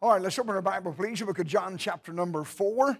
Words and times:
All 0.00 0.10
right, 0.10 0.22
let's 0.22 0.38
open 0.38 0.54
our 0.54 0.62
Bible, 0.62 0.92
please. 0.92 1.20
Book 1.22 1.40
of 1.40 1.46
John, 1.48 1.76
chapter 1.76 2.12
number 2.12 2.44
four. 2.44 2.96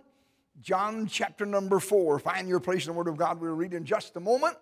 John, 0.61 1.07
chapter 1.07 1.47
number 1.47 1.79
four. 1.79 2.19
Find 2.19 2.49
your 2.49 2.59
place 2.59 2.89
in 2.89 2.93
the 2.93 2.99
Word 2.99 3.07
of 3.07 3.17
God. 3.17 3.41
We'll 3.41 3.53
read 3.53 3.73
in 3.73 3.85
just 3.85 4.17
a 4.17 4.21
moment 4.21 4.57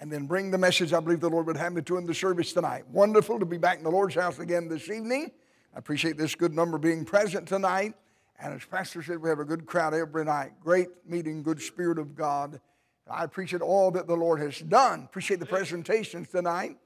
and 0.00 0.10
then 0.10 0.26
bring 0.26 0.50
the 0.50 0.56
message 0.56 0.94
I 0.94 1.00
believe 1.00 1.20
the 1.20 1.28
Lord 1.28 1.46
would 1.48 1.58
have 1.58 1.74
me 1.74 1.82
to 1.82 1.98
in 1.98 2.06
the 2.06 2.14
service 2.14 2.54
tonight. 2.54 2.88
Wonderful 2.88 3.38
to 3.40 3.44
be 3.44 3.58
back 3.58 3.76
in 3.76 3.84
the 3.84 3.90
Lord's 3.90 4.14
house 4.14 4.38
again 4.38 4.68
this 4.68 4.88
evening. 4.88 5.32
I 5.74 5.80
appreciate 5.80 6.16
this 6.16 6.34
good 6.34 6.54
number 6.54 6.78
being 6.78 7.04
present 7.04 7.46
tonight. 7.46 7.92
And 8.40 8.54
as 8.54 8.64
Pastor 8.64 9.02
said, 9.02 9.18
we 9.18 9.28
have 9.28 9.40
a 9.40 9.44
good 9.44 9.66
crowd 9.66 9.92
every 9.92 10.24
night. 10.24 10.52
Great 10.64 10.88
meeting, 11.06 11.42
good 11.42 11.60
Spirit 11.60 11.98
of 11.98 12.16
God. 12.16 12.58
I 13.06 13.22
appreciate 13.24 13.60
all 13.60 13.90
that 13.90 14.06
the 14.06 14.16
Lord 14.16 14.40
has 14.40 14.58
done. 14.60 15.02
Appreciate 15.04 15.40
the 15.40 15.46
presentations 15.46 16.28
tonight. 16.28 16.78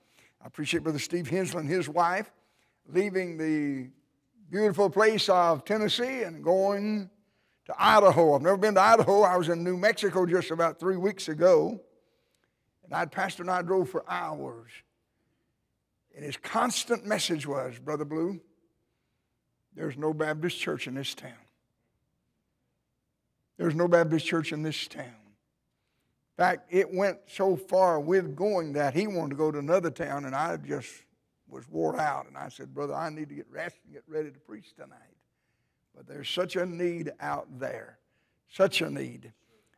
I 0.43 0.47
appreciate 0.49 0.83
Brother 0.83 0.99
Steve 0.99 1.29
Hensley 1.31 1.61
and 1.61 1.69
his 1.69 1.89
wife 1.89 2.33
leaving 2.93 3.39
the 3.39 3.91
beautiful 4.51 4.91
place 4.91 5.29
of 5.29 5.65
Tennessee 5.65 6.23
and 6.23 6.43
going 6.43 7.11
to 7.67 7.75
Idaho. 7.79 8.35
I've 8.35 8.43
never 8.43 8.57
been 8.57 8.75
to 8.75 8.81
Idaho. 8.81 9.23
I 9.23 9.37
was 9.37 9.49
in 9.49 9.65
New 9.65 9.77
Mexico 9.77 10.25
just 10.27 10.51
about 10.51 10.79
three 10.79 10.97
weeks 10.97 11.29
ago. 11.29 11.81
And 12.85 12.95
I'd 12.95 13.11
pastor 13.11 13.43
and 13.43 13.51
I 13.51 13.63
drove 13.63 13.91
for 13.91 14.05
hours. 14.09 14.71
And 16.15 16.25
his 16.25 16.37
constant 16.37 17.05
message 17.05 17.47
was, 17.47 17.79
Brother 17.79 18.05
Blue, 18.05 18.41
there's 19.75 19.99
no 19.99 20.15
Baptist 20.15 20.59
church 20.59 20.87
in 20.87 20.95
this 20.95 21.15
town. 21.15 21.33
There's 23.59 23.75
no 23.75 23.89
Baptist 23.89 24.25
church 24.25 24.53
in 24.53 24.63
this 24.63 24.87
town. 24.87 25.05
In 25.05 26.45
fact, 26.45 26.73
it 26.73 26.93
went 26.93 27.19
so 27.27 27.57
far 27.57 27.99
with 27.99 28.37
going 28.37 28.75
that 28.75 28.95
he 28.95 29.07
wanted 29.07 29.31
to 29.31 29.37
go 29.37 29.51
to 29.51 29.59
another 29.59 29.91
town, 29.91 30.25
and 30.27 30.35
I 30.35 30.57
just 30.59 30.91
was 31.49 31.69
wore 31.69 31.99
out. 31.99 32.27
And 32.27 32.37
I 32.37 32.49
said, 32.49 32.75
Brother, 32.75 32.95
I 32.95 33.11
need 33.11 33.29
to 33.29 33.35
get 33.35 33.47
rest 33.51 33.77
and 33.85 33.95
get 33.95 34.05
ready 34.09 34.31
to 34.31 34.39
preach 34.39 34.75
tonight. 34.75 34.99
But 35.95 36.07
there's 36.07 36.29
such 36.29 36.57
a 36.57 36.67
need 36.67 37.13
out 37.21 37.47
there, 37.59 37.99
such 38.49 38.83
a 38.83 38.91
need. 38.91 39.33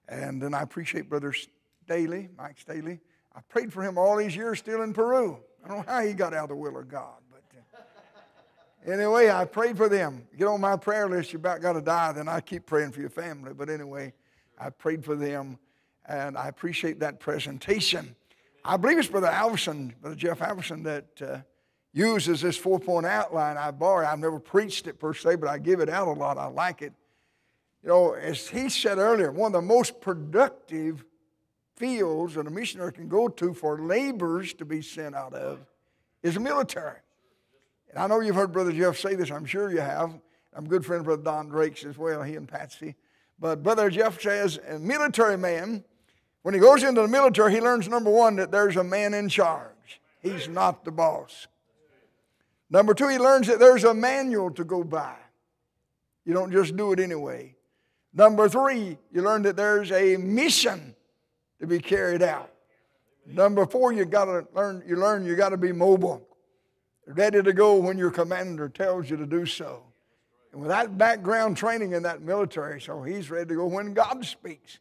And 0.09 0.43
then 0.43 0.55
I 0.55 0.63
appreciate 0.63 1.09
Brother 1.09 1.35
Staley, 1.85 2.29
Mike 2.37 2.59
Staley. 2.59 3.01
I 3.35 3.41
prayed 3.49 3.73
for 3.73 3.83
him 3.83 3.99
all 3.99 4.17
these 4.17 4.35
years 4.35 4.59
still 4.59 4.83
in 4.83 4.93
Peru. 4.93 5.39
I 5.65 5.69
don't 5.69 5.79
know 5.79 5.93
how 5.93 6.01
he 6.01 6.15
got 6.15 6.35
out 6.35 6.45
of 6.45 6.49
the 6.49 6.57
will 6.57 6.77
of 6.77 6.89
God. 6.89 7.19
But 7.31 7.43
uh, 7.57 8.93
anyway, 8.93 9.31
I 9.31 9.45
prayed 9.45 9.77
for 9.77 9.89
them. 9.89 10.27
Get 10.37 10.49
on 10.49 10.61
my 10.61 10.77
prayer 10.77 11.09
list, 11.09 11.33
you're 11.33 11.39
about 11.41 11.61
got 11.61 11.75
to 11.75 11.83
die, 11.83 12.13
then 12.13 12.29
I 12.29 12.41
keep 12.41 12.67
praying 12.67 12.93
for 12.93 13.01
your 13.01 13.11
family. 13.11 13.53
But 13.55 13.69
anyway, 13.69 14.13
I 14.59 14.71
prayed 14.71 15.05
for 15.05 15.15
them, 15.15 15.59
and 16.07 16.37
I 16.37 16.49
appreciate 16.49 16.99
that 17.01 17.21
presentation. 17.21 18.17
I 18.65 18.77
believe 18.77 18.99
it's 18.99 19.09
Brother 19.09 19.29
Alverson, 19.29 19.95
Brother 20.01 20.17
Jeff 20.17 20.41
Alverson, 20.41 20.83
that 20.85 21.23
uh, 21.23 21.39
uses 21.99 22.41
this 22.41 22.57
four 22.57 22.79
point 22.79 23.05
outline 23.05 23.57
I 23.57 23.71
borrow. 23.73 24.07
I've 24.07 24.19
never 24.19 24.39
preached 24.39 24.87
it 24.87 24.99
per 24.99 25.13
se, 25.13 25.37
but 25.37 25.49
I 25.49 25.59
give 25.59 25.81
it 25.81 25.89
out 25.89 26.09
a 26.09 26.13
lot. 26.13 26.39
I 26.39 26.47
like 26.47 26.81
it. 26.81 26.93
You 27.83 27.91
know, 27.91 28.13
as 28.13 28.49
he 28.49 28.69
said 28.69 28.99
earlier, 28.99 29.31
one 29.31 29.55
of 29.55 29.61
the 29.61 29.67
most 29.67 30.01
productive 30.01 31.05
fields 31.77 32.35
that 32.35 32.47
a 32.47 32.51
missionary 32.51 32.93
can 32.93 33.09
go 33.09 33.29
to 33.29 33.55
for 33.55 33.81
laborers 33.81 34.55
to 34.55 34.65
be 34.65 34.83
sent 34.83 35.15
out 35.15 35.35
of 35.35 35.61
is 36.23 36.35
the 36.35 36.41
military. 36.41 36.99
And 37.91 37.99
I 37.99 38.07
know 38.07 38.21
you've 38.21 38.35
heard 38.35 38.53
Brother 38.53 38.73
Jeff 38.73 38.99
say 38.99 39.15
this, 39.15 39.31
I'm 39.31 39.47
sure 39.47 39.71
you 39.71 39.81
have. 39.81 40.19
I'm 40.55 40.69
good 40.69 40.85
friend 40.85 41.05
Brother 41.05 41.23
Don 41.23 41.49
Drakes 41.49 41.85
as 41.85 41.97
well, 41.97 42.23
he 42.23 42.35
and 42.35 42.49
Patsy. 42.49 42.97
But 43.39 43.63
Brother 43.63 43.91
Jeff 43.91 44.21
says, 44.21 44.59
a 44.69 44.79
military 44.79 45.39
man, 45.39 45.85
when 46.43 46.55
he 46.55 46.61
goes 46.61 46.83
into 46.83 47.03
the 47.03 47.09
military, 47.09 47.53
he 47.53 47.61
learns 47.61 47.89
number 47.89 48.11
one, 48.11 48.37
that 48.37 48.51
there's 48.51 48.77
a 48.77 48.85
man 48.85 49.15
in 49.15 49.29
charge. 49.29 50.01
He's 50.21 50.49
not 50.49 50.85
the 50.85 50.91
boss. 50.91 51.47
Number 52.71 52.95
two, 52.95 53.09
he 53.09 53.19
learns 53.19 53.47
that 53.47 53.59
there's 53.59 53.85
a 53.85 53.95
manual 53.95 54.51
to 54.53 54.65
go 54.65 54.85
by. 54.85 55.17
You 56.25 56.35
don't 56.35 56.53
just 56.53 56.77
do 56.77 56.93
it 56.93 57.01
anyway. 57.01 57.55
Number 58.13 58.49
three, 58.49 58.99
you 59.13 59.23
learn 59.23 59.43
that 59.43 59.57
there's 59.57 59.91
a 59.93 60.17
mission 60.17 60.95
to 61.61 61.67
be 61.67 61.79
carried 61.79 62.23
out. 62.23 62.51
Number 63.27 63.67
four, 63.67 63.93
you 63.93 64.05
gotta 64.05 64.47
learn, 64.55 64.83
you 64.87 64.97
learn 64.97 65.25
you 65.25 65.37
gotta 65.37 65.57
be 65.57 65.73
mobile, 65.73 66.27
ready 67.07 67.43
to 67.43 67.53
go 67.53 67.77
when 67.77 67.99
your 67.99 68.11
commander 68.11 68.69
tells 68.69 69.09
you 69.11 69.17
to 69.17 69.27
do 69.27 69.47
so. 69.47 69.83
And 70.53 70.63
with 70.63 70.71
that 70.71 70.97
background 70.97 71.57
training 71.57 71.93
in 71.93 72.03
that 72.05 72.23
military, 72.23 72.81
so 72.81 73.03
he's 73.03 73.31
ready 73.31 73.49
to 73.49 73.55
go 73.55 73.67
when 73.67 73.93
God 73.93 74.25
speaks. 74.25 74.79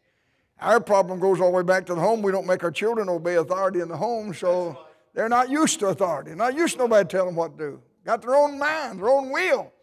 Our 0.59 0.79
problem 0.79 1.19
goes 1.19 1.39
all 1.39 1.51
the 1.51 1.57
way 1.57 1.63
back 1.63 1.85
to 1.87 1.95
the 1.95 2.01
home. 2.01 2.21
We 2.21 2.31
don't 2.31 2.47
make 2.47 2.63
our 2.63 2.71
children 2.71 3.09
obey 3.09 3.35
authority 3.35 3.81
in 3.81 3.89
the 3.89 3.97
home, 3.97 4.33
so 4.33 4.86
they're 5.17 5.28
not 5.28 5.50
used 5.50 5.79
to 5.79 5.88
authority, 5.88 6.35
not 6.35 6.53
used 6.53 6.73
to 6.73 6.83
nobody 6.83 7.09
telling 7.09 7.29
them 7.29 7.35
what 7.38 7.57
to 7.57 7.72
do. 7.72 7.81
Got 8.05 8.22
their 8.22 8.35
own 8.35 8.59
mind, 8.59 9.00
their 9.00 9.09
own 9.09 9.31
will. 9.31 9.73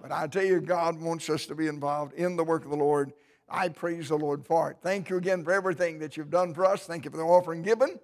But 0.00 0.12
I 0.12 0.28
tell 0.28 0.44
you, 0.44 0.60
God 0.60 1.00
wants 1.00 1.28
us 1.28 1.44
to 1.46 1.56
be 1.56 1.66
involved 1.66 2.14
in 2.14 2.36
the 2.36 2.44
work 2.44 2.64
of 2.64 2.70
the 2.70 2.76
Lord. 2.76 3.12
I 3.48 3.68
praise 3.68 4.10
the 4.10 4.16
Lord 4.16 4.46
for 4.46 4.70
it. 4.70 4.76
Thank 4.80 5.10
you 5.10 5.16
again 5.16 5.42
for 5.42 5.50
everything 5.50 5.98
that 5.98 6.16
you've 6.16 6.30
done 6.30 6.54
for 6.54 6.64
us. 6.64 6.86
Thank 6.86 7.04
you 7.04 7.10
for 7.10 7.16
the 7.16 7.24
offering 7.24 7.62
given. 7.62 7.98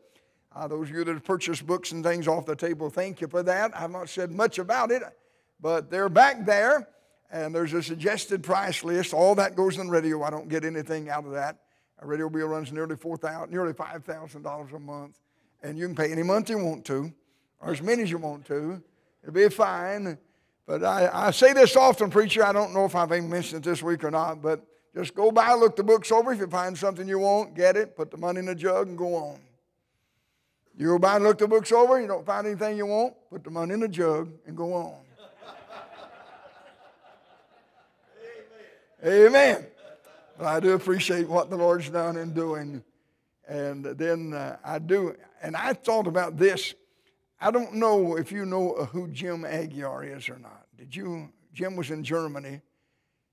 Uh, 0.52 0.66
those 0.66 0.90
of 0.90 0.96
you 0.96 1.04
that 1.04 1.12
have 1.12 1.22
purchased 1.22 1.64
books 1.68 1.92
and 1.92 2.02
things 2.02 2.26
off 2.26 2.46
the 2.46 2.56
table, 2.56 2.90
thank 2.90 3.20
you 3.20 3.28
for 3.28 3.44
that. 3.44 3.70
I've 3.78 3.92
not 3.92 4.08
said 4.08 4.32
much 4.32 4.58
about 4.58 4.90
it, 4.90 5.04
but 5.60 5.88
they're 5.88 6.08
back 6.08 6.44
there, 6.44 6.88
and 7.30 7.54
there's 7.54 7.74
a 7.74 7.82
suggested 7.84 8.42
price 8.42 8.82
list. 8.82 9.14
All 9.14 9.36
that 9.36 9.54
goes 9.54 9.78
in 9.78 9.88
radio. 9.88 10.24
I 10.24 10.30
don't 10.30 10.48
get 10.48 10.64
anything 10.64 11.10
out 11.10 11.26
of 11.26 11.30
that. 11.30 11.58
A 12.00 12.06
radio 12.08 12.28
bill 12.28 12.48
runs 12.48 12.72
nearly 12.72 12.96
four 12.96 13.16
thousand, 13.16 13.52
nearly 13.52 13.72
five 13.72 14.04
thousand 14.04 14.42
dollars 14.42 14.72
a 14.72 14.80
month 14.80 15.21
and 15.62 15.78
you 15.78 15.86
can 15.86 15.94
pay 15.94 16.10
any 16.10 16.22
month 16.22 16.50
you 16.50 16.58
want 16.58 16.84
to, 16.86 17.12
or 17.60 17.72
as 17.72 17.82
many 17.82 18.02
as 18.02 18.10
you 18.10 18.18
want 18.18 18.44
to. 18.46 18.82
It'll 19.22 19.34
be 19.34 19.48
fine. 19.48 20.18
But 20.66 20.84
I, 20.84 21.28
I 21.28 21.30
say 21.30 21.52
this 21.52 21.76
often, 21.76 22.10
preacher. 22.10 22.44
I 22.44 22.52
don't 22.52 22.72
know 22.72 22.84
if 22.84 22.94
I've 22.94 23.12
even 23.12 23.28
mentioned 23.28 23.64
it 23.64 23.68
this 23.68 23.82
week 23.82 24.04
or 24.04 24.10
not, 24.10 24.40
but 24.42 24.64
just 24.94 25.14
go 25.14 25.30
by, 25.30 25.54
look 25.54 25.76
the 25.76 25.82
books 25.82 26.12
over. 26.12 26.32
If 26.32 26.38
you 26.38 26.46
find 26.46 26.76
something 26.76 27.08
you 27.08 27.18
want, 27.18 27.54
get 27.54 27.76
it, 27.76 27.96
put 27.96 28.10
the 28.10 28.16
money 28.16 28.40
in 28.40 28.46
the 28.46 28.54
jug, 28.54 28.88
and 28.88 28.96
go 28.96 29.14
on. 29.14 29.38
You 30.76 30.86
go 30.88 30.98
by 30.98 31.16
and 31.16 31.24
look 31.24 31.38
the 31.38 31.48
books 31.48 31.72
over, 31.72 32.00
you 32.00 32.06
don't 32.06 32.24
find 32.24 32.46
anything 32.46 32.76
you 32.76 32.86
want, 32.86 33.14
put 33.30 33.44
the 33.44 33.50
money 33.50 33.74
in 33.74 33.80
the 33.80 33.88
jug, 33.88 34.30
and 34.46 34.56
go 34.56 34.72
on. 34.72 34.94
Amen. 39.04 39.26
Amen. 39.26 39.66
But 40.38 40.46
I 40.46 40.60
do 40.60 40.72
appreciate 40.72 41.28
what 41.28 41.50
the 41.50 41.56
Lord's 41.56 41.90
done 41.90 42.16
in 42.16 42.32
doing. 42.32 42.82
And 43.48 43.84
then 43.84 44.34
uh, 44.34 44.56
I 44.64 44.78
do, 44.78 45.16
and 45.42 45.56
I 45.56 45.72
thought 45.72 46.06
about 46.06 46.36
this. 46.36 46.74
I 47.40 47.50
don't 47.50 47.74
know 47.74 48.16
if 48.16 48.30
you 48.30 48.46
know 48.46 48.88
who 48.92 49.08
Jim 49.08 49.42
Aguiar 49.42 50.16
is 50.16 50.28
or 50.28 50.38
not. 50.38 50.66
Did 50.76 50.94
you? 50.94 51.30
Jim 51.52 51.76
was 51.76 51.90
in 51.90 52.04
Germany. 52.04 52.60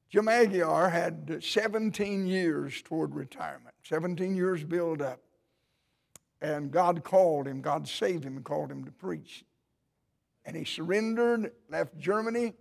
Jim 0.10 0.26
Aguiar 0.26 0.92
had 0.92 1.44
17 1.44 2.26
years 2.26 2.82
toward 2.82 3.14
retirement, 3.14 3.76
17 3.84 4.36
years 4.36 4.64
build 4.64 5.02
up. 5.02 5.20
And 6.42 6.72
God 6.72 7.04
called 7.04 7.48
him, 7.48 7.62
God 7.62 7.88
saved 7.88 8.24
him 8.24 8.36
and 8.36 8.46
called 8.46 8.72
him 8.72 8.86
to 8.86 8.92
preach. 8.92 9.46
And 10.46 10.56
he 10.56 10.64
surrendered, 10.64 11.52
left 11.70 11.98
Germany, 11.98 12.54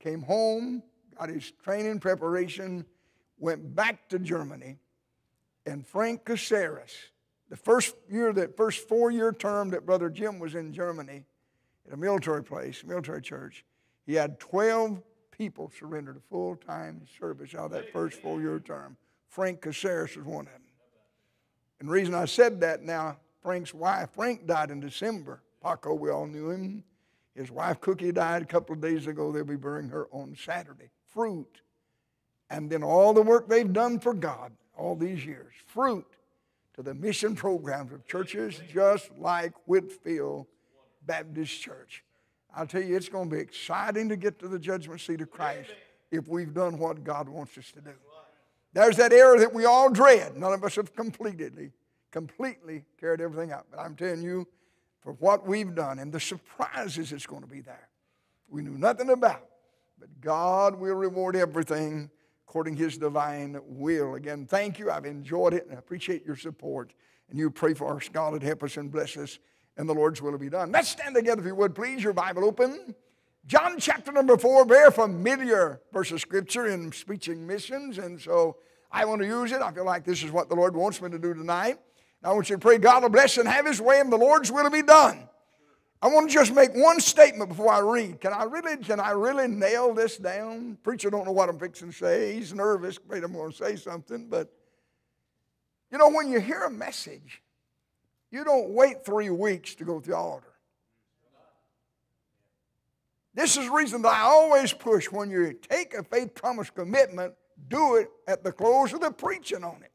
came 0.00 0.22
home, 0.22 0.82
got 1.18 1.28
his 1.28 1.52
training 1.62 2.00
preparation, 2.00 2.86
went 3.38 3.74
back 3.74 4.08
to 4.08 4.18
Germany, 4.18 4.78
and 5.66 5.86
Frank 5.86 6.24
Caceres, 6.24 6.92
the 7.48 7.56
first 7.56 7.94
year, 8.10 8.32
that 8.32 8.56
first 8.56 8.88
four-year 8.88 9.32
term 9.32 9.70
that 9.70 9.86
Brother 9.86 10.10
Jim 10.10 10.38
was 10.38 10.54
in 10.54 10.72
Germany, 10.72 11.24
at 11.86 11.94
a 11.94 11.96
military 11.96 12.42
place, 12.42 12.82
military 12.84 13.22
church, 13.22 13.64
he 14.06 14.14
had 14.14 14.38
12 14.40 15.02
people 15.30 15.70
surrender 15.78 16.12
to 16.12 16.20
full-time 16.30 17.02
service 17.18 17.54
out 17.54 17.66
of 17.66 17.70
that 17.72 17.92
first 17.92 18.20
four-year 18.20 18.60
term. 18.60 18.96
Frank 19.28 19.60
Caceres 19.60 20.16
was 20.16 20.26
one 20.26 20.46
of 20.46 20.52
them. 20.52 20.62
And 21.80 21.88
the 21.88 21.92
reason 21.92 22.14
I 22.14 22.24
said 22.26 22.60
that 22.60 22.82
now, 22.82 23.18
Frank's 23.42 23.74
wife, 23.74 24.10
Frank 24.14 24.46
died 24.46 24.70
in 24.70 24.80
December. 24.80 25.42
Paco, 25.62 25.94
we 25.94 26.10
all 26.10 26.26
knew 26.26 26.50
him. 26.50 26.84
His 27.34 27.50
wife 27.50 27.80
Cookie 27.80 28.12
died 28.12 28.42
a 28.42 28.46
couple 28.46 28.74
of 28.74 28.80
days 28.80 29.06
ago. 29.06 29.32
They'll 29.32 29.44
be 29.44 29.56
burying 29.56 29.88
her 29.88 30.06
on 30.12 30.36
Saturday. 30.36 30.90
Fruit. 31.12 31.60
And 32.48 32.70
then 32.70 32.82
all 32.82 33.12
the 33.12 33.22
work 33.22 33.48
they've 33.48 33.72
done 33.72 33.98
for 33.98 34.14
God 34.14 34.52
all 34.76 34.96
these 34.96 35.24
years. 35.24 35.54
Fruit 35.66 36.06
to 36.74 36.82
the 36.82 36.94
mission 36.94 37.34
programs 37.34 37.92
of 37.92 38.06
churches 38.06 38.60
just 38.72 39.10
like 39.18 39.52
Whitfield 39.66 40.46
Baptist 41.06 41.60
Church. 41.60 42.04
I'll 42.56 42.66
tell 42.66 42.82
you, 42.82 42.96
it's 42.96 43.08
going 43.08 43.30
to 43.30 43.36
be 43.36 43.42
exciting 43.42 44.08
to 44.08 44.16
get 44.16 44.38
to 44.40 44.48
the 44.48 44.58
judgment 44.58 45.00
seat 45.00 45.20
of 45.20 45.30
Christ 45.30 45.70
if 46.10 46.28
we've 46.28 46.54
done 46.54 46.78
what 46.78 47.02
God 47.02 47.28
wants 47.28 47.58
us 47.58 47.70
to 47.72 47.80
do. 47.80 47.92
There's 48.72 48.96
that 48.96 49.12
error 49.12 49.38
that 49.38 49.52
we 49.52 49.64
all 49.64 49.90
dread. 49.90 50.36
None 50.36 50.52
of 50.52 50.64
us 50.64 50.76
have 50.76 50.94
completely, 50.94 51.70
completely 52.10 52.84
carried 52.98 53.20
everything 53.20 53.52
out. 53.52 53.66
But 53.70 53.80
I'm 53.80 53.94
telling 53.94 54.22
you, 54.22 54.46
for 55.00 55.12
what 55.14 55.46
we've 55.46 55.74
done 55.74 55.98
and 55.98 56.12
the 56.12 56.20
surprises 56.20 57.10
that's 57.10 57.26
going 57.26 57.42
to 57.42 57.48
be 57.48 57.60
there, 57.60 57.88
we 58.48 58.62
knew 58.62 58.76
nothing 58.76 59.10
about. 59.10 59.46
But 59.98 60.20
God 60.20 60.78
will 60.78 60.94
reward 60.94 61.36
everything 61.36 62.10
according 62.54 62.76
his 62.76 62.96
divine 62.96 63.58
will. 63.64 64.14
Again, 64.14 64.46
thank 64.46 64.78
you. 64.78 64.88
I've 64.88 65.06
enjoyed 65.06 65.54
it 65.54 65.64
and 65.66 65.74
I 65.74 65.78
appreciate 65.80 66.24
your 66.24 66.36
support. 66.36 66.92
And 67.28 67.36
you 67.36 67.50
pray 67.50 67.74
for. 67.74 68.00
God 68.12 68.32
would 68.32 68.44
help 68.44 68.62
us 68.62 68.76
and 68.76 68.92
bless 68.92 69.16
us, 69.16 69.40
and 69.76 69.88
the 69.88 69.92
Lord's 69.92 70.22
will 70.22 70.38
be 70.38 70.48
done. 70.48 70.70
Let's 70.70 70.88
stand 70.88 71.16
together, 71.16 71.40
if 71.40 71.48
you 71.48 71.54
would, 71.56 71.74
please. 71.74 72.04
Your 72.04 72.12
Bible 72.12 72.44
open. 72.44 72.94
John 73.44 73.80
chapter 73.80 74.12
number 74.12 74.38
four, 74.38 74.64
very 74.66 74.92
familiar 74.92 75.80
verse 75.92 76.12
of 76.12 76.20
scripture 76.20 76.68
in 76.68 76.92
speeching 76.92 77.44
missions, 77.44 77.98
and 77.98 78.20
so 78.20 78.58
I 78.92 79.04
want 79.04 79.20
to 79.22 79.26
use 79.26 79.50
it. 79.50 79.60
I 79.60 79.72
feel 79.72 79.84
like 79.84 80.04
this 80.04 80.22
is 80.22 80.30
what 80.30 80.48
the 80.48 80.54
Lord 80.54 80.76
wants 80.76 81.02
me 81.02 81.10
to 81.10 81.18
do 81.18 81.34
tonight. 81.34 81.80
And 82.22 82.30
I 82.30 82.32
want 82.32 82.48
you 82.50 82.54
to 82.54 82.60
pray 82.60 82.78
God 82.78 83.02
will 83.02 83.10
bless 83.10 83.36
and 83.36 83.48
have 83.48 83.66
His 83.66 83.80
way, 83.80 83.98
and 83.98 84.12
the 84.12 84.16
Lord's 84.16 84.52
will 84.52 84.70
be 84.70 84.82
done. 84.82 85.28
I 86.04 86.08
want 86.08 86.28
to 86.28 86.34
just 86.34 86.52
make 86.52 86.74
one 86.74 87.00
statement 87.00 87.48
before 87.48 87.72
I 87.72 87.78
read. 87.78 88.20
Can 88.20 88.34
I 88.34 88.44
really, 88.44 88.76
can 88.76 89.00
I 89.00 89.12
really 89.12 89.48
nail 89.48 89.94
this 89.94 90.18
down? 90.18 90.76
Preacher 90.82 91.08
don't 91.08 91.24
know 91.24 91.32
what 91.32 91.48
I'm 91.48 91.58
fixing 91.58 91.92
to 91.92 91.96
say. 91.96 92.34
He's 92.34 92.52
nervous, 92.52 92.98
afraid 92.98 93.24
I'm 93.24 93.32
going 93.32 93.50
to 93.50 93.56
say 93.56 93.76
something. 93.76 94.28
But 94.28 94.52
you 95.90 95.96
know, 95.96 96.10
when 96.10 96.30
you 96.30 96.40
hear 96.40 96.64
a 96.64 96.70
message, 96.70 97.40
you 98.30 98.44
don't 98.44 98.68
wait 98.68 99.02
three 99.06 99.30
weeks 99.30 99.74
to 99.76 99.84
go 99.86 99.98
to 99.98 100.10
the 100.10 100.14
altar. 100.14 100.52
This 103.32 103.56
is 103.56 103.64
the 103.64 103.72
reason 103.72 104.02
that 104.02 104.12
I 104.12 104.20
always 104.24 104.74
push 104.74 105.10
when 105.10 105.30
you 105.30 105.54
take 105.54 105.94
a 105.94 106.02
faith 106.02 106.34
promise 106.34 106.68
commitment, 106.68 107.32
do 107.68 107.96
it 107.96 108.10
at 108.28 108.44
the 108.44 108.52
close 108.52 108.92
of 108.92 109.00
the 109.00 109.10
preaching 109.10 109.64
on 109.64 109.82
it. 109.82 109.92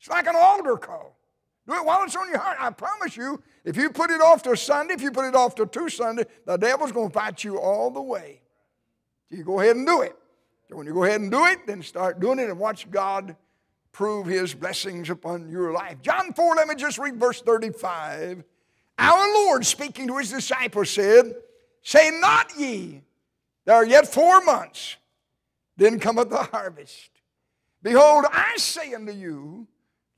It's 0.00 0.10
like 0.10 0.26
an 0.26 0.36
altar 0.36 0.76
call. 0.76 1.16
Do 1.66 1.74
it 1.74 1.84
while 1.84 2.02
it's 2.04 2.16
on 2.16 2.28
your 2.28 2.38
heart. 2.38 2.56
I 2.60 2.70
promise 2.70 3.16
you, 3.16 3.42
if 3.64 3.76
you 3.76 3.90
put 3.90 4.10
it 4.10 4.20
off 4.20 4.42
to 4.44 4.56
Sunday, 4.56 4.94
if 4.94 5.02
you 5.02 5.12
put 5.12 5.26
it 5.26 5.34
off 5.34 5.54
to 5.56 5.66
two 5.66 5.88
Sunday, 5.88 6.24
the 6.46 6.56
devil's 6.56 6.92
going 6.92 7.08
to 7.08 7.14
fight 7.14 7.44
you 7.44 7.58
all 7.58 7.90
the 7.90 8.02
way. 8.02 8.40
You 9.30 9.44
go 9.44 9.60
ahead 9.60 9.76
and 9.76 9.86
do 9.86 10.02
it. 10.02 10.16
So 10.68 10.76
when 10.76 10.86
you 10.86 10.94
go 10.94 11.04
ahead 11.04 11.20
and 11.20 11.30
do 11.30 11.44
it, 11.46 11.66
then 11.66 11.82
start 11.82 12.20
doing 12.20 12.38
it 12.38 12.48
and 12.48 12.58
watch 12.58 12.90
God 12.90 13.36
prove 13.92 14.26
his 14.26 14.54
blessings 14.54 15.10
upon 15.10 15.50
your 15.50 15.72
life. 15.72 16.00
John 16.02 16.32
4, 16.32 16.54
let 16.56 16.68
me 16.68 16.74
just 16.74 16.98
read 16.98 17.16
verse 17.16 17.40
35. 17.42 18.44
Our 18.98 19.34
Lord, 19.34 19.66
speaking 19.66 20.06
to 20.08 20.18
his 20.18 20.30
disciples, 20.30 20.90
said, 20.90 21.34
Say 21.82 22.10
not 22.20 22.52
ye, 22.58 23.02
there 23.64 23.74
are 23.74 23.86
yet 23.86 24.06
four 24.06 24.42
months, 24.42 24.96
then 25.76 25.98
cometh 25.98 26.28
the 26.28 26.42
harvest. 26.42 27.10
Behold, 27.82 28.26
I 28.30 28.56
say 28.56 28.92
unto 28.92 29.12
you, 29.12 29.66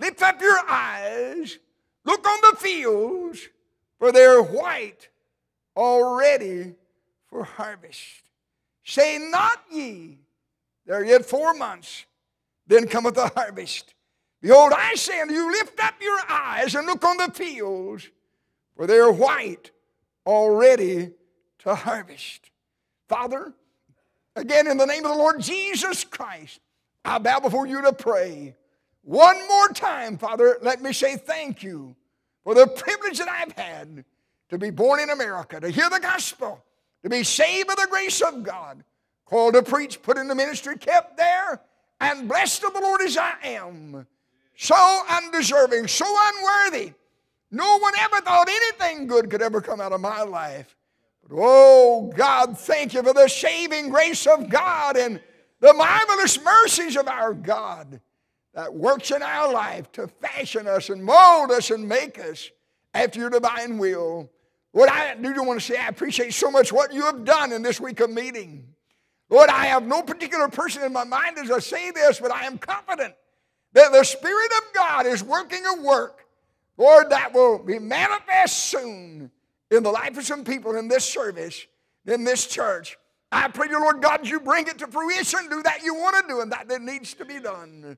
lift 0.02 0.20
up 0.20 0.40
your 0.40 0.58
eyes, 0.69 1.58
look 2.04 2.26
on 2.26 2.38
the 2.50 2.56
fields, 2.58 3.49
for 3.99 4.10
they 4.10 4.25
are 4.25 4.43
white 4.43 5.08
already 5.76 6.75
for 7.31 7.44
harvest. 7.44 8.00
Say 8.84 9.19
not 9.31 9.62
ye, 9.70 10.19
there 10.84 10.96
are 10.96 11.04
yet 11.04 11.25
four 11.25 11.54
months, 11.54 12.04
then 12.66 12.88
cometh 12.88 13.14
the 13.14 13.28
harvest. 13.28 13.94
Behold, 14.40 14.72
I 14.76 14.96
say 14.96 15.20
unto 15.20 15.34
you, 15.34 15.52
lift 15.52 15.78
up 15.78 15.94
your 16.02 16.19
eyes 16.28 16.75
and 16.75 16.84
look 16.84 17.05
on 17.05 17.16
the 17.16 17.31
fields, 17.32 18.10
for 18.76 18.88
they 18.88 18.98
are 18.98 19.12
white 19.12 19.70
already 20.26 21.12
to 21.60 21.75
harvest. 21.76 22.50
Father, 23.08 23.52
again 24.34 24.66
in 24.66 24.78
the 24.78 24.87
name 24.87 25.05
of 25.05 25.12
the 25.12 25.16
Lord 25.19 25.40
Jesus 25.40 26.02
Christ, 26.02 26.58
I 27.05 27.19
bow 27.19 27.38
before 27.38 27.69
you 27.69 27.82
to 27.82 27.93
pray. 27.93 28.56
One 29.02 29.46
more 29.49 29.69
time, 29.69 30.16
Father, 30.16 30.58
let 30.62 30.81
me 30.81 30.93
say 30.93 31.16
thank 31.16 31.62
you 31.62 31.96
for 32.44 32.54
the 32.54 32.66
privilege 32.66 33.19
that 33.19 33.28
I've 33.28 33.52
had 33.52 34.04
to 34.49 34.58
be 34.58 34.70
born 34.70 35.00
in 35.00 35.10
America, 35.10 35.58
to 35.60 35.70
hear 35.70 35.90
the 35.90 35.99
gospel, 35.99 36.62
to 37.02 37.10
be 37.10 37.25
saved 37.25 37.69
by 37.69 37.75
the 37.75 37.88
grace 37.90 38.20
of 38.20 38.43
God, 38.43 38.84
called 39.25 39.54
to 39.54 39.62
preach, 39.62 40.02
put 40.02 40.19
in 40.19 40.28
the 40.28 40.34
ministry, 40.34 40.76
kept 40.76 41.16
there, 41.16 41.60
and 42.00 42.28
blessed 42.28 42.62
of 42.64 42.75
the 42.75 42.81
Lord 42.81 43.00
as 43.00 43.16
I 43.16 43.34
am. 43.43 44.06
So 44.56 45.02
undeserving, 45.08 45.88
so 45.88 46.05
unworthy. 46.06 46.93
No 47.50 47.78
one 47.78 47.94
ever 47.98 48.20
thought 48.20 48.48
anything 48.48 49.08
good 49.08 49.31
could 49.31 49.43
ever 49.43 49.60
come 49.60 49.81
out 49.81 49.93
of 49.93 50.00
my 50.00 50.22
life. 50.22 50.76
Oh, 51.31 52.12
God, 52.14 52.58
thank 52.58 52.94
you 52.94 53.02
for 53.02 53.12
the 53.12 53.28
saving 53.28 53.90
grace 53.90 54.26
of 54.26 54.48
God 54.48 54.96
and 54.96 55.20
the 55.60 55.75
marvelous 55.75 56.43
mercies 56.43 56.96
of 56.96 57.08
our 57.08 57.34
God 57.34 58.00
that 58.54 58.75
works 58.75 59.10
in 59.10 59.22
our 59.22 59.52
life 59.52 59.90
to 59.93 60.08
fashion 60.08 60.66
us 60.66 60.90
and 60.90 61.02
mold 61.02 61.50
us 61.50 61.70
and 61.70 61.88
make 61.88 62.19
us 62.19 62.50
after 62.94 63.19
your 63.19 63.31
divine 63.31 63.78
will. 63.78 64.31
Lord, 64.75 64.88
I 64.88 65.14
do 65.14 65.43
want 65.43 65.60
to 65.60 65.66
say 65.66 65.76
I 65.76 65.88
appreciate 65.88 66.32
so 66.34 66.50
much 66.50 66.72
what 66.72 66.93
you 66.93 67.02
have 67.02 67.25
done 67.25 67.52
in 67.52 67.62
this 67.62 67.81
week 67.81 68.00
of 68.00 68.10
meeting. 68.10 68.66
Lord, 69.28 69.49
I 69.49 69.66
have 69.66 69.87
no 69.87 70.02
particular 70.02 70.49
person 70.49 70.82
in 70.82 70.93
my 70.93 71.04
mind 71.04 71.38
as 71.38 71.50
I 71.50 71.58
say 71.58 71.90
this, 71.90 72.20
but 72.20 72.31
I 72.31 72.44
am 72.44 72.58
confident 72.58 73.14
that 73.72 73.93
the 73.93 74.04
Spirit 74.04 74.52
of 74.58 74.75
God 74.75 75.06
is 75.06 75.25
working 75.25 75.64
a 75.64 75.82
work, 75.82 76.26
Lord, 76.76 77.10
that 77.10 77.32
will 77.32 77.58
be 77.58 77.78
manifest 77.78 78.58
soon 78.64 79.31
in 79.70 79.82
the 79.82 79.90
life 79.90 80.19
of 80.19 80.25
some 80.25 80.44
people 80.44 80.76
in 80.76 80.88
this 80.88 81.05
service, 81.05 81.66
in 82.06 82.25
this 82.25 82.46
church. 82.46 82.98
I 83.31 83.48
pray 83.48 83.69
you, 83.70 83.81
Lord 83.81 84.02
God, 84.02 84.26
you 84.26 84.40
bring 84.40 84.66
it 84.66 84.78
to 84.78 84.87
fruition. 84.87 85.48
Do 85.48 85.62
that 85.62 85.82
you 85.82 85.94
want 85.94 86.16
to 86.16 86.34
do 86.34 86.40
and 86.43 86.52
that 86.52 86.69
that 86.69 86.82
needs 86.82 87.14
to 87.14 87.25
be 87.25 87.40
done. 87.40 87.96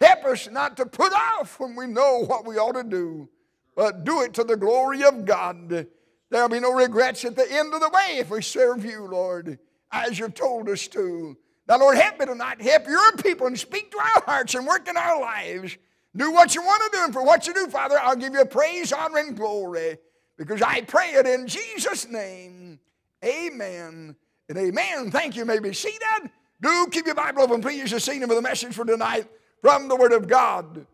Help 0.00 0.24
us 0.26 0.48
not 0.50 0.76
to 0.76 0.86
put 0.86 1.12
off 1.12 1.58
when 1.58 1.74
we 1.74 1.86
know 1.86 2.24
what 2.24 2.46
we 2.46 2.58
ought 2.58 2.72
to 2.72 2.84
do, 2.84 3.28
but 3.74 4.04
do 4.04 4.22
it 4.22 4.34
to 4.34 4.44
the 4.44 4.56
glory 4.56 5.02
of 5.04 5.24
God. 5.24 5.86
There'll 6.30 6.48
be 6.48 6.60
no 6.60 6.72
regrets 6.72 7.24
at 7.24 7.36
the 7.36 7.50
end 7.50 7.72
of 7.72 7.80
the 7.80 7.88
way 7.88 8.18
if 8.18 8.30
we 8.30 8.42
serve 8.42 8.84
you, 8.84 9.06
Lord, 9.06 9.58
as 9.90 10.18
you've 10.18 10.34
told 10.34 10.68
us 10.68 10.86
to. 10.88 11.36
Now, 11.68 11.78
Lord, 11.78 11.96
help 11.96 12.18
me 12.18 12.26
tonight. 12.26 12.60
Help 12.60 12.86
your 12.86 13.12
people 13.16 13.46
and 13.46 13.58
speak 13.58 13.90
to 13.92 13.98
our 13.98 14.22
hearts 14.24 14.54
and 14.54 14.66
work 14.66 14.88
in 14.88 14.96
our 14.96 15.20
lives. 15.20 15.76
Do 16.14 16.32
what 16.32 16.54
you 16.54 16.62
want 16.62 16.82
to 16.84 16.98
do, 16.98 17.04
and 17.04 17.12
for 17.12 17.24
what 17.24 17.46
you 17.46 17.54
do, 17.54 17.66
Father, 17.68 17.98
I'll 18.00 18.16
give 18.16 18.34
you 18.34 18.44
praise, 18.44 18.92
honor, 18.92 19.18
and 19.18 19.36
glory 19.36 19.98
because 20.36 20.62
I 20.62 20.82
pray 20.82 21.10
it 21.10 21.26
in 21.26 21.46
Jesus' 21.46 22.08
name. 22.08 22.78
Amen 23.24 24.14
and 24.48 24.58
amen. 24.58 25.10
Thank 25.10 25.34
you. 25.34 25.40
you 25.40 25.46
may 25.46 25.58
be 25.58 25.72
seated. 25.72 26.30
Do 26.60 26.86
keep 26.90 27.06
your 27.06 27.14
Bible 27.14 27.42
open, 27.42 27.60
please, 27.60 27.90
to 27.90 28.00
see 28.00 28.18
with 28.18 28.38
a 28.38 28.42
message 28.42 28.74
for 28.74 28.84
tonight 28.84 29.26
from 29.60 29.88
the 29.88 29.96
Word 29.96 30.12
of 30.12 30.28
God. 30.28 30.86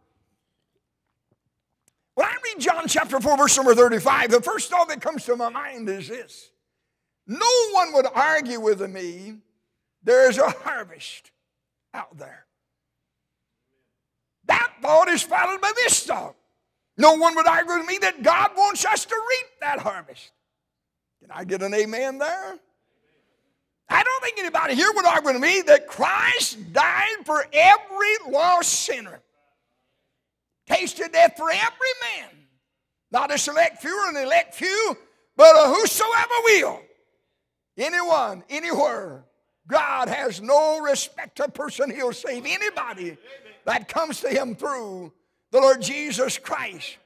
When 2.14 2.26
I 2.26 2.37
read 2.44 2.61
John 2.61 2.87
chapter 2.88 3.20
4, 3.20 3.37
verse 3.37 3.56
number 3.56 3.75
35, 3.75 4.31
the 4.31 4.43
first 4.43 4.70
thought 4.70 4.88
that 4.88 5.00
comes 5.00 5.25
to 5.25 5.37
my 5.37 5.49
mind 5.49 5.88
is 5.88 6.09
this 6.09 6.50
No 7.26 7.70
one 7.73 7.93
would 7.94 8.06
argue 8.14 8.61
with 8.61 8.81
me, 8.88 9.37
there 10.03 10.29
is 10.29 10.38
a 10.38 10.50
harvest 10.50 11.31
out 11.94 12.17
there. 12.19 12.47
That 14.47 14.73
thought 14.82 15.08
is 15.08 15.23
followed 15.23 15.61
by 15.61 15.73
this 15.76 16.05
thought 16.05 16.37
no 16.97 17.15
one 17.15 17.35
would 17.37 17.47
argue 17.47 17.79
with 17.79 17.87
me 17.87 17.99
that 18.03 18.23
God 18.23 18.50
wants 18.56 18.85
us 18.85 19.05
to 19.06 19.15
reap 19.15 19.47
that 19.61 19.81
harvest. 19.81 20.31
Can 21.20 21.31
I 21.31 21.44
get 21.44 21.62
an 21.62 21.75
amen 21.75 22.19
there? 22.19 22.58
I 23.93 24.03
don't 24.03 24.25
think 24.25 24.39
anybody 24.39 24.75
here 24.75 24.91
would 24.94 25.05
argue 25.05 25.32
with 25.32 25.43
me 25.43 25.63
that 25.67 25.87
Christ 25.87 26.72
died 26.72 27.27
for 27.27 27.44
every 27.53 28.32
lost 28.32 28.72
sinner, 28.72 29.20
tasted 30.67 31.13
death 31.13 31.34
for 31.37 31.51
every 31.51 31.93
man, 32.03 32.31
not 33.11 33.32
a 33.32 33.37
select 33.37 33.82
few 33.82 33.94
or 33.94 34.08
an 34.08 34.17
elect 34.17 34.55
few, 34.55 34.96
but 35.37 35.55
a 35.56 35.69
whosoever 35.69 36.34
will, 36.44 36.81
anyone, 37.77 38.43
anywhere. 38.49 39.25
God 39.67 40.08
has 40.08 40.41
no 40.41 40.81
respect 40.81 41.37
to 41.37 41.49
person. 41.49 41.91
He'll 41.91 42.13
save 42.13 42.46
anybody 42.46 43.19
that 43.67 43.89
comes 43.89 44.20
to 44.22 44.29
Him 44.29 44.55
through 44.55 45.13
the 45.51 45.61
Lord 45.61 45.82
Jesus 45.82 46.39
Christ. 46.39 46.96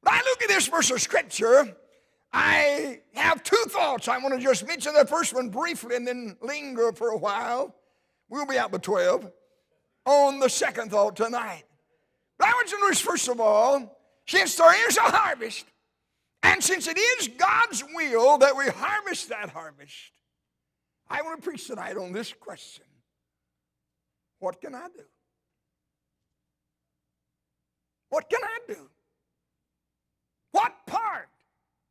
When 0.00 0.12
I 0.12 0.18
look 0.18 0.42
at 0.42 0.48
this 0.48 0.66
verse 0.66 0.90
of 0.90 1.00
Scripture, 1.00 1.74
I 2.36 2.98
have 3.14 3.44
two 3.44 3.64
thoughts. 3.68 4.08
I 4.08 4.18
want 4.18 4.34
to 4.34 4.40
just 4.40 4.66
mention 4.66 4.92
the 4.92 5.06
first 5.06 5.32
one 5.32 5.50
briefly 5.50 5.94
and 5.94 6.04
then 6.04 6.36
linger 6.42 6.90
for 6.92 7.10
a 7.10 7.16
while. 7.16 7.76
We'll 8.28 8.44
be 8.44 8.58
out 8.58 8.72
by 8.72 8.78
12 8.78 9.30
on 10.04 10.40
the 10.40 10.50
second 10.50 10.90
thought 10.90 11.14
tonight. 11.14 11.62
But 12.36 12.48
I 12.48 12.50
want 12.50 12.72
you 12.72 12.78
to 12.78 12.82
notice, 12.82 13.00
first 13.00 13.28
of 13.28 13.40
all, 13.40 13.96
since 14.26 14.56
there 14.56 14.88
is 14.88 14.96
a 14.96 15.02
harvest, 15.02 15.64
and 16.42 16.62
since 16.62 16.88
it 16.88 16.98
is 16.98 17.28
God's 17.28 17.84
will 17.94 18.38
that 18.38 18.56
we 18.56 18.66
harvest 18.66 19.28
that 19.28 19.50
harvest, 19.50 19.94
I 21.08 21.22
want 21.22 21.40
to 21.40 21.48
preach 21.48 21.68
tonight 21.68 21.96
on 21.96 22.10
this 22.10 22.32
question 22.32 22.84
What 24.40 24.60
can 24.60 24.74
I 24.74 24.88
do? 24.88 25.04
What 28.08 28.28
can 28.28 28.40
I 28.42 28.58
do? 28.66 28.90
What 30.50 30.72
part 30.86 31.28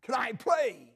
can 0.03 0.15
I 0.15 0.33
play? 0.33 0.93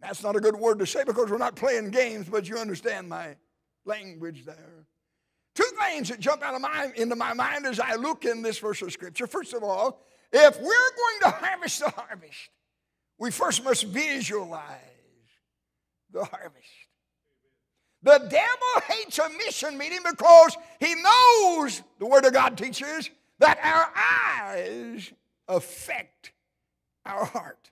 That's 0.00 0.22
not 0.22 0.36
a 0.36 0.40
good 0.40 0.56
word 0.56 0.78
to 0.80 0.86
say 0.86 1.04
because 1.04 1.30
we're 1.30 1.38
not 1.38 1.56
playing 1.56 1.90
games, 1.90 2.28
but 2.28 2.48
you 2.48 2.58
understand 2.58 3.08
my 3.08 3.36
language 3.84 4.44
there. 4.44 4.86
Two 5.54 5.68
things 5.80 6.08
that 6.08 6.20
jump 6.20 6.42
out 6.42 6.54
of 6.54 6.60
my, 6.60 6.92
into 6.96 7.16
my 7.16 7.32
mind 7.32 7.64
as 7.66 7.78
I 7.78 7.94
look 7.94 8.24
in 8.24 8.42
this 8.42 8.58
verse 8.58 8.82
of 8.82 8.92
Scripture. 8.92 9.26
First 9.26 9.54
of 9.54 9.62
all, 9.62 10.00
if 10.32 10.56
we're 10.60 10.64
going 10.64 11.20
to 11.22 11.30
harvest 11.30 11.78
the 11.78 11.90
harvest, 11.90 12.50
we 13.18 13.30
first 13.30 13.64
must 13.64 13.84
visualize 13.84 14.80
the 16.10 16.24
harvest. 16.24 16.68
The 18.02 18.18
devil 18.18 18.94
hates 18.94 19.18
a 19.18 19.30
mission 19.30 19.78
meeting 19.78 20.00
because 20.04 20.56
he 20.80 20.94
knows, 20.94 21.82
the 21.98 22.06
Word 22.06 22.26
of 22.26 22.34
God 22.34 22.58
teaches, 22.58 23.08
that 23.38 23.58
our 23.62 23.90
eyes 23.96 25.12
affect 25.48 26.32
our 27.06 27.24
heart. 27.24 27.70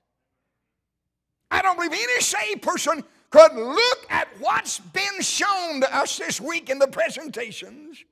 I 1.52 1.60
don't 1.60 1.76
believe 1.76 1.92
any 1.92 2.20
saved 2.22 2.62
person 2.62 3.04
could 3.30 3.54
look 3.54 4.06
at 4.08 4.26
what's 4.40 4.80
been 4.80 5.20
shown 5.20 5.82
to 5.82 5.96
us 5.96 6.16
this 6.16 6.40
week 6.40 6.70
in 6.70 6.78
the 6.78 6.88
presentations, 6.88 8.02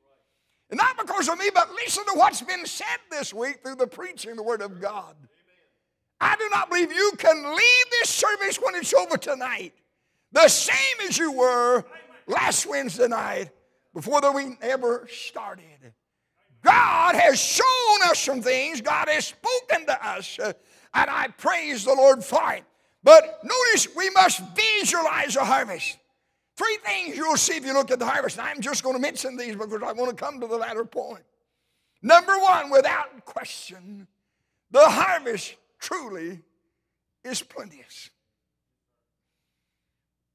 not 0.70 0.98
because 0.98 1.26
of 1.28 1.38
me, 1.38 1.50
but 1.52 1.70
listen 1.72 2.04
to 2.04 2.12
what's 2.14 2.42
been 2.42 2.66
said 2.66 2.98
this 3.10 3.32
week 3.32 3.62
through 3.62 3.76
the 3.76 3.86
preaching 3.86 4.36
the 4.36 4.42
Word 4.42 4.60
of 4.60 4.78
God. 4.78 5.16
I 6.20 6.36
do 6.36 6.48
not 6.50 6.68
believe 6.68 6.92
you 6.92 7.12
can 7.16 7.56
leave 7.56 7.84
this 7.90 8.10
service 8.10 8.58
when 8.60 8.74
it's 8.74 8.92
over 8.92 9.16
tonight 9.16 9.72
the 10.32 10.48
same 10.48 11.08
as 11.08 11.16
you 11.16 11.32
were 11.32 11.84
last 12.26 12.66
Wednesday 12.66 13.08
night 13.08 13.50
before 13.94 14.20
the 14.20 14.30
week 14.30 14.58
ever 14.60 15.08
started. 15.10 15.64
God 16.62 17.14
has 17.14 17.40
shown 17.40 18.10
us 18.10 18.18
some 18.18 18.42
things, 18.42 18.82
God 18.82 19.08
has 19.08 19.28
spoken 19.28 19.86
to 19.86 20.06
us, 20.06 20.38
uh, 20.38 20.52
and 20.92 21.08
I 21.08 21.28
praise 21.28 21.84
the 21.84 21.94
Lord 21.94 22.22
for 22.22 22.52
it. 22.52 22.64
But 23.02 23.40
notice 23.42 23.88
we 23.96 24.10
must 24.10 24.42
visualize 24.54 25.36
a 25.36 25.44
harvest. 25.44 25.96
Three 26.56 26.78
things 26.84 27.16
you'll 27.16 27.36
see 27.36 27.56
if 27.56 27.64
you 27.64 27.72
look 27.72 27.90
at 27.90 27.98
the 27.98 28.06
harvest. 28.06 28.38
And 28.38 28.46
I'm 28.46 28.60
just 28.60 28.82
going 28.82 28.94
to 28.94 29.00
mention 29.00 29.36
these 29.36 29.56
because 29.56 29.82
I 29.82 29.92
want 29.92 30.10
to 30.10 30.16
come 30.16 30.40
to 30.40 30.46
the 30.46 30.56
latter 30.56 30.84
point. 30.84 31.22
Number 32.02 32.38
one, 32.38 32.70
without 32.70 33.24
question, 33.24 34.06
the 34.70 34.84
harvest 34.84 35.56
truly 35.78 36.40
is 37.24 37.42
plenteous. 37.42 38.10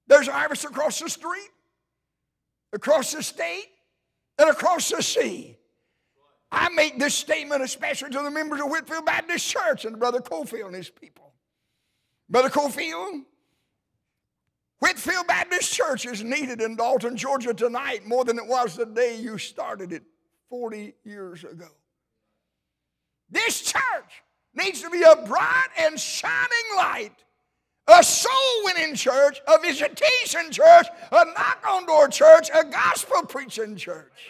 There's 0.07 0.27
harvest 0.27 0.65
across 0.65 0.99
the 0.99 1.09
street, 1.09 1.49
across 2.73 3.13
the 3.13 3.23
state, 3.23 3.67
and 4.37 4.49
across 4.49 4.89
the 4.89 5.01
sea. 5.01 5.57
I 6.51 6.69
make 6.69 6.99
this 6.99 7.15
statement 7.15 7.63
especially 7.63 8.11
to 8.11 8.19
the 8.19 8.31
members 8.31 8.61
of 8.61 8.69
Whitfield 8.69 9.05
Baptist 9.05 9.49
Church 9.49 9.85
and 9.85 9.99
Brother 9.99 10.19
Cofield 10.19 10.67
and 10.67 10.75
his 10.75 10.89
people. 10.89 11.24
Brother 12.29 12.49
Cofield, 12.49 13.23
Whitfield 14.79 15.27
Baptist 15.27 15.73
Church 15.73 16.05
is 16.05 16.23
needed 16.23 16.61
in 16.61 16.75
Dalton, 16.75 17.15
Georgia 17.15 17.53
tonight 17.53 18.05
more 18.05 18.25
than 18.25 18.37
it 18.37 18.45
was 18.45 18.75
the 18.75 18.85
day 18.85 19.17
you 19.17 19.37
started 19.37 19.91
it 19.91 20.03
40 20.49 20.93
years 21.03 21.43
ago. 21.43 21.67
This 23.29 23.61
church 23.61 24.23
needs 24.53 24.81
to 24.81 24.89
be 24.89 25.01
a 25.01 25.15
bright 25.27 25.69
and 25.77 25.99
shining 25.99 26.49
light, 26.77 27.23
a 27.87 28.03
soul 28.03 28.31
winning 28.63 28.95
church, 28.95 29.41
a 29.47 29.59
visitation 29.59 30.51
church, 30.51 30.87
a 31.11 31.25
knock 31.25 31.63
on 31.67 31.85
door 31.85 32.07
church, 32.07 32.49
a 32.53 32.63
gospel 32.63 33.23
preaching 33.23 33.75
church 33.75 34.29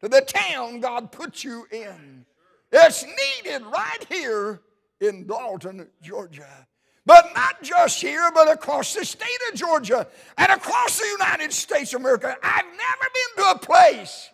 to 0.00 0.08
the 0.08 0.20
town 0.20 0.80
God 0.80 1.12
put 1.12 1.44
you 1.44 1.66
in. 1.70 2.24
It's 2.72 3.04
needed 3.04 3.62
right 3.66 4.06
here 4.08 4.62
in 5.00 5.26
Dalton, 5.26 5.88
Georgia. 6.02 6.66
But 7.06 7.32
not 7.34 7.62
just 7.62 8.00
here, 8.00 8.30
but 8.34 8.50
across 8.50 8.94
the 8.94 9.04
state 9.04 9.28
of 9.50 9.58
Georgia 9.58 10.06
and 10.36 10.52
across 10.52 10.98
the 10.98 11.06
United 11.06 11.52
States 11.52 11.94
of 11.94 12.00
America. 12.00 12.36
I've 12.42 12.64
never 12.64 13.06
been 13.14 13.44
to 13.44 13.50
a 13.50 13.58
place 13.58 14.30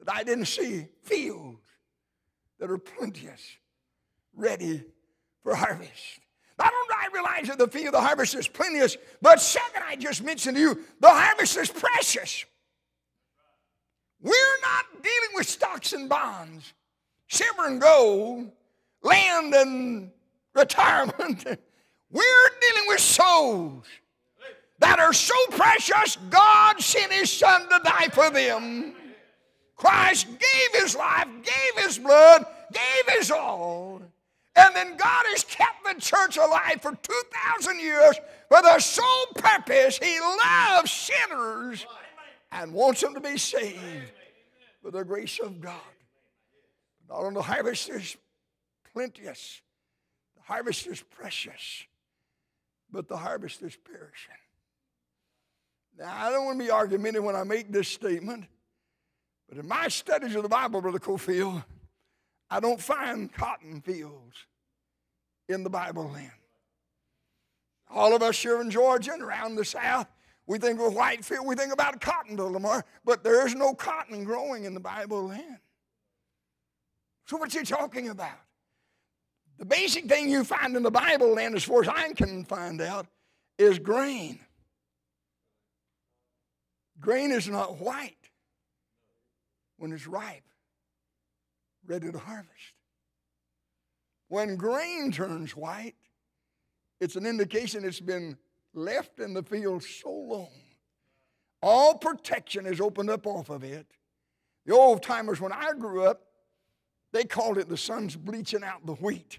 that 0.00 0.14
I 0.14 0.24
didn't 0.24 0.46
see 0.46 0.86
fields 1.02 1.58
that 2.58 2.70
are 2.70 2.78
plenteous, 2.78 3.42
ready 4.34 4.82
for 5.42 5.54
harvest. 5.54 6.20
Not 6.58 6.72
only 6.72 6.88
do 6.88 6.94
I 6.98 7.08
realize 7.14 7.48
that 7.48 7.58
the 7.58 7.68
field 7.68 7.94
the 7.94 8.00
harvest 8.00 8.34
is 8.34 8.48
plenteous, 8.48 8.96
but 9.22 9.40
second, 9.40 9.82
I 9.86 9.96
just 9.96 10.22
mentioned 10.22 10.56
to 10.56 10.62
you, 10.62 10.80
the 11.00 11.08
harvest 11.08 11.56
is 11.56 11.70
precious. 11.70 12.44
We're 14.20 14.60
not 14.62 15.02
dealing 15.02 15.30
with 15.34 15.48
stocks 15.48 15.94
and 15.94 16.08
bonds, 16.08 16.74
silver 17.28 17.66
and 17.66 17.80
gold, 17.80 18.50
land 19.02 19.54
and 19.54 20.10
retirement. 20.54 21.46
We're 22.10 22.50
dealing 22.60 22.88
with 22.88 23.00
souls 23.00 23.86
that 24.80 24.98
are 24.98 25.12
so 25.12 25.34
precious, 25.50 26.16
God 26.28 26.80
sent 26.80 27.12
His 27.12 27.30
Son 27.30 27.62
to 27.68 27.80
die 27.84 28.08
for 28.08 28.30
them. 28.30 28.94
Christ 29.76 30.26
gave 30.26 30.82
His 30.82 30.96
life, 30.96 31.28
gave 31.42 31.84
His 31.84 31.98
blood, 31.98 32.44
gave 32.72 33.14
His 33.16 33.30
all. 33.30 34.02
And 34.56 34.74
then 34.74 34.96
God 34.96 35.24
has 35.26 35.44
kept 35.44 35.84
the 35.84 36.00
church 36.00 36.36
alive 36.36 36.82
for 36.82 36.92
2,000 36.92 37.80
years 37.80 38.16
for 38.48 38.60
the 38.62 38.78
sole 38.80 39.26
purpose 39.36 39.98
He 39.98 40.18
loves 40.20 40.90
sinners 40.90 41.86
and 42.50 42.72
wants 42.72 43.02
them 43.02 43.14
to 43.14 43.20
be 43.20 43.38
saved 43.38 44.10
with 44.82 44.94
the 44.94 45.04
grace 45.04 45.38
of 45.38 45.60
God. 45.60 45.74
Not 47.08 47.20
only 47.20 47.34
the 47.34 47.42
harvest 47.42 47.88
is 47.90 48.16
plenteous, 48.92 49.60
the 50.36 50.42
harvest 50.42 50.86
is 50.86 51.02
precious 51.02 51.84
but 52.92 53.08
the 53.08 53.16
harvest 53.16 53.62
is 53.62 53.76
perishing. 53.76 54.34
Now, 55.98 56.12
I 56.16 56.30
don't 56.30 56.44
want 56.44 56.58
to 56.58 56.64
be 56.64 56.70
argumentative 56.70 57.24
when 57.24 57.36
I 57.36 57.44
make 57.44 57.70
this 57.70 57.88
statement, 57.88 58.46
but 59.48 59.58
in 59.58 59.68
my 59.68 59.88
studies 59.88 60.34
of 60.34 60.42
the 60.42 60.48
Bible, 60.48 60.80
Brother 60.80 60.98
Cofield, 60.98 61.64
I 62.48 62.60
don't 62.60 62.80
find 62.80 63.32
cotton 63.32 63.80
fields 63.80 64.46
in 65.48 65.62
the 65.62 65.70
Bible 65.70 66.08
land. 66.08 66.30
All 67.90 68.14
of 68.14 68.22
us 68.22 68.40
here 68.40 68.60
in 68.60 68.70
Georgia 68.70 69.12
and 69.12 69.22
around 69.22 69.56
the 69.56 69.64
South, 69.64 70.06
we 70.46 70.58
think 70.58 70.80
of 70.80 70.94
white 70.94 71.24
field, 71.24 71.46
we 71.46 71.54
think 71.54 71.72
about 71.72 72.00
cotton 72.00 72.36
to 72.36 72.44
Lamar, 72.44 72.84
but 73.04 73.22
there 73.22 73.46
is 73.46 73.54
no 73.54 73.74
cotton 73.74 74.24
growing 74.24 74.64
in 74.64 74.74
the 74.74 74.80
Bible 74.80 75.28
land. 75.28 75.58
So 77.26 77.36
what's 77.36 77.56
he 77.56 77.64
talking 77.64 78.08
about? 78.08 78.38
The 79.60 79.66
basic 79.66 80.06
thing 80.06 80.30
you 80.30 80.42
find 80.42 80.74
in 80.74 80.82
the 80.82 80.90
Bible, 80.90 81.38
and 81.38 81.54
as 81.54 81.62
far 81.62 81.82
as 81.82 81.88
I 81.88 82.14
can 82.14 82.44
find 82.46 82.80
out, 82.80 83.06
is 83.58 83.78
grain. 83.78 84.40
Grain 86.98 87.30
is 87.30 87.46
not 87.46 87.78
white 87.78 88.16
when 89.76 89.92
it's 89.92 90.06
ripe, 90.06 90.44
ready 91.86 92.10
to 92.10 92.18
harvest. 92.18 92.72
When 94.28 94.56
grain 94.56 95.12
turns 95.12 95.54
white, 95.54 95.96
it's 96.98 97.16
an 97.16 97.26
indication 97.26 97.84
it's 97.84 98.00
been 98.00 98.38
left 98.72 99.20
in 99.20 99.34
the 99.34 99.42
field 99.42 99.82
so 99.82 100.10
long. 100.10 100.48
All 101.62 101.98
protection 101.98 102.64
is 102.64 102.80
opened 102.80 103.10
up 103.10 103.26
off 103.26 103.50
of 103.50 103.62
it. 103.62 103.86
The 104.64 104.74
old 104.74 105.02
timers, 105.02 105.38
when 105.38 105.52
I 105.52 105.72
grew 105.78 106.04
up, 106.04 106.22
they 107.12 107.24
called 107.24 107.58
it 107.58 107.68
the 107.68 107.76
sun's 107.76 108.16
bleaching 108.16 108.64
out 108.64 108.86
the 108.86 108.94
wheat. 108.94 109.38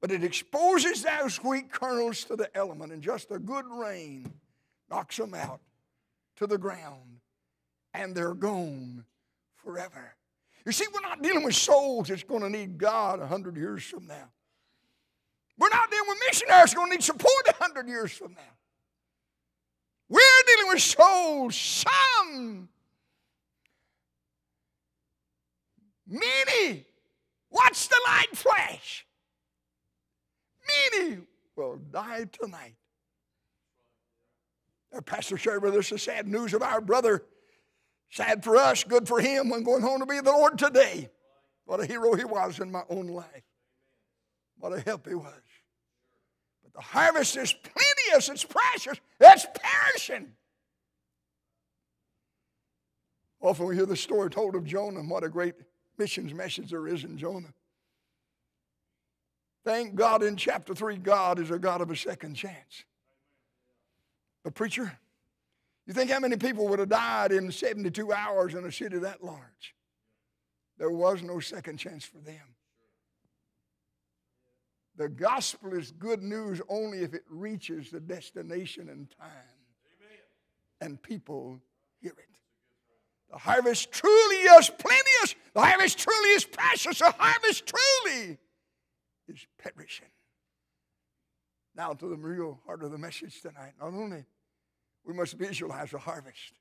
But 0.00 0.10
it 0.10 0.24
exposes 0.24 1.02
those 1.02 1.36
wheat 1.38 1.70
kernels 1.70 2.24
to 2.24 2.36
the 2.36 2.54
element, 2.56 2.92
and 2.92 3.02
just 3.02 3.30
a 3.30 3.38
good 3.38 3.66
rain 3.70 4.32
knocks 4.90 5.16
them 5.16 5.34
out 5.34 5.60
to 6.36 6.46
the 6.46 6.58
ground, 6.58 7.20
and 7.92 8.14
they're 8.14 8.34
gone 8.34 9.04
forever. 9.56 10.14
You 10.64 10.72
see, 10.72 10.86
we're 10.92 11.00
not 11.00 11.22
dealing 11.22 11.44
with 11.44 11.54
souls 11.54 12.08
that's 12.08 12.22
going 12.22 12.42
to 12.42 12.50
need 12.50 12.78
God 12.78 13.20
a 13.20 13.26
hundred 13.26 13.56
years 13.56 13.82
from 13.84 14.06
now. 14.06 14.30
We're 15.58 15.68
not 15.68 15.90
dealing 15.90 16.08
with 16.08 16.18
missionaries 16.26 16.74
going 16.74 16.90
to 16.90 16.96
need 16.96 17.04
support 17.04 17.48
a 17.48 17.54
hundred 17.54 17.88
years 17.88 18.12
from 18.12 18.32
now. 18.32 18.40
We're 20.08 20.20
dealing 20.46 20.68
with 20.68 20.82
souls, 20.82 21.54
some, 21.54 22.68
many. 26.10 26.84
Watch 27.50 27.88
the 27.88 28.00
light 28.06 28.36
flash. 28.36 29.06
Many 30.92 31.18
will 31.56 31.76
die 31.76 32.26
tonight. 32.30 32.74
Our 34.92 35.02
pastor 35.02 35.36
shared 35.36 35.62
with 35.62 35.74
us 35.74 35.90
the 35.90 35.98
sad 35.98 36.26
news 36.26 36.52
of 36.52 36.62
our 36.62 36.80
brother. 36.80 37.24
Sad 38.10 38.42
for 38.42 38.56
us, 38.56 38.82
good 38.82 39.06
for 39.06 39.20
him 39.20 39.48
when 39.48 39.62
going 39.62 39.82
home 39.82 40.00
to 40.00 40.06
be 40.06 40.20
the 40.20 40.32
Lord 40.32 40.58
today. 40.58 41.08
What 41.64 41.80
a 41.80 41.86
hero 41.86 42.14
he 42.14 42.24
was 42.24 42.58
in 42.58 42.72
my 42.72 42.82
own 42.88 43.06
life. 43.06 43.44
What 44.58 44.72
a 44.72 44.80
help 44.80 45.08
he 45.08 45.14
was. 45.14 45.32
But 46.64 46.72
the 46.74 46.80
harvest 46.80 47.36
is 47.36 47.52
plenteous, 47.52 48.28
it's 48.28 48.44
precious, 48.44 48.98
it's 49.20 49.46
perishing. 49.54 50.32
Often 53.40 53.66
we 53.66 53.76
hear 53.76 53.86
the 53.86 53.96
story 53.96 54.28
told 54.28 54.56
of 54.56 54.64
Jonah 54.64 55.00
and 55.00 55.08
what 55.08 55.24
a 55.24 55.28
great 55.28 55.54
missions 56.00 56.32
message 56.32 56.70
there 56.70 56.88
is 56.88 57.04
in 57.04 57.18
Jonah. 57.18 57.52
Thank 59.66 59.94
God 59.94 60.22
in 60.22 60.34
chapter 60.34 60.74
3, 60.74 60.96
God 60.96 61.38
is 61.38 61.50
a 61.50 61.58
God 61.58 61.82
of 61.82 61.90
a 61.90 61.96
second 61.96 62.34
chance. 62.34 62.84
But, 64.42 64.54
preacher, 64.54 64.98
you 65.86 65.92
think 65.92 66.10
how 66.10 66.18
many 66.18 66.38
people 66.38 66.66
would 66.68 66.78
have 66.78 66.88
died 66.88 67.32
in 67.32 67.52
72 67.52 68.10
hours 68.14 68.54
in 68.54 68.64
a 68.64 68.72
city 68.72 68.96
that 68.96 69.22
large? 69.22 69.74
There 70.78 70.90
was 70.90 71.22
no 71.22 71.38
second 71.38 71.76
chance 71.76 72.06
for 72.06 72.18
them. 72.18 72.56
The 74.96 75.10
gospel 75.10 75.74
is 75.74 75.92
good 75.92 76.22
news 76.22 76.62
only 76.70 77.00
if 77.00 77.12
it 77.12 77.24
reaches 77.28 77.90
the 77.90 78.00
destination 78.00 78.88
in 78.88 79.06
time 79.18 79.28
and 80.80 81.00
people 81.02 81.60
hear 82.00 82.12
it. 82.12 82.29
The 83.30 83.38
harvest 83.38 83.92
truly 83.92 84.36
is 84.36 84.70
plenteous. 84.70 85.36
The 85.54 85.60
harvest 85.60 85.98
truly 85.98 86.30
is 86.30 86.44
precious. 86.44 86.98
The 86.98 87.14
harvest 87.16 87.64
truly 87.66 88.38
is 89.28 89.46
perishing. 89.58 90.08
Now, 91.76 91.92
to 91.92 92.08
the 92.08 92.16
real 92.16 92.60
heart 92.66 92.82
of 92.82 92.90
the 92.90 92.98
message 92.98 93.40
tonight. 93.40 93.72
Not 93.80 93.94
only 93.94 94.24
We 95.04 95.14
must 95.14 95.34
visualize 95.34 95.92
the 95.92 95.98
harvest. 95.98 96.52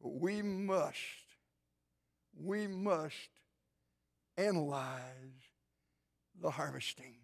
But 0.00 0.20
we 0.20 0.42
must, 0.42 0.98
we 2.38 2.66
must 2.66 3.28
analyze 4.36 5.02
the 6.40 6.50
harvesting. 6.50 7.16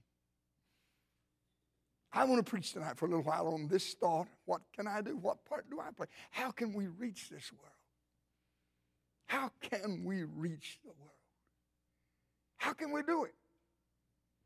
I 2.13 2.25
want 2.25 2.45
to 2.45 2.51
preach 2.51 2.73
tonight 2.73 2.99
for 2.99 3.07
a 3.07 3.09
little 3.09 3.25
while 3.25 3.49
on 3.49 3.69
this 3.69 3.95
thought. 3.95 4.27
What 4.45 4.63
can 4.75 4.87
I 4.87 5.01
do? 5.01 5.17
What 5.17 5.45
part 5.45 5.71
do 5.71 5.81
I 5.81 5.91
play? 5.97 6.07
How 6.31 6.51
can 6.51 6.73
we 6.73 6.87
reach 6.87 7.31
this 7.31 7.51
world? 7.53 7.73
How 9.33 9.51
can 9.63 10.05
we 10.05 10.25
reach 10.25 10.79
the 10.85 10.91
world? 10.91 11.17
How 12.59 12.75
can 12.75 12.93
we 12.93 13.03
do 13.03 13.25
it? 13.25 13.33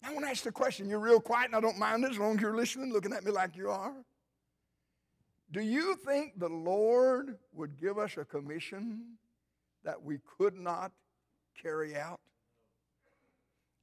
I 0.04 0.12
want 0.12 0.24
to 0.24 0.30
ask 0.30 0.44
the 0.44 0.52
question. 0.52 0.88
You're 0.88 1.00
real 1.00 1.18
quiet, 1.18 1.46
and 1.46 1.56
I 1.56 1.60
don't 1.60 1.76
mind 1.76 2.04
as 2.04 2.16
long 2.18 2.36
as 2.36 2.40
you're 2.40 2.54
listening, 2.54 2.92
looking 2.92 3.12
at 3.12 3.24
me 3.24 3.32
like 3.32 3.56
you 3.56 3.68
are. 3.68 3.96
Do 5.50 5.60
you 5.60 5.96
think 6.06 6.38
the 6.38 6.48
Lord 6.48 7.36
would 7.52 7.76
give 7.80 7.98
us 7.98 8.16
a 8.16 8.24
commission 8.24 9.16
that 9.82 10.00
we 10.00 10.20
could 10.38 10.54
not 10.54 10.92
carry 11.60 11.96
out? 11.96 12.20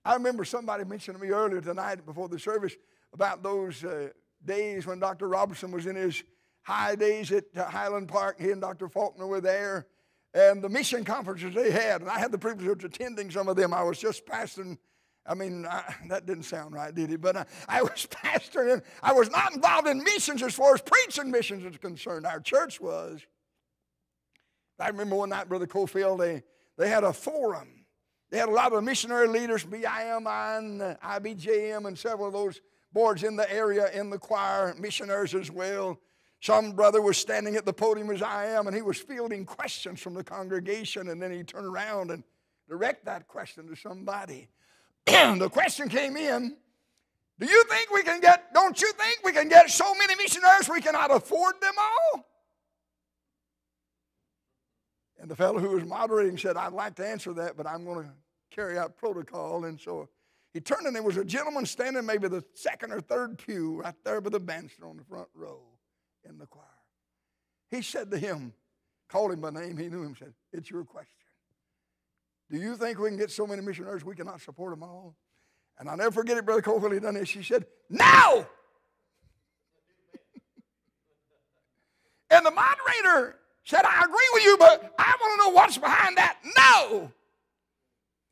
I 0.06 0.14
remember 0.14 0.46
somebody 0.46 0.86
mentioned 0.86 1.18
to 1.18 1.22
me 1.22 1.34
earlier 1.34 1.60
tonight 1.60 2.06
before 2.06 2.30
the 2.30 2.40
service 2.40 2.78
about 3.12 3.44
those 3.44 3.84
uh, 3.84 4.08
days 4.46 4.88
when 4.88 5.00
Dr. 5.00 5.28
Roberson 5.28 5.70
was 5.70 5.86
in 5.86 5.98
his 5.98 6.24
high 6.62 6.96
days 6.96 7.30
at 7.34 7.44
Highland 7.58 8.08
Park. 8.08 8.40
He 8.40 8.52
and 8.52 8.62
Dr. 8.62 8.88
Faulkner 8.88 9.28
were 9.28 9.42
there, 9.42 9.88
and 10.34 10.62
the 10.62 10.70
mission 10.70 11.04
conferences 11.04 11.54
they 11.54 11.72
had, 11.72 12.02
and 12.02 12.10
I 12.10 12.20
had 12.20 12.32
the 12.32 12.38
privilege 12.38 12.68
of 12.68 12.84
attending 12.84 13.30
some 13.30 13.48
of 13.48 13.56
them. 13.56 13.74
I 13.74 13.84
was 13.84 14.00
just 14.00 14.26
pastoring. 14.26 14.78
I 15.26 15.36
mean, 15.36 15.66
I, 15.66 15.96
that 16.10 16.26
didn't 16.26 16.44
sound 16.44 16.74
right, 16.74 16.94
did 16.94 17.12
it? 17.12 17.22
But 17.22 17.38
I, 17.38 17.46
I 17.70 17.82
was 17.82 18.08
pastoring, 18.12 18.82
I 19.02 19.14
was 19.14 19.30
not 19.32 19.54
involved 19.54 19.88
in 19.88 20.04
missions 20.04 20.42
as 20.44 20.54
far 20.54 20.74
as 20.74 20.82
preaching 20.82 21.32
missions 21.32 21.64
is 21.64 21.78
concerned. 21.78 22.26
Our 22.26 22.40
church 22.40 22.82
was. 22.82 23.22
I 24.80 24.88
remember 24.88 25.16
one 25.16 25.30
night, 25.30 25.48
Brother 25.48 25.68
Cofield, 25.68 26.20
they, 26.20 26.44
they 26.78 26.90
had 26.90 27.04
a 27.04 27.14
forum. 27.14 27.86
They 28.32 28.40
had 28.40 28.50
a 28.50 28.52
lot 28.54 28.74
of 28.74 28.84
missionary 28.84 29.28
leaders, 29.28 29.64
BIMI 29.64 30.58
and 30.58 30.82
IBJM, 30.82 31.86
and 31.86 31.98
several 31.98 32.28
of 32.28 32.34
those 32.34 32.60
boards 32.92 33.24
in 33.24 33.36
the 33.36 33.50
area 33.52 33.92
in 33.92 34.10
the 34.10 34.18
choir, 34.18 34.74
missionaries 34.78 35.36
as 35.36 35.52
well. 35.52 36.00
Some 36.44 36.74
brother 36.74 37.02
was 37.02 37.18
standing 37.18 37.56
at 37.56 37.66
the 37.66 37.72
podium 37.72 38.10
as 38.10 38.22
I 38.22 38.48
am, 38.48 38.68
and 38.68 38.76
he 38.76 38.82
was 38.82 38.98
fielding 38.98 39.46
questions 39.46 40.02
from 40.02 40.14
the 40.14 40.26
congregation, 40.26 41.08
and 41.08 41.22
then 41.22 41.32
he 41.32 41.42
turned 41.42 41.66
around 41.66 42.12
and 42.12 42.22
direct 42.68 43.06
that 43.06 43.30
question 43.30 43.66
to 43.70 43.78
somebody. 43.78 44.50
the 45.06 45.50
question 45.50 45.88
came 45.88 46.18
in 46.18 46.58
Do 47.40 47.46
you 47.46 47.64
think 47.70 47.92
we 47.92 48.04
can 48.04 48.20
get, 48.20 48.54
don't 48.54 48.80
you 48.82 48.92
think 48.92 49.20
we 49.24 49.32
can 49.32 49.48
get 49.48 49.70
so 49.70 49.96
many 49.96 50.16
missionaries 50.18 50.68
we 50.70 50.82
cannot 50.82 51.16
afford 51.16 51.62
them 51.62 51.76
all? 51.80 52.26
And 55.20 55.32
the 55.32 55.38
fellow 55.38 55.60
who 55.60 55.70
was 55.70 55.86
moderating 55.86 56.38
said, 56.38 56.58
I'd 56.58 56.74
like 56.74 56.96
to 56.96 57.08
answer 57.08 57.32
that, 57.36 57.56
but 57.56 57.66
I'm 57.66 57.86
going 57.86 58.04
to 58.04 58.12
carry 58.54 58.78
out 58.78 58.98
protocol. 58.98 59.64
And 59.64 59.80
so 59.80 60.10
he 60.54 60.60
turned 60.60 60.88
and 60.88 60.94
there 60.94 61.04
was 61.04 61.16
a 61.16 61.24
gentleman 61.24 61.66
standing 61.66 62.06
maybe 62.06 62.28
the 62.28 62.44
second 62.54 62.92
or 62.92 63.00
third 63.00 63.38
pew 63.38 63.80
right 63.80 63.96
there 64.04 64.20
by 64.20 64.30
the 64.30 64.42
banister 64.42 64.86
on 64.86 64.98
the 64.98 65.06
front 65.06 65.30
row 65.34 65.62
in 66.28 66.38
the 66.38 66.46
choir. 66.46 66.66
He 67.70 67.82
said 67.82 68.12
to 68.12 68.18
him, 68.18 68.54
called 69.10 69.32
him 69.32 69.42
by 69.42 69.50
name, 69.50 69.78
he 69.78 69.90
knew 69.90 70.04
him, 70.04 70.16
said, 70.18 70.34
It's 70.52 70.70
your 70.70 70.84
question. 70.84 71.10
Do 72.52 72.58
you 72.58 72.76
think 72.76 73.00
we 73.00 73.10
can 73.10 73.18
get 73.18 73.32
so 73.32 73.48
many 73.48 73.62
missionaries 73.62 74.04
we 74.06 74.16
cannot 74.16 74.42
support 74.42 74.72
them 74.72 74.84
all? 74.84 75.16
And 75.80 75.90
I'll 75.90 75.98
never 75.98 76.12
forget 76.12 76.38
it, 76.38 76.46
Brother 76.46 76.62
Cofield, 76.62 76.94
he 76.94 77.00
done 77.00 77.16
this. 77.16 77.30
He 77.30 77.42
said, 77.42 77.66
No! 77.90 78.46
and 82.30 82.46
the 82.46 82.52
moderator 82.52 83.38
said, 83.64 83.82
I 83.86 84.04
agree 84.04 84.30
with 84.34 84.44
you, 84.44 84.58
but 84.60 84.94
I 85.00 85.16
want 85.20 85.42
to 85.42 85.48
know 85.48 85.56
what's 85.56 85.78
behind 85.78 86.18
that. 86.18 86.38
No! 86.58 87.12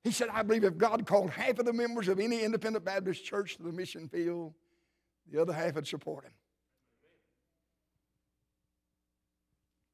He 0.04 0.12
said, 0.12 0.30
I 0.32 0.41
believe 0.41 0.63
if 0.63 0.77
God 0.77 1.06
called 1.06 1.30
half 1.30 1.60
of 1.60 1.65
the 1.65 1.73
members 1.73 2.08
of 2.08 2.19
any 2.19 2.43
independent 2.43 2.84
Baptist 2.84 3.23
church 3.23 3.58
to 3.58 3.63
the 3.63 3.71
mission 3.71 4.08
field, 4.08 4.54
the 5.32 5.41
other 5.41 5.54
half 5.54 5.75
would 5.75 5.88
support 5.88 6.25
him. 6.25 6.32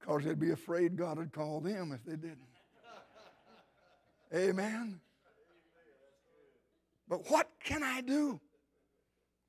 Because 0.07 0.23
they'd 0.23 0.39
be 0.39 0.51
afraid 0.51 0.95
God 0.95 1.17
would 1.17 1.33
call 1.33 1.59
them 1.59 1.91
if 1.91 2.03
they 2.05 2.15
didn't. 2.15 2.39
Amen. 4.33 4.99
But 7.09 7.29
what 7.29 7.49
can 7.63 7.83
I 7.83 8.01
do? 8.01 8.39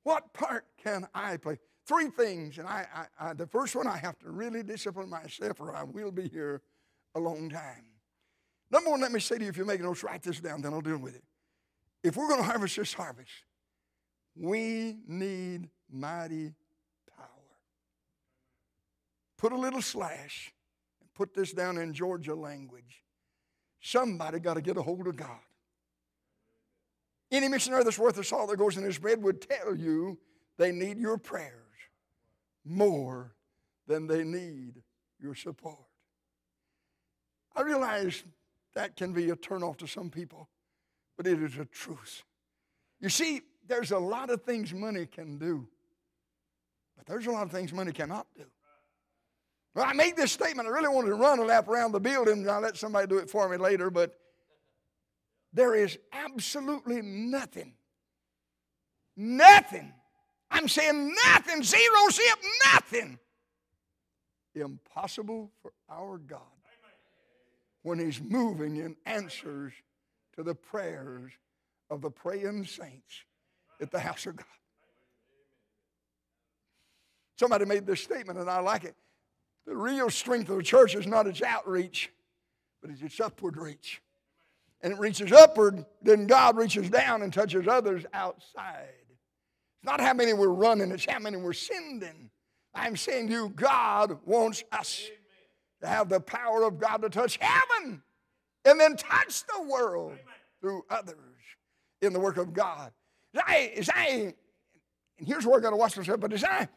What 0.03 0.33
part 0.33 0.65
can 0.83 1.07
I 1.15 1.37
play? 1.37 1.59
Three 1.87 2.09
things, 2.09 2.59
and 2.59 2.69
I, 2.69 2.87
I, 2.95 3.31
I, 3.31 3.33
the 3.35 3.47
first 3.47 3.75
one 3.75 3.87
I 3.87 3.97
have 3.97 4.19
to 4.21 4.31
really 4.31 4.63
discipline 4.63 5.09
myself, 5.09 5.61
or 5.61 5.75
I 5.75 5.85
will 5.85 6.11
be 6.11 6.29
here 6.29 6.61
a 7.15 7.21
long 7.21 7.49
time. 7.49 7.85
Number 8.71 8.91
one, 8.91 9.01
let 9.01 9.13
me 9.13 9.21
say 9.21 9.39
to 9.39 9.45
you, 9.45 9.51
if 9.51 9.57
you're 9.57 9.67
making 9.67 9.87
notes, 9.87 10.03
write 10.05 10.23
this 10.23 10.41
down, 10.41 10.61
then 10.61 10.75
I'll 10.75 10.81
deal 10.81 10.99
with 10.99 11.15
it. 11.15 11.25
If 12.03 12.17
we're 12.17 12.29
going 12.29 12.41
to 12.41 12.47
harvest 12.47 12.77
this 12.77 12.93
harvest, 12.93 13.31
we 14.37 14.97
need 15.07 15.69
mighty. 15.91 16.53
Put 19.39 19.53
a 19.53 19.57
little 19.57 19.81
slash 19.81 20.53
and 21.01 21.15
put 21.15 21.33
this 21.33 21.53
down 21.53 21.79
in 21.79 21.95
Georgia 21.95 22.35
language. 22.35 23.05
Somebody 23.81 24.41
got 24.41 24.55
to 24.55 24.61
get 24.61 24.77
a 24.77 24.83
hold 24.83 25.07
of 25.07 25.17
God. 25.17 25.39
Any 27.31 27.49
missionary 27.49 27.85
that's 27.85 27.99
worth 27.99 28.19
a 28.19 28.25
salt 28.25 28.51
that 28.51 28.57
goes 28.57 28.77
in 28.77 28.83
his 28.83 28.99
bread 28.99 29.23
would 29.23 29.41
tell 29.41 29.77
you 29.77 30.19
they 30.57 30.73
need 30.73 30.99
your 30.99 31.19
prayers 31.19 31.55
more 32.65 33.35
than 33.87 34.07
they 34.07 34.25
need 34.25 34.83
your 35.21 35.35
support. 35.35 35.79
I 37.55 37.63
realize 37.63 38.25
that 38.75 38.97
can 38.97 39.13
be 39.13 39.31
a 39.31 39.37
turnoff 39.37 39.79
to 39.79 39.87
some 39.87 40.11
people, 40.11 40.49
but 41.17 41.27
it 41.27 41.43
is 41.43 41.59
a 41.59 41.65
truth. 41.65 42.23
You 43.01 43.09
see, 43.09 43.43
there's 43.67 43.93
a 43.93 43.99
lot 43.99 44.31
of 44.31 44.43
things 44.43 44.73
money 44.73 45.07
can 45.07 45.39
do, 45.39 45.69
but 46.97 47.07
there's 47.07 47.27
a 47.27 47.31
lot 47.31 47.45
of 47.45 47.53
things 47.53 47.73
money 47.73 47.93
cannot 47.93 48.27
do. 48.37 48.45
Well, 49.79 49.87
I 49.89 49.93
made 49.93 50.17
this 50.17 50.33
statement. 50.33 50.67
I 50.67 50.73
really 50.73 50.89
wanted 50.89 51.11
to 51.11 51.15
run 51.15 51.39
a 51.39 51.45
lap 51.45 51.69
around 51.69 51.93
the 51.93 52.01
building, 52.01 52.49
I'll 52.51 52.61
let 52.61 52.77
somebody 52.77 53.07
do 53.07 53.19
it 53.19 53.31
for 53.31 53.49
me 53.49 53.57
later, 53.59 53.91
but 53.91 54.13
there 55.53 55.73
is 55.73 55.97
absolutely 56.13 57.01
nothing, 57.01 57.75
nothing, 59.17 59.93
I'm 60.51 60.67
saying 60.67 61.15
nothing, 61.27 61.63
zero 61.63 62.09
zip, 62.11 62.39
nothing 62.73 63.21
impossible 64.57 65.53
for 65.63 65.73
our 65.89 66.19
God 66.19 66.41
when 67.83 68.01
He's 68.01 68.21
moving 68.21 68.79
in 68.79 68.97
answers 69.07 69.73
to 70.35 70.43
the 70.43 70.57
prayers 70.57 71.31
of 71.89 72.01
the 72.01 72.11
praying 72.11 72.65
saints 72.65 73.23
at 73.81 73.93
the 73.93 74.01
house 74.01 74.27
of 74.27 74.35
God. 74.35 74.47
Somebody 77.39 77.65
made 77.65 77.87
this 77.87 78.01
statement, 78.01 78.41
and 78.41 78.51
I 78.51 78.59
like 78.59 78.83
it. 78.83 78.97
The 79.69 79.77
real 79.77 80.09
strength 80.09 80.49
of 80.49 80.57
the 80.57 80.63
church 80.63 80.95
is 80.95 81.07
not 81.07 81.27
its 81.27 81.43
outreach, 81.43 82.11
but 82.81 82.91
it's 82.91 83.03
its 83.03 83.21
upward 83.21 83.59
reach. 83.59 84.01
And 84.81 84.95
it 84.95 84.99
reaches 84.99 85.31
upward, 85.31 85.85
then 86.01 86.27
God 86.27 86.57
reaches 86.57 86.89
down 86.89 87.21
and 87.21 87.31
touches 87.31 87.69
others 87.69 88.07
outside. 88.15 88.89
It's 89.11 89.85
not 89.85 90.01
how 90.01 90.15
many 90.15 90.33
we're 90.33 90.49
running, 90.49 90.91
it's 90.91 91.05
how 91.05 91.19
many 91.19 91.37
we're 91.37 91.53
sending. 91.53 92.31
I'm 92.75 92.97
saying 92.97 93.27
to 93.27 93.33
you, 93.33 93.49
God 93.51 94.19
wants 94.25 94.65
us 94.73 95.07
to 95.83 95.87
have 95.87 96.09
the 96.09 96.21
power 96.21 96.63
of 96.63 96.81
God 96.81 97.03
to 97.03 97.11
touch 97.11 97.39
heaven 97.39 98.03
and 98.65 98.81
then 98.81 98.97
touch 98.97 99.45
the 99.55 99.63
world 99.65 100.17
through 100.63 100.83
others 100.89 101.17
in 102.01 102.15
the 102.15 102.21
work 102.21 102.39
of 102.39 102.55
God. 102.55 102.91
As 103.35 103.43
I, 103.47 103.73
as 103.77 103.91
I 103.95 104.35
and 105.19 105.29
here's 105.29 105.45
where 105.45 105.59
I 105.59 105.63
got 105.63 105.71
to 105.71 105.77
watch 105.77 105.95
myself, 105.97 106.21
but 106.21 106.33
as 106.33 106.45
I, 106.45 106.69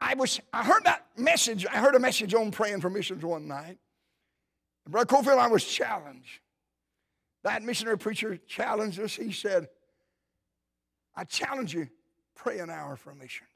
I 0.00 0.14
was, 0.14 0.40
I 0.52 0.64
heard 0.64 0.84
that 0.84 1.06
message, 1.16 1.66
I 1.66 1.78
heard 1.78 1.94
a 1.94 1.98
message 1.98 2.34
on 2.34 2.50
praying 2.50 2.80
for 2.80 2.90
missions 2.90 3.24
one 3.24 3.48
night. 3.48 3.78
Brother 4.88 5.06
Cofield, 5.06 5.38
I 5.38 5.48
was 5.48 5.64
challenged. 5.64 6.40
That 7.44 7.62
missionary 7.62 7.98
preacher 7.98 8.36
challenged 8.36 9.00
us. 9.00 9.14
He 9.14 9.32
said, 9.32 9.68
I 11.14 11.24
challenge 11.24 11.74
you, 11.74 11.88
pray 12.34 12.58
an 12.60 12.70
hour 12.70 12.96
for 12.96 13.14
missions. 13.14 13.48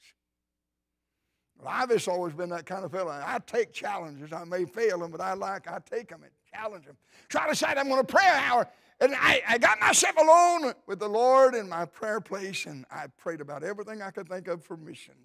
Well, 1.59 1.69
I've 1.71 1.89
just 1.89 2.09
always 2.09 2.35
been 2.35 2.49
that 2.51 2.67
kind 2.67 2.85
of 2.85 2.91
fellow. 2.91 3.11
I 3.11 3.39
take 3.47 3.73
challenges. 3.73 4.33
I 4.33 4.45
may 4.45 4.65
fail 4.65 4.99
them, 4.99 5.11
but 5.11 5.21
I 5.21 5.35
like, 5.35 5.69
I 5.69 5.79
take 5.89 6.09
them 6.09 6.23
and 6.23 6.33
challenge 6.53 6.87
them. 6.87 6.97
Try 7.29 7.45
to 7.45 7.53
decide 7.53 7.79
I'm 7.79 7.89
going 7.89 8.05
to 8.05 8.07
pray 8.07 8.27
an 8.27 8.43
hour. 8.45 8.69
And 9.01 9.15
I, 9.17 9.43
I 9.49 9.59
got 9.59 9.81
myself 9.81 10.17
alone 10.17 10.75
with 10.87 10.99
the 10.99 11.09
Lord 11.09 11.55
in 11.55 11.69
my 11.69 11.85
prayer 11.85 12.21
place, 12.21 12.67
and 12.67 12.85
I 12.91 13.07
prayed 13.19 13.41
about 13.41 13.63
everything 13.63 14.03
I 14.03 14.11
could 14.11 14.29
think 14.29 14.49
of 14.49 14.65
for 14.65 14.77
missions. 14.77 15.17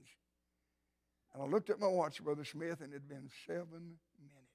And 1.38 1.46
I 1.46 1.50
looked 1.52 1.70
at 1.70 1.80
my 1.80 1.88
watch, 1.88 2.24
Brother 2.24 2.44
Smith, 2.44 2.82
and 2.82 2.92
it 2.92 2.96
had 2.96 3.08
been 3.08 3.30
seven 3.46 3.68
minutes. 3.70 4.52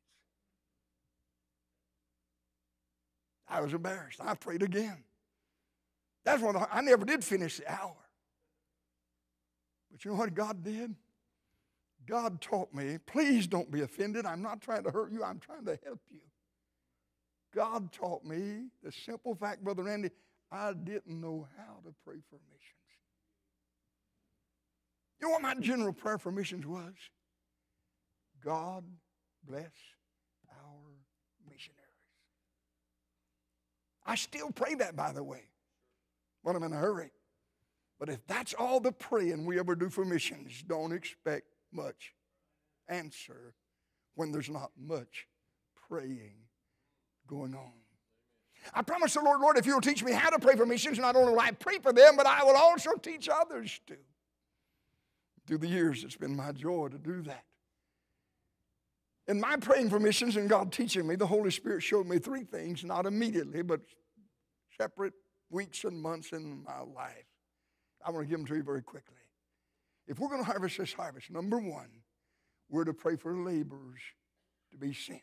I 3.49 3.61
was 3.61 3.73
embarrassed. 3.73 4.19
I 4.21 4.35
prayed 4.35 4.65
again. 4.65 5.05
That's 6.25 6.43
one. 6.43 6.57
I 6.57 6.81
never 6.81 7.05
did 7.05 7.23
finish 7.23 7.59
the 7.59 7.71
hour. 7.71 7.95
But 9.93 10.05
you 10.05 10.11
know 10.11 10.17
what 10.17 10.35
God 10.35 10.65
did? 10.65 10.97
God 12.05 12.41
taught 12.41 12.75
me, 12.75 12.99
please 13.07 13.47
don't 13.47 13.71
be 13.71 13.83
offended. 13.83 14.27
I'm 14.27 14.43
not 14.43 14.61
trying 14.61 14.83
to 14.83 14.91
hurt 14.91 15.13
you, 15.13 15.23
I'm 15.23 15.39
trying 15.39 15.65
to 15.67 15.79
help 15.85 16.01
you. 16.11 16.19
God 17.55 17.93
taught 17.93 18.25
me 18.25 18.71
the 18.83 18.91
simple 18.91 19.37
fact, 19.37 19.63
Brother 19.63 19.85
Randy, 19.85 20.11
I 20.51 20.73
didn't 20.73 21.21
know 21.21 21.47
how 21.57 21.75
to 21.85 21.95
pray 22.05 22.17
for 22.29 22.41
missions. 22.51 22.82
You 25.23 25.29
know 25.29 25.35
what 25.35 25.43
my 25.43 25.55
general 25.55 25.93
prayer 25.93 26.19
for 26.19 26.33
missions 26.33 26.67
was? 26.67 26.95
God 28.45 28.83
bless 29.47 29.71
our 30.51 30.91
missionaries. 31.49 31.79
I 34.05 34.17
still 34.17 34.51
pray 34.51 34.75
that, 34.75 34.97
by 34.97 35.13
the 35.13 35.23
way, 35.23 35.45
when 36.43 36.57
I'm 36.57 36.65
in 36.65 36.73
a 36.73 36.77
hurry. 36.77 37.13
But 38.01 38.09
if 38.09 38.27
that's 38.27 38.53
all 38.53 38.81
the 38.81 38.91
praying 38.91 39.47
we 39.47 39.61
ever 39.61 39.77
do 39.77 39.89
for 39.89 40.05
missions, 40.05 40.61
don't 40.67 40.91
expect 40.91 41.47
much 41.71 42.15
answer 42.89 43.55
when 44.17 44.33
there's 44.33 44.51
not 44.51 44.73
much 44.77 45.29
praying 45.89 46.35
going 47.29 47.55
on. 47.55 47.73
I 48.75 48.83
promise 48.83 49.15
the 49.15 49.21
Lord, 49.21 49.41
Lord, 49.41 49.57
if 49.57 49.67
you'll 49.67 49.81
teach 49.81 50.03
me 50.03 50.11
how 50.11 50.31
to 50.31 50.41
pray 50.41 50.57
for 50.57 50.67
missions, 50.67 50.99
not 50.99 51.15
only 51.15 51.33
will 51.33 51.41
I 51.41 51.53
pray 51.53 51.79
for 51.79 51.93
them, 51.93 52.17
but 52.17 52.27
I 52.27 52.43
will 52.43 52.57
also 52.57 52.95
teach 52.95 53.29
others 53.29 53.81
to. 53.87 53.97
Through 55.47 55.59
the 55.59 55.69
years, 55.69 56.05
it's 56.05 56.17
been 56.17 56.37
my 56.37 56.53
joy 56.53 56.89
to 56.89 56.99
do 56.99 57.23
that. 57.23 57.45
In 59.29 59.41
my 59.41 59.57
praying 59.57 59.91
for 59.91 60.01
missions 60.01 60.37
and 60.37 60.49
God 60.49 60.73
teaching 60.73 61.07
me, 61.07 61.15
the 61.15 61.27
Holy 61.27 61.51
Spirit 61.51 61.83
showed 61.83 62.07
me 62.07 62.19
three 62.19 62.45
things, 62.45 62.85
not 62.85 63.07
immediately, 63.07 63.63
but 63.63 63.81
separate 64.79 65.15
weeks 65.51 65.85
and 65.85 66.01
months 66.01 66.33
in 66.33 66.65
my 66.65 66.81
life. 66.81 67.27
I 68.05 68.11
want 68.11 68.25
to 68.25 68.29
give 68.29 68.39
them 68.39 68.47
to 68.47 68.57
you 68.57 68.63
very 68.63 68.83
quickly. 68.83 69.17
If 70.09 70.19
we're 70.19 70.29
going 70.29 70.41
to 70.41 70.51
harvest 70.51 70.79
this 70.79 70.93
harvest, 70.93 71.31
number 71.31 71.59
one, 71.59 71.89
we're 72.69 72.85
to 72.85 72.95
pray 72.95 73.17
for 73.17 73.37
laborers 73.37 74.01
to 74.73 74.77
be 74.77 74.93
sent. 74.93 75.21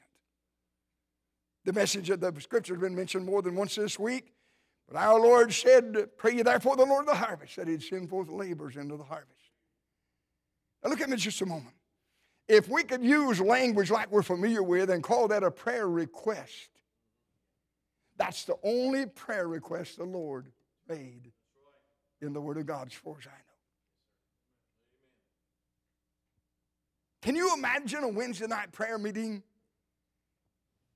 The 1.65 1.73
message 1.73 2.09
of 2.09 2.21
the 2.21 2.33
scripture 2.39 2.73
has 2.73 2.81
been 2.81 2.95
mentioned 2.95 3.25
more 3.25 3.41
than 3.41 3.55
once 3.55 3.75
this 3.75 3.99
week, 3.99 4.33
but 4.87 4.97
our 4.97 5.19
Lord 5.19 5.53
said, 5.53 6.07
Pray 6.17 6.35
ye 6.35 6.41
therefore 6.41 6.77
the 6.77 6.85
Lord 6.85 7.01
of 7.01 7.07
the 7.07 7.25
harvest, 7.25 7.57
that 7.57 7.67
he'd 7.67 7.83
send 7.83 8.09
forth 8.09 8.29
laborers 8.29 8.77
into 8.77 8.95
the 8.95 9.03
harvest. 9.03 9.38
Now 10.83 10.89
look 10.89 11.01
at 11.01 11.09
me 11.09 11.17
just 11.17 11.41
a 11.41 11.45
moment. 11.45 11.75
If 12.47 12.67
we 12.67 12.83
could 12.83 13.03
use 13.03 13.39
language 13.39 13.91
like 13.91 14.11
we're 14.11 14.23
familiar 14.23 14.63
with 14.63 14.89
and 14.89 15.03
call 15.03 15.27
that 15.27 15.43
a 15.43 15.51
prayer 15.51 15.87
request, 15.87 16.69
that's 18.17 18.43
the 18.45 18.55
only 18.63 19.05
prayer 19.05 19.47
request 19.47 19.97
the 19.97 20.03
Lord 20.03 20.47
made 20.87 21.31
in 22.21 22.33
the 22.33 22.41
Word 22.41 22.57
of 22.57 22.65
God, 22.65 22.87
as 22.87 22.93
far 22.93 23.15
as 23.19 23.27
I 23.27 23.29
know. 23.29 23.35
Can 27.21 27.35
you 27.35 27.53
imagine 27.53 28.03
a 28.03 28.07
Wednesday 28.07 28.47
night 28.47 28.71
prayer 28.71 28.97
meeting? 28.97 29.43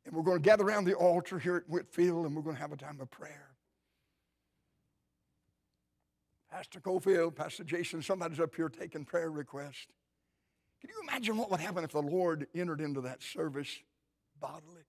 And 0.06 0.16
we're 0.16 0.24
going 0.24 0.42
to 0.42 0.44
gather 0.44 0.64
around 0.66 0.86
the 0.86 0.96
altar 0.96 1.40
here 1.40 1.58
at 1.58 1.70
Whitfield 1.70 2.26
and 2.26 2.36
we're 2.36 2.42
going 2.42 2.56
to 2.56 2.62
have 2.62 2.74
a 2.74 2.78
time 2.78 3.00
of 3.00 3.10
prayer. 3.10 3.53
Pastor 6.54 6.80
Cofield, 6.80 7.34
Pastor 7.34 7.64
Jason, 7.64 8.04
somebody's 8.04 8.40
up 8.40 8.54
here 8.54 8.70
taking 8.70 9.04
prayer 9.04 9.32
requests. 9.32 9.88
Can 10.80 10.92
you 10.92 11.02
imagine 11.10 11.36
what 11.36 11.50
would 11.50 11.60
happen 11.60 11.84
if 11.84 11.94
the 11.94 12.02
Lord 12.02 12.46
entered 12.54 12.80
into 12.80 13.02
that 13.02 13.24
service 13.24 13.80
bodily? 14.40 14.84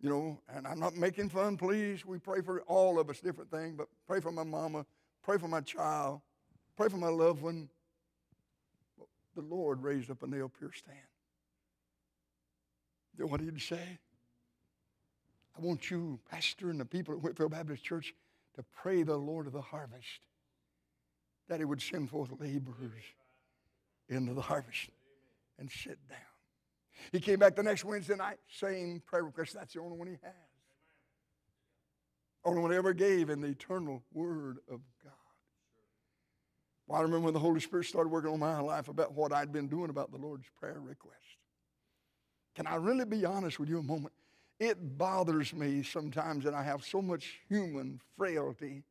You 0.00 0.08
know, 0.08 0.40
and 0.48 0.66
I'm 0.66 0.80
not 0.80 0.96
making 0.96 1.28
fun, 1.28 1.58
please. 1.58 2.06
We 2.06 2.18
pray 2.18 2.40
for 2.40 2.62
all 2.62 2.98
of 2.98 3.10
us, 3.10 3.20
different 3.20 3.50
things, 3.50 3.74
but 3.76 3.88
pray 4.06 4.20
for 4.20 4.32
my 4.32 4.42
mama, 4.42 4.86
pray 5.22 5.36
for 5.36 5.48
my 5.48 5.60
child, 5.60 6.22
pray 6.78 6.88
for 6.88 6.96
my 6.96 7.08
loved 7.08 7.42
one. 7.42 7.68
The 9.36 9.42
Lord 9.42 9.82
raised 9.82 10.10
up 10.10 10.22
a 10.22 10.26
nail 10.26 10.48
pierced 10.48 10.86
hand. 10.86 10.98
You 13.18 13.24
know 13.24 13.30
what 13.30 13.42
he'd 13.42 13.60
say? 13.60 13.98
I 15.58 15.60
want 15.60 15.90
you, 15.90 16.20
Pastor, 16.30 16.70
and 16.70 16.80
the 16.80 16.86
people 16.86 17.12
at 17.12 17.20
Whitfield 17.20 17.50
Baptist 17.50 17.84
Church 17.84 18.14
to 18.58 18.64
pray 18.82 19.04
the 19.04 19.16
Lord 19.16 19.46
of 19.46 19.52
the 19.52 19.62
harvest 19.62 20.26
that 21.48 21.60
he 21.60 21.64
would 21.64 21.80
send 21.80 22.10
forth 22.10 22.30
laborers 22.40 23.04
into 24.08 24.34
the 24.34 24.42
harvest 24.42 24.90
and 25.60 25.70
sit 25.70 25.96
down. 26.08 26.18
He 27.12 27.20
came 27.20 27.38
back 27.38 27.54
the 27.54 27.62
next 27.62 27.84
Wednesday 27.84 28.16
night, 28.16 28.38
same 28.50 29.00
prayer 29.06 29.22
request. 29.22 29.54
That's 29.54 29.72
the 29.72 29.80
only 29.80 29.96
one 29.96 30.08
he 30.08 30.16
has. 30.24 30.32
Only 32.44 32.60
one 32.60 32.72
he 32.72 32.76
ever 32.76 32.92
gave 32.92 33.30
in 33.30 33.40
the 33.40 33.48
eternal 33.48 34.02
Word 34.12 34.58
of 34.68 34.80
God. 35.04 35.12
Well, 36.88 36.98
I 36.98 37.02
remember 37.02 37.26
when 37.26 37.34
the 37.34 37.40
Holy 37.40 37.60
Spirit 37.60 37.84
started 37.84 38.08
working 38.08 38.32
on 38.32 38.40
my 38.40 38.58
life 38.58 38.88
about 38.88 39.12
what 39.12 39.32
I'd 39.32 39.52
been 39.52 39.68
doing 39.68 39.88
about 39.88 40.10
the 40.10 40.18
Lord's 40.18 40.46
prayer 40.58 40.80
request. 40.80 41.16
Can 42.56 42.66
I 42.66 42.74
really 42.74 43.04
be 43.04 43.24
honest 43.24 43.60
with 43.60 43.68
you 43.68 43.78
a 43.78 43.82
moment? 43.84 44.14
It 44.60 44.98
bothers 44.98 45.54
me 45.54 45.82
sometimes 45.82 46.44
that 46.44 46.54
I 46.54 46.62
have 46.62 46.84
so 46.84 47.00
much 47.00 47.40
human 47.48 48.00
frailty 48.16 48.82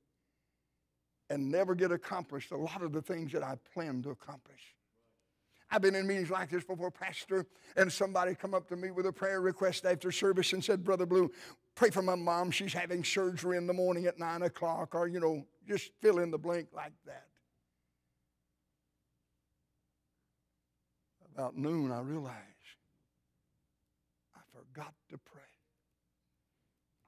and 1.30 1.52
never 1.52 1.76
get 1.76 1.92
accomplished 1.92 2.52
a 2.52 2.58
lot 2.58 2.82
of 2.82 2.94
the 2.94 3.02
things 3.02 3.34
that 3.34 3.44
I 3.44 3.58
plan 3.74 4.02
to 4.04 4.12
accomplish. 4.12 4.62
I've 5.70 5.82
been 5.82 5.96
in 5.96 6.08
meetings 6.08 6.30
like 6.30 6.50
this 6.50 6.64
before, 6.64 6.92
Pastor, 6.92 7.46
and 7.76 7.92
somebody 7.92 8.34
come 8.36 8.54
up 8.54 8.70
to 8.70 8.78
me 8.78 8.92
with 8.92 9.06
a 9.06 9.12
prayer 9.12 9.42
request 9.42 9.86
after 9.86 10.12
service 10.14 10.54
and 10.54 10.64
said, 10.64 10.86
Brother 10.86 11.06
Blue, 11.06 11.30
pray 11.76 11.90
for 11.90 12.02
my 12.02 12.16
mom. 12.16 12.52
She's 12.52 12.72
having 12.72 13.04
surgery 13.04 13.58
in 13.58 13.68
the 13.68 13.74
morning 13.74 14.06
at 14.06 14.18
9 14.18 14.44
o'clock, 14.44 14.96
or, 14.96 15.10
you 15.10 15.20
know, 15.20 15.46
just 15.68 15.92
fill 16.02 16.20
in 16.20 16.32
the 16.32 16.38
blank 16.38 16.70
like 16.74 16.94
that. 17.06 17.26
About 21.36 21.58
noon, 21.58 21.92
I 21.92 22.00
realized 22.00 22.36
I 24.34 24.40
forgot 24.54 24.94
to 25.10 25.18
pray. 25.18 25.42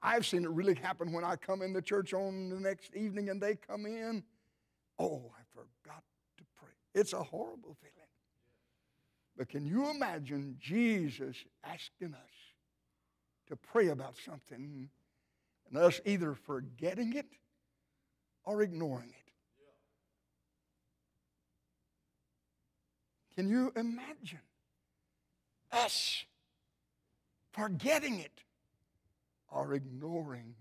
I've 0.02 0.26
seen 0.26 0.44
it 0.44 0.50
really 0.50 0.76
happen 0.76 1.12
when 1.12 1.24
I 1.24 1.36
come 1.36 1.62
in 1.62 1.74
the 1.74 1.82
church 1.82 2.14
on 2.14 2.50
the 2.50 2.60
next 2.60 2.96
evening 2.96 3.30
and 3.30 3.42
they 3.42 3.56
come 3.56 3.86
in. 3.86 4.24
Oh, 4.98 5.32
I 5.38 5.42
forgot 5.54 6.04
to 6.38 6.44
pray. 6.58 6.72
It's 6.94 7.14
a 7.14 7.24
horrible 7.24 7.76
feeling. 7.82 7.96
But 9.38 9.50
can 9.50 9.66
you 9.66 9.90
imagine 9.90 10.58
Jesus 10.60 11.38
asking 11.64 12.14
us 12.14 12.32
to 13.48 13.56
pray 13.56 13.88
about 13.88 14.16
something 14.26 14.90
and 15.68 15.78
us 15.78 16.02
either 16.06 16.34
forgetting 16.34 17.14
it 17.16 17.28
or 18.44 18.62
ignoring 18.62 19.10
it? 19.10 19.32
Can 23.36 23.48
you 23.48 23.72
imagine 23.78 24.42
us 25.72 26.26
forgetting 27.54 28.20
it 28.20 28.42
or 29.52 29.74
ignoring 29.74 30.56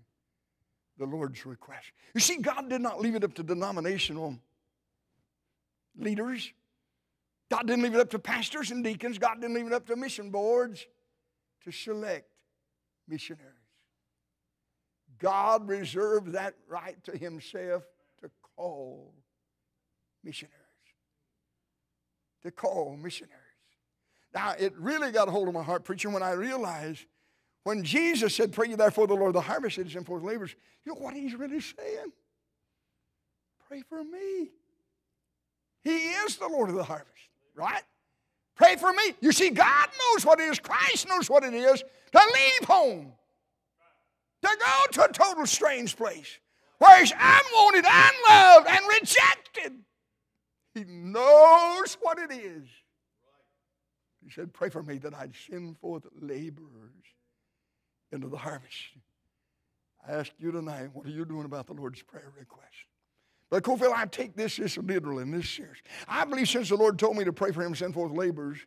the 0.97 1.05
Lord's 1.05 1.45
request? 1.45 1.91
You 2.13 2.21
see, 2.21 2.37
God 2.37 2.69
did 2.69 2.81
not 2.81 3.01
leave 3.01 3.15
it 3.15 3.23
up 3.23 3.33
to 3.35 3.43
denominational 3.43 4.39
leaders 5.97 6.51
God 7.49 7.65
didn't 7.65 7.83
leave 7.83 7.95
it 7.95 7.99
up 7.99 8.11
to 8.11 8.19
pastors 8.19 8.71
and 8.71 8.83
deacons. 8.83 9.17
God 9.17 9.41
didn't 9.41 9.55
leave 9.55 9.65
it 9.65 9.73
up 9.73 9.87
to 9.87 9.95
mission 9.95 10.29
boards 10.29 10.85
to 11.63 11.71
select 11.71 12.29
missionaries. 13.07 13.55
God 15.17 15.67
reserved 15.67 16.33
that 16.33 16.53
right 16.67 17.03
to 17.05 17.17
Himself 17.17 17.83
to 18.21 18.29
call 18.55 19.13
missionaries. 20.23 20.55
To 22.43 22.51
call 22.51 22.95
missionaries. 22.95 23.35
Now, 24.33 24.53
it 24.57 24.73
really 24.77 25.11
got 25.11 25.27
a 25.27 25.31
hold 25.31 25.47
of 25.47 25.55
my 25.55 25.63
heart, 25.63 25.83
preacher, 25.83 26.09
when 26.09 26.21
I 26.21 26.33
realized 26.33 27.05
when 27.63 27.83
Jesus 27.83 28.35
said, 28.35 28.51
Pray 28.51 28.69
ye 28.69 28.75
therefore 28.75 29.07
the 29.07 29.15
Lord 29.15 29.29
of 29.29 29.33
the 29.33 29.41
harvest 29.41 29.77
is 29.77 29.95
in 29.95 30.03
forth 30.03 30.23
labors, 30.23 30.55
you 30.85 30.93
know 30.93 30.99
what 30.99 31.13
He's 31.13 31.35
really 31.35 31.61
saying? 31.61 32.11
Pray 33.67 33.83
for 33.87 34.03
me. 34.03 34.49
He 35.83 36.09
is 36.09 36.37
the 36.37 36.47
Lord 36.47 36.69
of 36.69 36.75
the 36.75 36.83
harvest 36.83 37.19
right? 37.59 37.83
Pray 38.55 38.75
for 38.77 38.91
me. 38.91 39.13
You 39.21 39.31
see, 39.31 39.49
God 39.49 39.87
knows 39.99 40.25
what 40.25 40.39
it 40.39 40.49
is, 40.49 40.59
Christ 40.59 41.07
knows 41.07 41.29
what 41.29 41.43
it 41.43 41.53
is 41.53 41.83
to 42.11 42.19
leave 42.19 42.67
home, 42.67 43.11
to 44.41 44.49
go 44.59 44.91
to 44.93 45.09
a 45.09 45.13
total 45.13 45.45
strange 45.45 45.95
place 45.95 46.39
where 46.79 46.99
he's 46.99 47.11
unwanted, 47.11 47.85
unloved, 47.85 48.67
and 48.67 48.85
rejected. 49.01 49.79
He 50.73 50.85
knows 50.85 51.97
what 52.01 52.19
it 52.19 52.31
is. 52.31 52.67
He 54.23 54.31
said, 54.31 54.53
Pray 54.53 54.69
for 54.69 54.83
me 54.83 54.97
that 54.99 55.13
I'd 55.13 55.33
send 55.49 55.77
forth 55.79 56.05
laborers 56.21 57.05
into 58.11 58.27
the 58.27 58.37
harvest. 58.37 58.77
I 60.07 60.13
ask 60.13 60.31
you 60.39 60.51
tonight, 60.51 60.89
what 60.93 61.05
are 61.05 61.11
you 61.11 61.25
doing 61.25 61.45
about 61.45 61.67
the 61.67 61.73
Lord's 61.73 62.01
prayer 62.01 62.31
request? 62.37 62.65
But 63.49 63.63
Cofield, 63.63 63.93
I 63.93 64.05
take 64.05 64.35
this, 64.35 64.57
this 64.57 64.77
literal 64.77 65.19
and 65.19 65.33
this 65.33 65.49
serious. 65.49 65.77
I 66.07 66.23
believe 66.25 66.47
since 66.47 66.69
the 66.69 66.75
Lord 66.75 66.99
told 66.99 67.17
me 67.17 67.23
to 67.25 67.33
pray 67.33 67.51
for 67.51 67.63
him, 67.63 67.73
send 67.75 67.93
forth 67.93 68.11
laborers, 68.11 68.59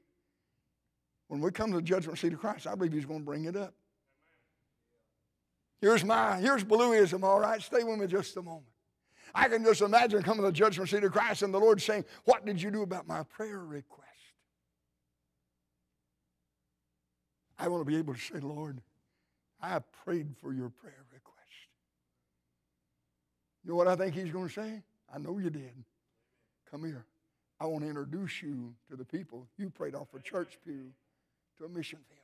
when 1.28 1.40
we 1.40 1.50
come 1.50 1.70
to 1.70 1.76
the 1.76 1.83
judgment 1.83 2.18
seat 2.18 2.33
of 2.33 2.40
Christ, 2.40 2.66
I 2.66 2.74
believe 2.74 2.92
he's 2.92 3.07
going 3.07 3.20
to 3.20 3.24
bring 3.24 3.44
it 3.44 3.57
up. 3.57 3.74
Here's 5.81 6.05
my, 6.05 6.37
here's 6.38 6.62
Blueism, 6.62 7.24
all 7.24 7.40
right? 7.40 7.61
Stay 7.62 7.83
with 7.83 7.98
me 7.98 8.07
just 8.07 8.37
a 8.37 8.42
moment. 8.42 8.66
I 9.35 9.48
can 9.48 9.64
just 9.64 9.81
imagine 9.81 10.22
coming 10.22 10.42
to 10.42 10.48
the 10.48 10.52
judgment 10.52 10.90
seat 10.90 11.02
of 11.05 11.12
Christ 11.12 11.42
and 11.42 11.55
the 11.55 11.59
Lord 11.59 11.81
saying, 11.81 12.05
What 12.24 12.44
did 12.44 12.61
you 12.61 12.70
do 12.70 12.83
about 12.83 13.09
my 13.09 13.22
prayer 13.22 13.59
request? 13.59 14.02
I 17.59 17.68
want 17.68 17.81
to 17.81 17.85
be 17.85 17.96
able 17.96 18.14
to 18.14 18.20
say, 18.20 18.40
Lord, 18.40 18.81
I 19.62 19.79
prayed 20.05 20.35
for 20.40 20.53
your 20.53 20.70
prayer 20.70 21.05
request. 21.12 21.38
You 23.64 23.70
know 23.70 23.77
what 23.77 23.87
I 23.87 23.94
think 23.94 24.14
he's 24.14 24.33
going 24.33 24.48
to 24.48 24.53
say? 24.53 24.83
I 25.14 25.18
know 25.18 25.38
you 25.38 25.51
did. 25.51 25.72
Come 26.70 26.85
here. 26.85 27.05
I 27.61 27.66
want 27.66 27.85
to 27.85 27.88
introduce 27.88 28.42
you 28.42 28.75
to 28.90 28.96
the 28.96 29.05
people 29.05 29.46
you 29.57 29.70
prayed 29.70 29.94
off 29.94 30.09
a 30.14 30.20
church 30.20 30.59
pew 30.64 30.90
to 31.59 31.64
a 31.64 31.68
mission 31.68 32.01
field. 32.09 32.18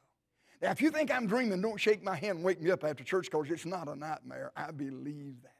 Now, 0.60 0.72
if 0.72 0.82
you 0.82 0.90
think 0.90 1.12
I'm 1.12 1.28
dreaming, 1.28 1.60
don't 1.60 1.78
shake 1.78 2.02
my 2.02 2.16
hand 2.16 2.38
and 2.38 2.44
wake 2.44 2.60
me 2.60 2.72
up 2.72 2.82
after 2.82 3.04
church 3.04 3.30
because 3.30 3.48
it's 3.50 3.64
not 3.64 3.86
a 3.86 3.94
nightmare. 3.94 4.50
I 4.56 4.72
believe 4.72 5.36
that. 5.42 5.52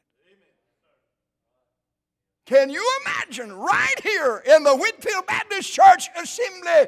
Can 2.45 2.71
you 2.71 2.83
imagine 3.05 3.53
right 3.53 3.99
here 4.01 4.43
in 4.43 4.63
the 4.63 4.75
Whitfield 4.75 5.27
Baptist 5.27 5.71
Church 5.71 6.09
Assembly? 6.19 6.87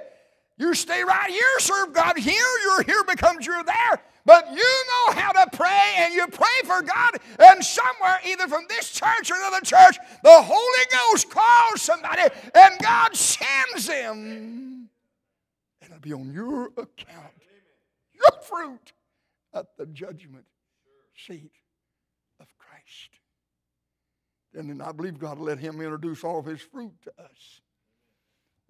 You 0.61 0.75
stay 0.75 1.03
right 1.03 1.31
here, 1.31 1.59
serve 1.59 1.91
God 1.91 2.19
here, 2.19 2.35
you're 2.63 2.83
here 2.83 3.03
becomes 3.03 3.47
you're 3.47 3.63
there. 3.63 3.99
But 4.25 4.51
you 4.51 4.57
know 4.57 5.13
how 5.19 5.31
to 5.31 5.57
pray, 5.57 5.93
and 5.97 6.13
you 6.13 6.27
pray 6.27 6.61
for 6.65 6.83
God, 6.83 7.13
and 7.39 7.65
somewhere, 7.65 8.19
either 8.27 8.47
from 8.47 8.65
this 8.69 8.91
church 8.91 9.31
or 9.31 9.37
another 9.37 9.61
church, 9.61 9.97
the 10.21 10.29
Holy 10.31 10.85
Ghost 10.91 11.31
calls 11.31 11.81
somebody, 11.81 12.21
and 12.53 12.79
God 12.79 13.15
sends 13.15 13.87
them. 13.87 14.87
And 15.81 15.89
it'll 15.89 15.99
be 15.99 16.13
on 16.13 16.31
your 16.31 16.67
account, 16.77 17.33
your 18.13 18.41
fruit 18.43 18.93
at 19.55 19.75
the 19.79 19.87
judgment 19.87 20.45
seat 21.17 21.53
of 22.39 22.45
Christ. 22.59 23.09
And 24.53 24.83
I 24.83 24.91
believe 24.91 25.17
God 25.17 25.39
will 25.39 25.47
let 25.47 25.57
Him 25.57 25.81
introduce 25.81 26.23
all 26.23 26.37
of 26.37 26.45
His 26.45 26.61
fruit 26.61 26.93
to 27.05 27.11
us. 27.19 27.61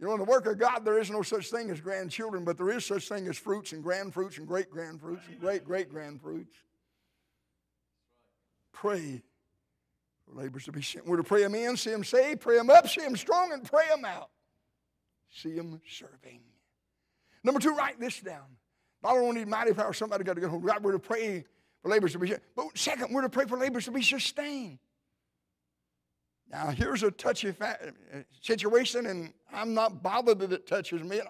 You 0.01 0.07
know, 0.07 0.13
in 0.13 0.19
the 0.19 0.25
work 0.25 0.47
of 0.47 0.57
God, 0.57 0.83
there 0.83 0.97
is 0.97 1.11
no 1.11 1.21
such 1.21 1.51
thing 1.51 1.69
as 1.69 1.79
grandchildren, 1.79 2.43
but 2.43 2.57
there 2.57 2.71
is 2.71 2.83
such 2.83 3.07
thing 3.07 3.27
as 3.27 3.37
fruits 3.37 3.71
and 3.71 3.83
grand 3.83 4.15
fruits 4.15 4.39
and 4.39 4.47
great 4.47 4.71
grand 4.71 4.99
fruits 4.99 5.21
and 5.29 5.39
great 5.39 5.63
great 5.63 5.91
grand 5.91 6.19
fruits. 6.19 6.55
Pray 8.73 9.21
for 10.25 10.41
laborers 10.41 10.65
to 10.65 10.71
be 10.71 10.81
sent. 10.81 11.05
We're 11.05 11.17
to 11.17 11.23
pray 11.23 11.43
them 11.43 11.53
in, 11.53 11.77
see 11.77 11.91
them 11.91 12.03
saved, 12.03 12.41
pray 12.41 12.57
them 12.57 12.71
up, 12.71 12.89
see 12.89 13.01
them 13.01 13.15
strong, 13.15 13.53
and 13.53 13.63
pray 13.63 13.87
them 13.89 14.03
out. 14.03 14.31
See 15.29 15.53
them 15.53 15.79
serving. 15.87 16.41
Number 17.43 17.59
two, 17.59 17.75
write 17.75 17.99
this 17.99 18.19
down. 18.21 18.57
Not 19.03 19.21
need 19.35 19.47
mighty 19.47 19.73
power, 19.73 19.93
somebody 19.93 20.23
got 20.23 20.33
to 20.33 20.41
get 20.41 20.49
hold 20.49 20.65
God. 20.65 20.83
We're 20.83 20.93
to 20.93 20.99
pray 20.99 21.45
for 21.83 21.89
laborers 21.89 22.13
to 22.13 22.19
be 22.19 22.27
sent. 22.27 22.41
But 22.55 22.75
second, 22.75 23.13
we're 23.13 23.21
to 23.21 23.29
pray 23.29 23.45
for 23.45 23.57
laborers 23.57 23.85
to 23.85 23.91
be 23.91 24.01
sustained. 24.01 24.79
Now, 26.51 26.67
here's 26.67 27.01
a 27.01 27.11
touchy 27.11 27.53
situation, 28.41 29.05
and 29.05 29.33
I'm 29.53 29.73
not 29.73 30.03
bothered 30.03 30.39
that 30.39 30.51
it 30.51 30.67
touches 30.67 31.01
me. 31.01 31.21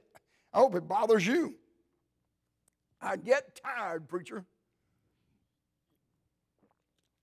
I 0.51 0.57
hope 0.57 0.73
it 0.75 0.87
bothers 0.87 1.25
you. 1.27 1.55
I 2.99 3.17
get 3.17 3.59
tired, 3.63 4.07
preacher, 4.07 4.45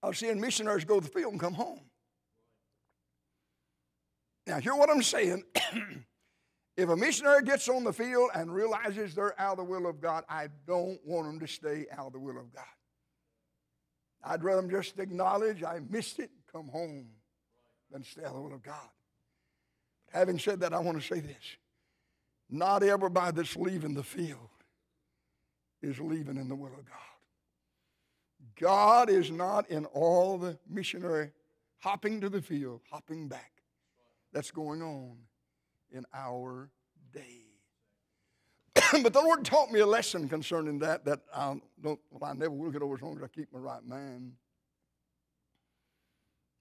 of 0.02 0.16
seeing 0.16 0.40
missionaries 0.40 0.84
go 0.84 1.00
to 1.00 1.06
the 1.06 1.12
field 1.12 1.32
and 1.32 1.40
come 1.40 1.54
home. 1.54 1.80
Now, 4.46 4.60
hear 4.60 4.76
what 4.76 4.90
I'm 4.90 5.02
saying. 5.02 5.42
if 6.76 6.88
a 6.88 6.96
missionary 6.96 7.42
gets 7.42 7.68
on 7.68 7.82
the 7.82 7.92
field 7.92 8.30
and 8.32 8.54
realizes 8.54 9.14
they're 9.14 9.38
out 9.40 9.52
of 9.52 9.58
the 9.58 9.64
will 9.64 9.88
of 9.88 10.00
God, 10.00 10.24
I 10.28 10.48
don't 10.66 11.00
want 11.04 11.26
them 11.26 11.40
to 11.40 11.48
stay 11.48 11.86
out 11.92 12.06
of 12.06 12.12
the 12.12 12.20
will 12.20 12.38
of 12.38 12.52
God. 12.54 12.64
I'd 14.22 14.44
rather 14.44 14.62
them 14.62 14.70
just 14.70 14.98
acknowledge 15.00 15.64
I 15.64 15.80
missed 15.90 16.20
it, 16.20 16.30
and 16.30 16.46
come 16.50 16.68
home 16.68 17.08
than 17.90 18.04
stay 18.04 18.22
out 18.22 18.28
of 18.28 18.34
the 18.34 18.40
will 18.42 18.54
of 18.54 18.62
God. 18.62 18.90
But 20.06 20.18
having 20.18 20.38
said 20.38 20.60
that, 20.60 20.72
I 20.72 20.78
want 20.78 21.00
to 21.00 21.06
say 21.06 21.20
this. 21.20 21.56
Not 22.50 22.82
everybody 22.82 23.36
that's 23.36 23.56
leaving 23.56 23.94
the 23.94 24.02
field 24.02 24.38
is 25.82 26.00
leaving 26.00 26.36
in 26.36 26.48
the 26.48 26.56
will 26.56 26.72
of 26.72 26.84
God. 26.84 26.96
God 28.58 29.10
is 29.10 29.30
not 29.30 29.68
in 29.70 29.84
all 29.86 30.38
the 30.38 30.58
missionary 30.68 31.30
hopping 31.78 32.20
to 32.20 32.28
the 32.28 32.42
field, 32.42 32.80
hopping 32.90 33.28
back 33.28 33.52
that's 34.32 34.50
going 34.50 34.82
on 34.82 35.16
in 35.92 36.04
our 36.12 36.70
day. 37.12 37.44
but 39.02 39.12
the 39.12 39.20
Lord 39.20 39.44
taught 39.44 39.70
me 39.70 39.80
a 39.80 39.86
lesson 39.86 40.28
concerning 40.28 40.78
that 40.80 41.04
that 41.04 41.20
I 41.34 41.56
don't, 41.82 42.00
well, 42.10 42.30
I 42.30 42.34
never 42.34 42.50
will 42.50 42.70
get 42.70 42.82
over 42.82 42.94
as 42.94 43.02
long 43.02 43.16
as 43.16 43.22
I 43.22 43.28
keep 43.28 43.52
my 43.52 43.58
right 43.58 43.84
mind. 43.84 44.32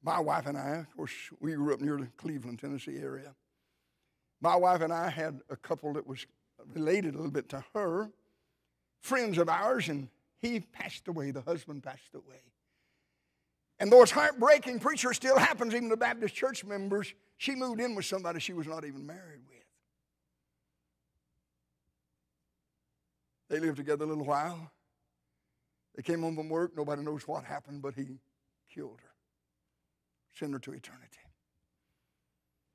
My 0.08 0.22
wife 0.22 0.46
and 0.46 0.58
I, 0.58 0.78
of 0.78 0.96
course, 0.96 1.12
we 1.42 1.52
grew 1.52 1.74
up 1.74 1.82
near 1.82 1.98
the 1.98 2.08
Cleveland, 2.16 2.60
Tennessee 2.60 2.98
area. 2.98 3.36
My 4.40 4.56
wife 4.56 4.80
and 4.80 4.94
I 4.94 5.10
had 5.10 5.42
a 5.50 5.58
couple 5.58 5.92
that 5.96 6.08
was 6.08 6.26
related 6.74 7.14
a 7.14 7.18
little 7.18 7.30
bit 7.30 7.50
to 7.50 7.62
her, 7.74 8.10
friends 9.02 9.38
of 9.38 9.50
ours, 9.50 9.90
and 9.90 10.08
he 10.38 10.62
passed 10.62 11.10
away. 11.10 11.32
The 11.32 11.42
husband 11.42 11.84
passed 11.84 12.16
away. 12.16 12.40
And 13.82 13.92
though 13.92 14.02
it's 14.02 14.12
heartbreaking, 14.12 14.80
preacher 14.80 15.14
still 15.14 15.38
happens, 15.38 15.76
even 15.76 15.90
to 15.90 15.98
Baptist 15.98 16.34
church 16.34 16.64
members, 16.64 17.14
she 17.36 17.54
moved 17.54 17.82
in 17.82 17.94
with 17.94 18.06
somebody 18.06 18.40
she 18.40 18.54
was 18.54 18.66
not 18.66 18.86
even 18.86 19.06
married 19.06 19.42
with. 19.50 19.66
They 23.50 23.60
lived 23.60 23.76
together 23.76 24.06
a 24.06 24.08
little 24.08 24.24
while. 24.24 24.72
They 25.98 26.02
came 26.02 26.22
home 26.22 26.38
from 26.38 26.48
work. 26.48 26.78
Nobody 26.78 27.02
knows 27.02 27.28
what 27.28 27.44
happened, 27.44 27.82
but 27.82 27.94
he 27.94 28.20
killed 28.74 29.02
her 29.02 29.07
send 30.38 30.54
her 30.54 30.60
to 30.60 30.74
eternity. 30.74 31.20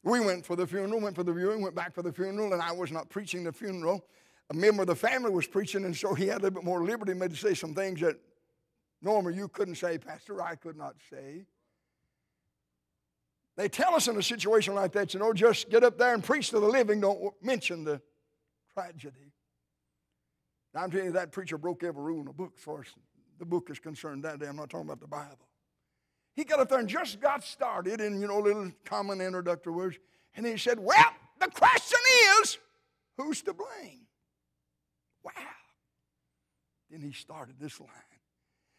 We 0.04 0.20
went 0.20 0.44
for 0.44 0.56
the 0.56 0.66
funeral, 0.66 1.00
went 1.00 1.14
for 1.14 1.22
the 1.22 1.32
viewing, 1.32 1.62
went 1.62 1.74
back 1.74 1.94
for 1.94 2.02
the 2.02 2.12
funeral, 2.12 2.52
and 2.52 2.60
I 2.60 2.72
was 2.72 2.90
not 2.90 3.08
preaching 3.08 3.44
the 3.44 3.52
funeral. 3.52 4.04
A 4.50 4.54
member 4.54 4.82
of 4.82 4.88
the 4.88 4.96
family 4.96 5.30
was 5.30 5.46
preaching, 5.46 5.84
and 5.84 5.96
so 5.96 6.14
he 6.14 6.26
had 6.26 6.40
a 6.40 6.42
little 6.42 6.50
bit 6.50 6.64
more 6.64 6.84
liberty, 6.84 7.14
made 7.14 7.30
to 7.30 7.36
say 7.36 7.54
some 7.54 7.74
things 7.74 8.00
that 8.00 8.16
normally 9.00 9.36
you 9.36 9.48
couldn't 9.48 9.76
say, 9.76 9.98
Pastor, 9.98 10.42
I 10.42 10.56
could 10.56 10.76
not 10.76 10.96
say. 11.08 11.46
They 13.56 13.68
tell 13.68 13.94
us 13.94 14.08
in 14.08 14.16
a 14.16 14.22
situation 14.22 14.74
like 14.74 14.92
that, 14.92 15.14
you 15.14 15.20
know, 15.20 15.32
just 15.32 15.70
get 15.70 15.84
up 15.84 15.98
there 15.98 16.14
and 16.14 16.24
preach 16.24 16.50
to 16.50 16.58
the 16.58 16.66
living, 16.66 17.00
don't 17.00 17.32
mention 17.42 17.84
the 17.84 18.00
tragedy. 18.74 19.32
Now, 20.74 20.82
I'm 20.82 20.90
telling 20.90 21.06
you, 21.06 21.12
that 21.12 21.32
preacher 21.32 21.58
broke 21.58 21.84
every 21.84 22.02
rule 22.02 22.20
in 22.20 22.26
the 22.26 22.32
book 22.32 22.54
as 22.56 22.62
far 22.64 22.80
as 22.80 22.86
the 23.38 23.44
book 23.44 23.68
is 23.70 23.78
concerned 23.78 24.24
that 24.24 24.40
day. 24.40 24.46
I'm 24.46 24.56
not 24.56 24.70
talking 24.70 24.86
about 24.86 25.00
the 25.00 25.06
Bible. 25.06 25.46
He 26.34 26.44
got 26.44 26.60
up 26.60 26.68
there 26.68 26.78
and 26.78 26.88
just 26.88 27.20
got 27.20 27.44
started 27.44 28.00
in, 28.00 28.20
you 28.20 28.26
know, 28.26 28.38
little 28.38 28.70
common 28.84 29.20
introductory 29.20 29.72
words. 29.72 29.98
And 30.34 30.46
he 30.46 30.56
said, 30.56 30.78
Well, 30.78 31.12
the 31.38 31.48
question 31.48 31.98
is, 32.40 32.58
who's 33.18 33.42
to 33.42 33.52
blame? 33.52 34.06
Wow. 35.22 35.32
Then 36.90 37.00
he 37.00 37.12
started 37.12 37.56
this 37.60 37.78
line. 37.80 37.88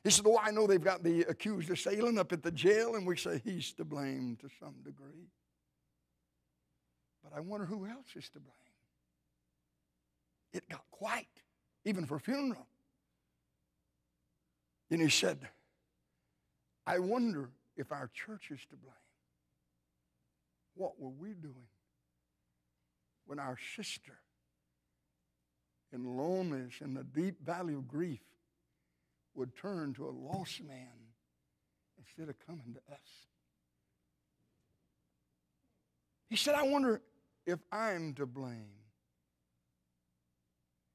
He 0.03 0.09
said, 0.09 0.25
Oh, 0.27 0.39
I 0.41 0.51
know 0.51 0.65
they've 0.65 0.83
got 0.83 1.03
the 1.03 1.21
accused 1.21 1.69
assailant 1.69 2.17
up 2.17 2.33
at 2.33 2.41
the 2.41 2.51
jail, 2.51 2.95
and 2.95 3.05
we 3.05 3.15
say 3.15 3.41
he's 3.43 3.71
to 3.73 3.85
blame 3.85 4.37
to 4.41 4.49
some 4.59 4.75
degree. 4.83 5.29
But 7.23 7.33
I 7.35 7.39
wonder 7.39 7.65
who 7.65 7.85
else 7.85 8.07
is 8.15 8.29
to 8.29 8.39
blame. 8.39 8.53
It 10.53 10.67
got 10.69 10.83
quiet, 10.91 11.27
even 11.85 12.05
for 12.05 12.19
funeral. 12.19 12.67
And 14.91 15.01
he 15.01 15.09
said, 15.09 15.39
I 16.85 16.99
wonder 16.99 17.49
if 17.77 17.91
our 17.91 18.09
church 18.13 18.51
is 18.51 18.59
to 18.69 18.75
blame. 18.75 18.93
What 20.75 20.99
were 20.99 21.09
we 21.09 21.29
doing 21.33 21.67
when 23.25 23.39
our 23.39 23.57
sister, 23.75 24.17
in 25.91 26.17
loneliness, 26.17 26.75
in 26.81 26.93
the 26.93 27.03
deep 27.03 27.45
valley 27.45 27.73
of 27.73 27.87
grief, 27.87 28.21
would 29.35 29.55
turn 29.55 29.93
to 29.93 30.07
a 30.07 30.11
lost 30.11 30.61
man 30.63 30.89
instead 31.97 32.29
of 32.29 32.35
coming 32.45 32.73
to 32.73 32.93
us? 32.93 32.99
He 36.29 36.35
said, 36.35 36.55
I 36.55 36.63
wonder 36.63 37.01
if 37.45 37.59
I'm 37.71 38.13
to 38.15 38.25
blame. 38.25 38.71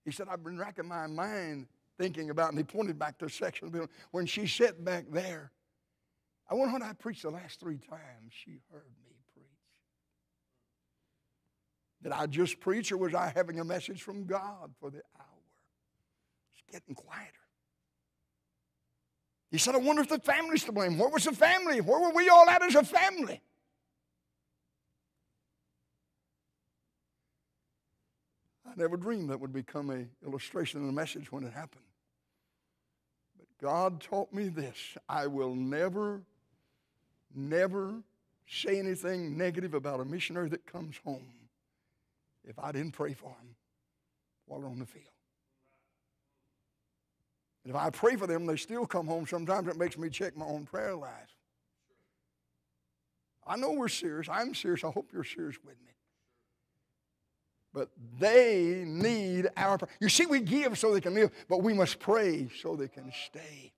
He 0.05 0.11
said, 0.11 0.27
I've 0.29 0.43
been 0.43 0.59
racking 0.59 0.87
my 0.87 1.07
mind 1.07 1.67
thinking 1.99 2.31
about, 2.31 2.51
and 2.51 2.59
he 2.59 2.65
pointed 2.65 2.99
back 2.99 3.19
to 3.19 3.27
a 3.27 3.31
section 3.31 3.89
when 4.11 4.27
she 4.27 4.47
sat 4.47 4.85
back 4.85 5.05
there 5.11 5.53
I 6.51 6.55
wonder 6.55 6.73
when 6.73 6.83
I 6.83 6.93
preached 6.95 7.23
the 7.23 7.31
last 7.31 7.61
three 7.61 7.79
times 7.79 8.33
she 8.33 8.61
heard 8.73 8.85
me 9.05 9.15
preach. 9.35 9.47
Did 12.03 12.13
I 12.13 12.27
just 12.27 12.59
preach 12.61 12.91
or 12.91 12.97
was 12.97 13.15
I 13.15 13.33
having 13.35 13.61
a 13.61 13.65
message 13.65 14.03
from 14.03 14.25
God 14.25 14.73
for 14.81 14.91
the 14.91 15.03
hour? 15.19 15.45
It's 16.53 16.63
getting 16.73 16.95
quieter. 16.95 17.33
He 19.51 19.59
said, 19.59 19.75
I 19.75 19.79
wonder 19.79 20.03
if 20.03 20.09
the 20.09 20.19
family's 20.19 20.65
to 20.65 20.73
blame. 20.73 20.99
Where 20.99 21.09
was 21.09 21.25
the 21.25 21.33
family? 21.33 21.81
Where 21.81 22.01
were 22.01 22.13
we 22.13 22.29
all 22.29 22.49
at 22.49 22.63
as 22.63 22.75
a 22.75 22.85
family? 22.85 23.41
I 28.67 28.73
never 28.77 28.97
dreamed 28.97 29.31
that 29.31 29.41
would 29.41 29.53
become 29.53 29.89
an 29.91 30.11
illustration 30.25 30.81
and 30.81 30.91
a 30.91 30.93
message 30.93 31.33
when 31.33 31.45
it 31.45 31.53
happened. 31.53 31.85
But 33.39 33.47
God 33.61 34.01
taught 34.01 34.33
me 34.33 34.49
this 34.49 34.97
I 35.09 35.27
will 35.27 35.55
never 35.55 36.23
never 37.35 37.95
say 38.47 38.79
anything 38.79 39.37
negative 39.37 39.75
about 39.75 40.01
a 40.01 40.05
missionary 40.05 40.49
that 40.49 40.65
comes 40.67 40.97
home 41.05 41.33
if 42.45 42.59
I 42.59 42.73
didn't 42.73 42.93
pray 42.93 43.13
for 43.13 43.29
him 43.29 43.55
while 44.47 44.61
they're 44.61 44.71
on 44.71 44.79
the 44.79 44.87
field. 44.87 45.05
And 47.65 47.75
if 47.75 47.81
I 47.81 47.91
pray 47.91 48.17
for 48.17 48.27
them, 48.27 48.47
they 48.47 48.57
still 48.57 48.87
come 48.87 49.07
home. 49.07 49.27
Sometimes 49.27 49.69
it 49.69 49.77
makes 49.77 49.99
me 49.99 50.09
check 50.09 50.37
my 50.37 50.47
own 50.47 50.65
prayer 50.65 50.95
life. 50.95 51.37
I 53.47 53.57
know 53.57 53.73
we're 53.73 53.89
serious. 53.89 54.29
I'm 54.31 54.55
serious. 54.55 54.85
I 54.85 54.91
hope 54.91 55.11
you're 55.13 55.25
serious 55.25 55.57
with 55.65 55.77
me. 55.85 55.93
But 57.75 57.91
they 58.19 58.85
need 58.87 59.49
our 59.57 59.79
prayer. 59.79 59.91
You 60.01 60.09
see, 60.09 60.27
we 60.27 60.41
give 60.41 60.79
so 60.79 60.93
they 60.93 61.01
can 61.01 61.15
live, 61.15 61.31
but 61.49 61.63
we 61.63 61.75
must 61.75 61.99
pray 61.99 62.49
so 62.63 62.77
they 62.77 62.89
can 62.89 63.13
stay. 63.27 63.73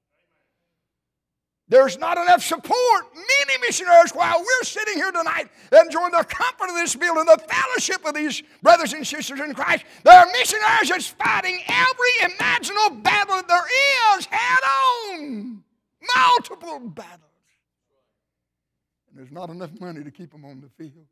There's 1.71 1.97
not 1.99 2.19
enough 2.19 2.43
support. 2.43 3.05
Many 3.15 3.61
missionaries, 3.65 4.11
while 4.11 4.41
we're 4.41 4.65
sitting 4.65 4.97
here 4.97 5.13
tonight 5.13 5.49
enjoying 5.73 6.11
the 6.11 6.25
comfort 6.25 6.69
of 6.69 6.75
this 6.75 6.97
building, 6.97 7.25
the 7.25 7.41
fellowship 7.49 8.05
of 8.05 8.13
these 8.13 8.43
brothers 8.61 8.93
and 8.93 9.07
sisters 9.07 9.39
in 9.39 9.55
Christ, 9.55 9.85
there 10.03 10.19
are 10.19 10.27
missionaries 10.33 10.89
that's 10.89 11.07
fighting 11.07 11.61
every 11.69 12.35
imaginable 12.35 12.97
battle 13.03 13.37
that 13.37 13.47
there 13.47 14.19
is 14.19 14.27
head 14.27 14.59
on. 15.15 15.63
Multiple 16.17 16.81
battles. 16.89 17.21
And 19.09 19.19
there's 19.19 19.31
not 19.31 19.49
enough 19.49 19.71
money 19.79 20.03
to 20.03 20.11
keep 20.11 20.33
them 20.33 20.45
on 20.45 20.61
the 20.61 20.69
field. 20.71 21.07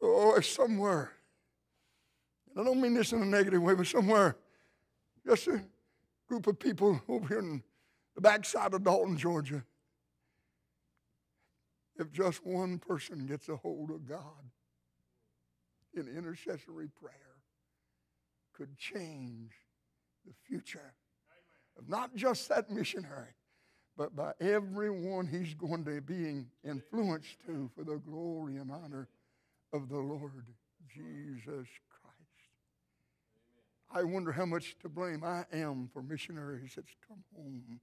Oh, 0.00 0.36
if 0.36 0.46
somewhere. 0.46 1.10
I 2.56 2.62
don't 2.62 2.80
mean 2.80 2.94
this 2.94 3.12
in 3.12 3.22
a 3.22 3.26
negative 3.26 3.60
way, 3.60 3.74
but 3.74 3.88
somewhere, 3.88 4.36
just 5.26 5.48
a 5.48 5.60
group 6.30 6.46
of 6.46 6.60
people 6.60 7.02
over 7.08 7.26
here 7.26 7.40
in 7.40 7.60
the 8.14 8.20
backside 8.20 8.72
of 8.72 8.84
Dalton, 8.84 9.16
Georgia. 9.16 9.64
If 11.98 12.12
just 12.12 12.46
one 12.46 12.78
person 12.78 13.26
gets 13.26 13.48
a 13.48 13.56
hold 13.56 13.90
of 13.90 14.08
God 14.08 14.20
in 15.92 16.06
intercessory 16.06 16.88
prayer, 17.00 17.12
could 18.54 18.76
change 18.78 19.50
the 20.24 20.32
future 20.46 20.94
of 21.76 21.88
not 21.88 22.14
just 22.14 22.48
that 22.48 22.70
missionary, 22.70 23.34
but 23.96 24.14
by 24.14 24.32
everyone 24.40 25.26
he's 25.26 25.54
going 25.54 25.84
to 25.84 26.00
be 26.00 26.44
influenced 26.64 27.38
to 27.46 27.68
for 27.74 27.82
the 27.82 27.96
glory 27.96 28.56
and 28.56 28.70
honor 28.70 29.08
of 29.72 29.88
the 29.88 29.98
Lord 29.98 30.46
Jesus 30.94 31.66
I 33.92 34.04
wonder 34.04 34.30
how 34.32 34.46
much 34.46 34.76
to 34.80 34.88
blame 34.88 35.24
I 35.24 35.44
am 35.52 35.88
for 35.92 36.02
missionaries 36.02 36.72
that's 36.76 36.94
come 37.08 37.24
home 37.34 37.80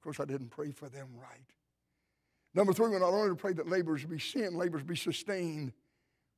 because 0.00 0.20
I 0.20 0.24
didn't 0.24 0.50
pray 0.50 0.70
for 0.70 0.88
them 0.88 1.08
right. 1.20 1.52
Number 2.54 2.72
three, 2.72 2.88
we're 2.88 3.00
not 3.00 3.12
only 3.12 3.28
to 3.28 3.36
pray 3.36 3.52
that 3.52 3.68
labors 3.68 4.04
be 4.04 4.18
sent, 4.18 4.54
labors 4.54 4.82
be 4.82 4.96
sustained, 4.96 5.72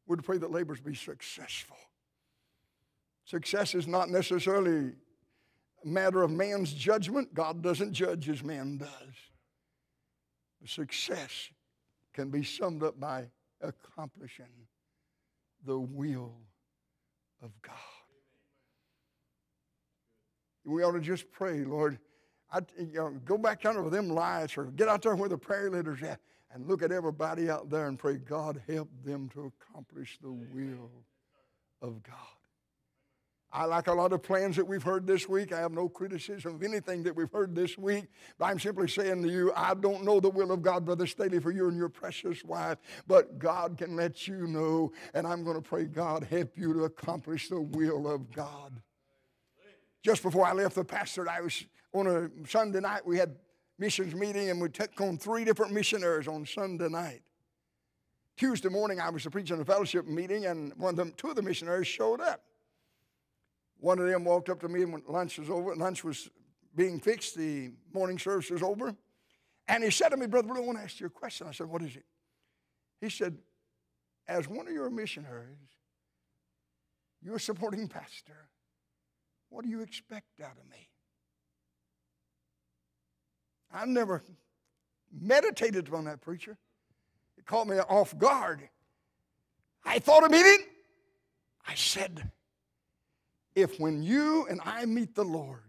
we're 0.06 0.16
to 0.16 0.22
pray 0.22 0.38
that 0.38 0.50
labors 0.50 0.80
be 0.80 0.94
successful. 0.94 1.76
Success 3.24 3.74
is 3.74 3.86
not 3.86 4.08
necessarily 4.08 4.92
a 5.84 5.86
matter 5.86 6.22
of 6.22 6.30
man's 6.30 6.72
judgment. 6.72 7.34
God 7.34 7.62
doesn't 7.62 7.92
judge 7.92 8.28
as 8.28 8.42
man 8.42 8.78
does. 8.78 9.14
The 10.62 10.66
success 10.66 11.50
can 12.14 12.30
be 12.30 12.42
summed 12.42 12.82
up 12.82 12.98
by 12.98 13.26
accomplishing 13.60 14.66
the 15.64 15.78
will 15.78 16.34
of 17.42 17.50
God. 17.62 17.74
We 20.68 20.83
ought 20.83 20.92
to 20.92 21.00
just 21.00 21.31
pray, 21.33 21.64
Lord. 21.64 21.98
I, 22.52 22.61
you 22.78 22.94
know, 22.94 23.11
go 23.24 23.37
back 23.37 23.64
under 23.66 23.83
with 23.83 23.92
them 23.92 24.09
lights 24.09 24.57
or 24.57 24.64
get 24.64 24.88
out 24.88 25.02
there 25.02 25.16
where 25.16 25.28
the 25.28 25.38
prayer 25.38 25.70
leaders 25.70 26.02
at 26.02 26.20
and 26.52 26.66
look 26.66 26.83
at 26.83 26.92
everybody 26.92 27.50
out 27.50 27.68
there 27.68 27.88
and 27.88 27.98
pray, 27.98 28.16
God, 28.16 28.62
help 28.68 28.88
them 29.04 29.28
to 29.35 29.52
accomplish 29.52 30.18
the 30.22 30.33
will 30.33 30.90
of 31.83 32.02
God. 32.02 32.14
I 33.50 33.64
like 33.64 33.87
a 33.87 33.92
lot 33.94 34.12
of 34.12 34.22
plans 34.22 34.57
that 34.57 34.66
we've 34.66 34.83
heard 34.83 35.07
this 35.07 35.26
week. 35.26 35.52
I 35.52 35.61
have 35.61 35.72
no 35.72 35.88
criticism 35.88 36.57
of 36.57 36.62
anything 36.62 37.02
that 37.04 37.16
we've 37.16 37.33
heard 37.33 37.54
this 37.54 37.78
week. 37.78 38.04
But 38.38 38.46
I'm 38.46 38.59
simply 38.59 38.88
saying 38.88 39.22
to 39.22 39.28
you, 39.31 39.52
I 39.57 39.72
don't 39.72 40.04
know 40.04 40.20
the 40.20 40.28
will 40.28 40.52
of 40.52 40.61
God, 40.61 40.85
Brother 40.85 41.07
Staley, 41.07 41.38
for 41.38 41.50
you 41.50 41.68
and 41.68 41.76
your 41.76 41.88
precious 41.88 42.44
wife. 42.44 42.76
But 43.07 43.38
God 43.38 43.78
can 43.78 43.96
let 43.96 44.28
you 44.28 44.46
know. 44.46 44.92
And 45.14 45.26
I'm 45.26 45.44
going 45.44 45.57
to 45.57 45.62
pray, 45.62 45.85
God, 45.85 46.24
help 46.24 46.59
you 46.59 46.74
to 46.74 46.85
accomplish 46.85 47.48
the 47.48 47.61
will 47.61 48.07
of 48.07 48.31
God. 48.33 48.83
Just 50.08 50.22
before 50.22 50.46
I 50.46 50.54
left 50.54 50.74
the 50.74 50.86
pastorate, 50.86 51.28
I 51.28 51.42
was 51.42 51.66
on 51.92 52.06
a 52.06 52.30
Sunday 52.48 52.80
night, 52.80 53.04
we 53.04 53.18
had 53.18 53.36
missions 53.78 54.14
meeting, 54.14 54.48
and 54.48 54.58
we 54.58 54.70
took 54.70 54.98
on 55.02 55.18
three 55.18 55.44
different 55.44 55.70
missionaries 55.70 56.26
on 56.26 56.46
Sunday 56.46 56.88
night. 56.88 57.20
Tuesday 58.34 58.70
morning, 58.70 59.00
I 59.00 59.10
was 59.10 59.26
preaching 59.26 59.60
a 59.60 59.66
fellowship 59.66 60.06
meeting, 60.06 60.46
and 60.46 60.72
one 60.78 60.94
of 60.94 60.96
them, 60.96 61.12
two 61.18 61.28
of 61.28 61.36
the 61.36 61.42
missionaries 61.42 61.88
showed 61.88 62.22
up. 62.22 62.40
One 63.80 63.98
of 63.98 64.06
them 64.06 64.24
walked 64.24 64.48
up 64.48 64.60
to 64.60 64.68
me 64.70 64.82
when 64.86 65.02
lunch 65.06 65.38
was 65.38 65.50
over. 65.50 65.76
Lunch 65.76 66.02
was 66.02 66.30
being 66.74 67.00
fixed. 67.00 67.36
The 67.36 67.72
morning 67.92 68.18
service 68.18 68.48
was 68.48 68.62
over. 68.62 68.96
And 69.68 69.84
he 69.84 69.90
said 69.90 70.08
to 70.08 70.16
me, 70.16 70.26
Brother 70.26 70.54
I 70.56 70.60
want 70.60 70.78
to 70.78 70.84
ask 70.84 71.00
you 71.00 71.08
a 71.08 71.10
question. 71.10 71.46
I 71.46 71.52
said, 71.52 71.66
What 71.66 71.82
is 71.82 71.96
it? 71.96 72.06
He 73.02 73.10
said, 73.10 73.36
As 74.26 74.48
one 74.48 74.66
of 74.68 74.72
your 74.72 74.88
missionaries, 74.88 75.68
you're 77.20 77.36
a 77.36 77.40
supporting 77.40 77.88
pastor. 77.88 78.48
What 79.50 79.64
do 79.64 79.70
you 79.70 79.80
expect 79.80 80.40
out 80.42 80.56
of 80.62 80.70
me? 80.70 80.88
I 83.72 83.84
never 83.87 84.22
meditated 85.12 85.92
on 85.92 86.04
that 86.04 86.20
preacher. 86.20 86.56
It 87.37 87.46
caught 87.46 87.66
me 87.66 87.78
off 87.78 88.16
guard. 88.18 88.68
I 89.84 89.98
thought 89.98 90.24
of 90.24 90.30
meeting. 90.30 90.66
I 91.66 91.74
said, 91.74 92.30
if 93.54 93.78
when 93.78 94.02
you 94.02 94.46
and 94.48 94.61
I 94.64 94.87
meet 94.87 95.14
the 95.14 95.24
Lord, 95.24 95.62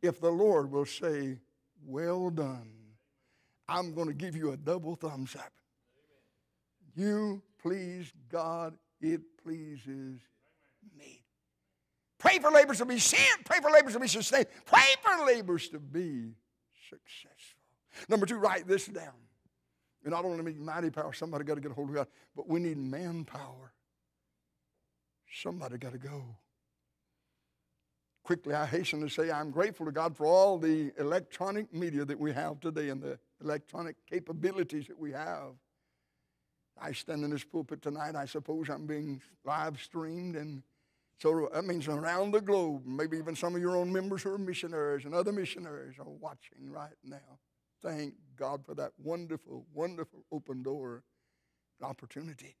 if 0.00 0.20
the 0.20 0.30
Lord 0.30 0.70
will 0.70 0.86
say, 0.86 1.38
Well 1.84 2.30
done, 2.30 2.70
I'm 3.68 3.94
going 3.94 4.08
to 4.08 4.14
give 4.14 4.36
you 4.36 4.52
a 4.52 4.56
double 4.56 4.96
thumbs 4.96 5.36
up. 5.36 5.52
You 6.94 7.42
please 7.62 8.12
God, 8.30 8.74
it 9.00 9.20
pleases 9.42 10.20
me. 10.98 11.21
Pray 12.22 12.38
for 12.38 12.52
labors 12.52 12.78
to 12.78 12.84
be 12.84 13.00
sent. 13.00 13.44
Pray 13.44 13.58
for 13.60 13.68
labors 13.68 13.94
to 13.94 14.00
be 14.00 14.06
sustained. 14.06 14.46
Pray 14.64 14.94
for 15.02 15.26
labors 15.26 15.68
to 15.70 15.80
be 15.80 16.36
successful. 16.88 17.58
Number 18.08 18.26
two, 18.26 18.36
write 18.36 18.68
this 18.68 18.86
down. 18.86 19.12
You 20.04 20.10
not 20.10 20.24
only 20.24 20.44
need 20.44 20.60
mighty 20.60 20.90
power, 20.90 21.12
somebody 21.12 21.42
got 21.44 21.56
to 21.56 21.60
get 21.60 21.72
a 21.72 21.74
hold 21.74 21.88
of 21.88 21.96
God, 21.96 22.06
but 22.36 22.48
we 22.48 22.60
need 22.60 22.78
manpower. 22.78 23.72
Somebody 25.32 25.78
got 25.78 25.92
to 25.92 25.98
go. 25.98 26.22
Quickly, 28.22 28.54
I 28.54 28.66
hasten 28.66 29.00
to 29.00 29.08
say 29.08 29.32
I'm 29.32 29.50
grateful 29.50 29.84
to 29.86 29.92
God 29.92 30.16
for 30.16 30.24
all 30.24 30.58
the 30.58 30.92
electronic 30.98 31.74
media 31.74 32.04
that 32.04 32.18
we 32.18 32.32
have 32.32 32.60
today 32.60 32.90
and 32.90 33.02
the 33.02 33.18
electronic 33.42 33.96
capabilities 34.08 34.86
that 34.86 34.98
we 34.98 35.10
have. 35.10 35.54
I 36.80 36.92
stand 36.92 37.24
in 37.24 37.30
this 37.30 37.42
pulpit 37.42 37.82
tonight. 37.82 38.14
I 38.14 38.26
suppose 38.26 38.68
I'm 38.68 38.86
being 38.86 39.20
live 39.44 39.82
streamed 39.82 40.36
and 40.36 40.62
so 41.22 41.48
that 41.54 41.64
means 41.64 41.86
around 41.86 42.32
the 42.32 42.40
globe, 42.40 42.82
maybe 42.84 43.16
even 43.16 43.36
some 43.36 43.54
of 43.54 43.60
your 43.60 43.76
own 43.76 43.92
members 43.92 44.24
who 44.24 44.34
are 44.34 44.38
missionaries 44.38 45.04
and 45.04 45.14
other 45.14 45.30
missionaries 45.30 45.94
are 46.00 46.10
watching 46.10 46.68
right 46.68 46.96
now. 47.04 47.38
Thank 47.80 48.14
God 48.34 48.66
for 48.66 48.74
that 48.74 48.90
wonderful, 48.98 49.64
wonderful 49.72 50.24
open 50.32 50.64
door 50.64 51.04
opportunity. 51.80 52.56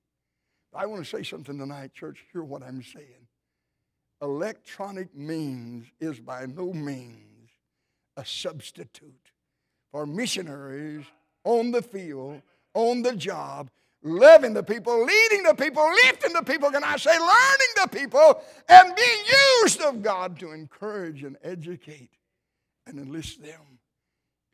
I 0.72 0.86
want 0.86 1.04
to 1.04 1.10
say 1.10 1.24
something 1.24 1.58
tonight, 1.58 1.92
church. 1.92 2.24
Hear 2.32 2.44
what 2.44 2.62
I'm 2.62 2.84
saying. 2.84 3.26
Electronic 4.22 5.12
means 5.12 5.86
is 6.00 6.20
by 6.20 6.46
no 6.46 6.72
means 6.72 7.50
a 8.16 8.24
substitute 8.24 9.32
for 9.90 10.06
missionaries 10.06 11.04
on 11.42 11.72
the 11.72 11.82
field, 11.82 12.42
on 12.74 13.02
the 13.02 13.16
job, 13.16 13.70
loving 14.02 14.54
the 14.54 14.62
people, 14.62 15.04
leading 15.04 15.42
the 15.42 15.54
people, 15.54 15.84
lifting 16.04 16.32
the 16.32 16.42
people, 16.42 16.70
can 16.70 16.84
I 16.84 16.96
say, 16.96 17.18
learning 17.18 17.61
people, 17.88 18.42
and 18.68 18.94
being 18.94 19.24
used 19.62 19.80
of 19.80 20.02
God 20.02 20.38
to 20.40 20.52
encourage 20.52 21.22
and 21.22 21.36
educate 21.42 22.10
and 22.86 22.98
enlist 22.98 23.42
them 23.42 23.78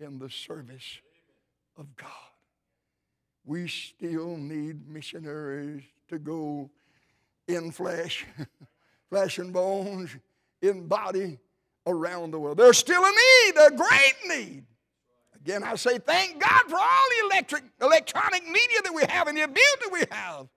in 0.01 0.18
the 0.18 0.31
service 0.31 0.99
of 1.76 1.95
God. 1.97 2.09
We 3.45 3.68
still 3.68 4.37
need 4.37 4.89
missionaries 4.89 5.83
to 6.09 6.18
go 6.18 6.70
in 7.47 7.70
flesh, 7.70 8.26
flesh 9.11 9.39
and 9.39 9.53
bones, 9.53 10.11
in 10.61 10.87
body 10.87 11.39
around 11.87 12.33
the 12.33 12.39
world. 12.39 12.59
There's 12.59 12.79
still 12.79 13.03
a 13.03 13.11
need, 13.11 13.53
a 13.57 13.70
great 13.76 14.14
need 14.29 14.64
Again, 15.49 15.62
I 15.62 15.76
say 15.76 15.99
thank 15.99 16.41
God 16.41 16.62
for 16.68 16.76
all 16.76 17.09
the 17.11 17.26
electric, 17.26 17.64
electronic 17.81 18.45
media 18.45 18.83
that 18.85 18.93
we 18.95 19.03
have 19.09 19.29
and 19.29 19.37
the 19.39 19.43
ability 19.43 19.87
we 19.91 20.05
have. 20.11 20.49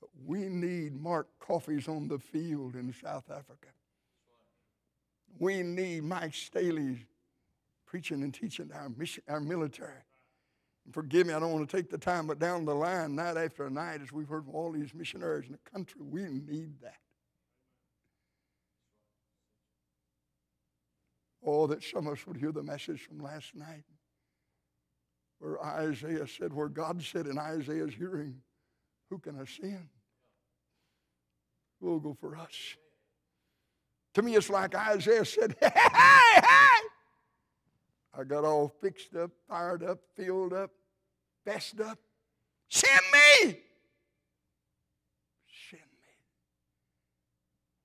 But 0.00 0.10
we 0.28 0.40
need 0.40 0.94
Mark 0.94 1.26
Coffees 1.40 1.88
on 1.88 2.06
the 2.06 2.18
field 2.18 2.74
in 2.74 2.92
South 2.92 3.30
Africa. 3.30 3.68
We 5.38 5.62
need 5.62 6.04
Mike 6.04 6.34
Staley 6.34 7.06
preaching 7.86 8.22
and 8.22 8.34
teaching 8.34 8.70
our, 8.74 8.90
mission, 8.90 9.22
our 9.26 9.40
military. 9.40 10.04
And 10.84 10.92
forgive 10.92 11.26
me, 11.26 11.32
I 11.32 11.40
don't 11.40 11.50
want 11.50 11.66
to 11.66 11.74
take 11.74 11.88
the 11.88 11.96
time, 11.96 12.26
but 12.26 12.38
down 12.38 12.66
the 12.66 12.74
line, 12.74 13.14
night 13.14 13.38
after 13.38 13.70
night, 13.70 14.02
as 14.02 14.12
we've 14.12 14.28
heard 14.28 14.44
from 14.44 14.54
all 14.54 14.70
these 14.70 14.92
missionaries 14.92 15.46
in 15.46 15.52
the 15.52 15.70
country, 15.70 16.02
we 16.02 16.24
need 16.24 16.78
that. 16.82 17.00
Oh, 21.42 21.66
that 21.68 21.82
some 21.82 22.06
of 22.06 22.12
us 22.12 22.26
would 22.26 22.36
hear 22.36 22.52
the 22.52 22.62
message 22.62 23.00
from 23.00 23.20
last 23.20 23.54
night 23.54 23.84
where 25.38 25.64
Isaiah 25.64 26.26
said, 26.26 26.52
where 26.52 26.68
God 26.68 27.02
said 27.02 27.26
in 27.26 27.38
Isaiah's 27.38 27.94
hearing, 27.94 28.42
Who 29.08 29.18
can 29.18 29.40
ascend? 29.40 29.88
Will 31.80 32.00
go 32.00 32.16
for 32.20 32.36
us. 32.36 32.76
To 34.14 34.22
me, 34.22 34.34
it's 34.34 34.50
like 34.50 34.74
Isaiah 34.74 35.24
said, 35.24 35.54
Hey, 35.60 35.70
hey, 35.74 36.40
hey! 36.42 36.88
I 38.18 38.24
got 38.24 38.44
all 38.44 38.72
fixed 38.80 39.14
up, 39.14 39.30
fired 39.48 39.84
up, 39.84 40.00
filled 40.16 40.52
up, 40.52 40.70
fessed 41.44 41.80
up. 41.80 41.98
Send 42.68 43.00
me! 43.12 43.60
Send 45.70 45.82
me. 45.82 46.14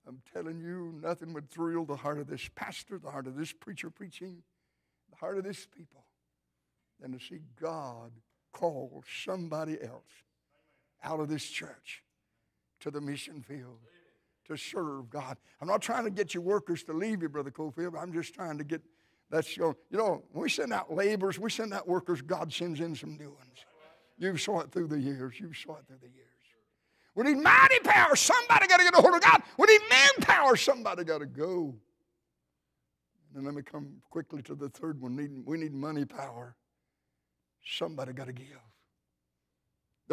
I'm 0.07 0.21
telling 0.33 0.59
you, 0.59 0.99
nothing 1.01 1.33
would 1.33 1.51
thrill 1.51 1.85
the 1.85 1.95
heart 1.95 2.17
of 2.17 2.27
this 2.27 2.49
pastor, 2.55 2.97
the 2.97 3.11
heart 3.11 3.27
of 3.27 3.35
this 3.35 3.53
preacher 3.53 3.91
preaching, 3.91 4.41
the 5.11 5.17
heart 5.17 5.37
of 5.37 5.43
this 5.43 5.67
people 5.67 6.03
than 6.99 7.11
to 7.11 7.19
see 7.19 7.41
God 7.61 8.11
call 8.53 9.03
somebody 9.23 9.77
else 9.81 10.23
out 11.03 11.19
of 11.19 11.29
this 11.29 11.43
church 11.43 12.03
to 12.83 12.91
the 12.91 13.01
mission 13.01 13.41
field 13.41 13.79
to 14.45 14.57
serve 14.57 15.09
God. 15.09 15.37
I'm 15.61 15.67
not 15.67 15.81
trying 15.81 16.03
to 16.03 16.09
get 16.09 16.33
your 16.33 16.43
workers 16.43 16.83
to 16.83 16.93
leave 16.93 17.21
you, 17.21 17.29
Brother 17.29 17.51
Cofield. 17.51 18.01
I'm 18.01 18.13
just 18.13 18.33
trying 18.33 18.57
to 18.57 18.63
get 18.63 18.81
that's 19.29 19.57
you 19.57 19.63
know, 19.63 19.75
you 19.89 19.97
know, 19.97 20.23
when 20.31 20.43
we 20.43 20.49
send 20.49 20.71
out 20.73 20.93
laborers, 20.93 21.39
we 21.39 21.49
send 21.49 21.73
out 21.73 21.87
workers, 21.87 22.21
God 22.21 22.53
sends 22.53 22.79
in 22.79 22.95
some 22.95 23.17
new 23.17 23.31
ones. 23.31 23.65
You've 24.17 24.39
saw 24.39 24.59
it 24.59 24.71
through 24.71 24.87
the 24.87 24.99
years. 24.99 25.39
You've 25.39 25.57
saw 25.57 25.77
it 25.77 25.87
through 25.87 25.97
the 26.01 26.09
years. 26.09 26.27
We 27.15 27.23
need 27.23 27.37
mighty 27.37 27.79
power. 27.79 28.15
Somebody 28.15 28.67
got 28.67 28.77
to 28.77 28.83
get 28.83 28.97
a 28.97 29.01
hold 29.01 29.15
of 29.15 29.21
God. 29.21 29.41
We 29.57 29.67
need 29.67 29.81
manpower. 29.89 30.55
Somebody 30.55 31.03
got 31.03 31.19
to 31.19 31.25
go. 31.25 31.75
And 33.35 33.45
let 33.45 33.55
me 33.55 33.61
come 33.63 34.01
quickly 34.09 34.41
to 34.43 34.55
the 34.55 34.69
third 34.69 35.01
one. 35.01 35.43
We 35.45 35.57
need 35.57 35.73
money 35.73 36.05
power. 36.05 36.55
Somebody 37.65 38.13
got 38.13 38.27
to 38.27 38.33
give. 38.33 38.59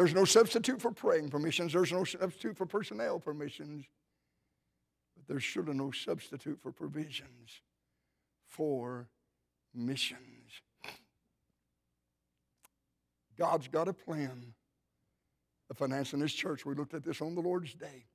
There's 0.01 0.15
no 0.15 0.25
substitute 0.25 0.81
for 0.81 0.89
praying 0.89 1.29
for 1.29 1.37
missions. 1.37 1.73
There's 1.73 1.91
no 1.91 2.03
substitute 2.03 2.57
for 2.57 2.65
personnel 2.65 3.19
for 3.19 3.35
missions. 3.35 3.85
But 5.15 5.27
there's 5.27 5.43
surely 5.43 5.75
no 5.75 5.91
substitute 5.91 6.59
for 6.59 6.71
provisions 6.71 7.61
for 8.47 9.09
missions. 9.75 10.63
God's 13.37 13.67
got 13.67 13.87
a 13.87 13.93
plan 13.93 14.55
of 15.69 15.77
financing 15.77 16.19
this 16.19 16.33
church. 16.33 16.65
We 16.65 16.73
looked 16.73 16.95
at 16.95 17.03
this 17.03 17.21
on 17.21 17.35
the 17.35 17.41
Lord's 17.41 17.75
Day. 17.75 18.07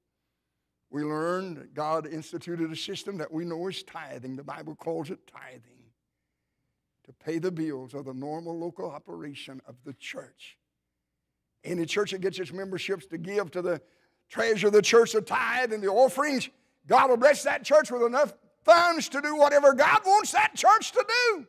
We 0.91 1.05
learned 1.05 1.59
that 1.59 1.73
God 1.73 2.09
instituted 2.09 2.73
a 2.73 2.77
system 2.77 3.17
that 3.19 3.31
we 3.31 3.45
know 3.45 3.69
is 3.69 3.85
tithing. 3.85 4.35
The 4.35 4.43
Bible 4.43 4.75
calls 4.75 5.11
it 5.11 5.21
tithing 5.29 5.93
to 7.05 7.13
pay 7.13 7.39
the 7.39 7.53
bills 7.53 7.95
of 7.95 8.07
the 8.07 8.15
normal 8.15 8.59
local 8.59 8.91
operation 8.91 9.61
of 9.69 9.77
the 9.85 9.93
church. 9.93 10.59
Any 11.67 11.85
church 11.85 12.13
that 12.13 12.21
gets 12.21 12.39
its 12.39 12.53
memberships 12.53 13.07
to 13.07 13.19
give 13.19 13.51
to 13.51 13.61
the 13.61 13.81
treasure 14.29 14.69
of 14.69 14.73
the 14.73 14.83
church, 14.83 15.13
the 15.13 15.21
tithe 15.21 15.73
and 15.73 15.83
the 15.83 15.89
offerings, 15.89 16.49
God 16.87 17.11
will 17.11 17.17
bless 17.17 17.43
that 17.43 17.65
church 17.65 17.91
with 17.91 18.03
enough 18.03 18.33
funds 18.63 19.09
to 19.09 19.21
do 19.21 19.37
whatever 19.37 19.75
God 19.75 20.01
wants 20.07 20.31
that 20.33 20.55
church 20.55 20.93
to 20.93 21.05
do. 21.09 21.47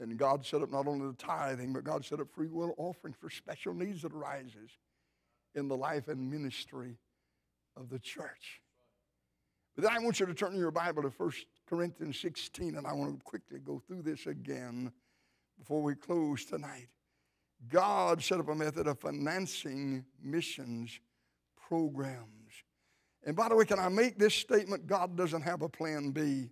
And 0.00 0.16
God 0.16 0.46
set 0.46 0.62
up 0.62 0.70
not 0.72 0.86
only 0.86 1.06
the 1.08 1.12
tithing, 1.12 1.74
but 1.74 1.84
God 1.84 2.02
set 2.02 2.20
up 2.20 2.30
free 2.30 2.48
will 2.48 2.74
offerings 2.78 3.16
for 3.20 3.28
special 3.28 3.74
needs 3.74 4.00
that 4.00 4.14
arises 4.14 4.70
in 5.54 5.68
the 5.68 5.76
life 5.76 6.08
and 6.08 6.30
ministry 6.30 6.96
of 7.76 7.90
the 7.90 7.98
church. 7.98 8.62
But 9.76 9.84
then 9.84 9.92
I 9.92 9.98
want 10.02 10.18
you 10.18 10.24
to 10.24 10.32
turn 10.32 10.56
your 10.56 10.70
Bible 10.70 11.02
to 11.02 11.10
1 11.10 11.32
Corinthians 11.68 12.18
16, 12.18 12.76
and 12.76 12.86
I 12.86 12.94
want 12.94 13.18
to 13.18 13.24
quickly 13.24 13.58
go 13.58 13.82
through 13.86 14.02
this 14.02 14.26
again 14.26 14.90
before 15.60 15.82
we 15.82 15.94
close 15.94 16.44
tonight. 16.44 16.88
God 17.68 18.22
set 18.22 18.40
up 18.40 18.48
a 18.48 18.54
method 18.54 18.86
of 18.86 18.98
financing 18.98 20.04
missions 20.22 20.98
programs. 21.68 22.64
And 23.24 23.36
by 23.36 23.48
the 23.48 23.54
way, 23.54 23.66
can 23.66 23.78
I 23.78 23.90
make 23.90 24.18
this 24.18 24.34
statement? 24.34 24.86
God 24.86 25.16
doesn't 25.16 25.42
have 25.42 25.62
a 25.62 25.68
plan 25.68 26.10
B. 26.10 26.48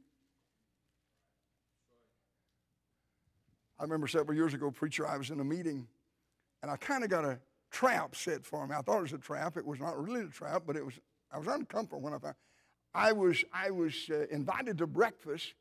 I 3.78 3.82
remember 3.82 4.06
several 4.06 4.36
years 4.36 4.54
ago, 4.54 4.70
preacher, 4.70 5.06
I 5.06 5.16
was 5.16 5.30
in 5.30 5.40
a 5.40 5.44
meeting, 5.44 5.88
and 6.62 6.70
I 6.70 6.76
kind 6.76 7.02
of 7.02 7.11
got 7.11 7.24
a 7.24 7.38
trap 7.70 8.14
set 8.14 8.44
for 8.44 8.66
me. 8.66 8.74
I 8.74 8.82
thought 8.82 8.98
it 8.98 9.02
was 9.02 9.12
a 9.12 9.18
trap. 9.18 9.56
It 9.56 9.64
was 9.64 9.80
not 9.80 10.00
really 10.02 10.26
a 10.26 10.28
trap, 10.28 10.64
but 10.66 10.76
it 10.76 10.84
was. 10.84 10.94
I 11.32 11.38
was 11.38 11.46
uncomfortable 11.46 12.02
when 12.02 12.12
I 12.12 12.18
found. 12.18 12.34
I 12.94 13.12
was, 13.12 13.44
I 13.52 13.70
was 13.70 13.94
uh, 14.11 14.26
invited 14.30 14.78
to 14.78 14.86
breakfast 14.86 15.54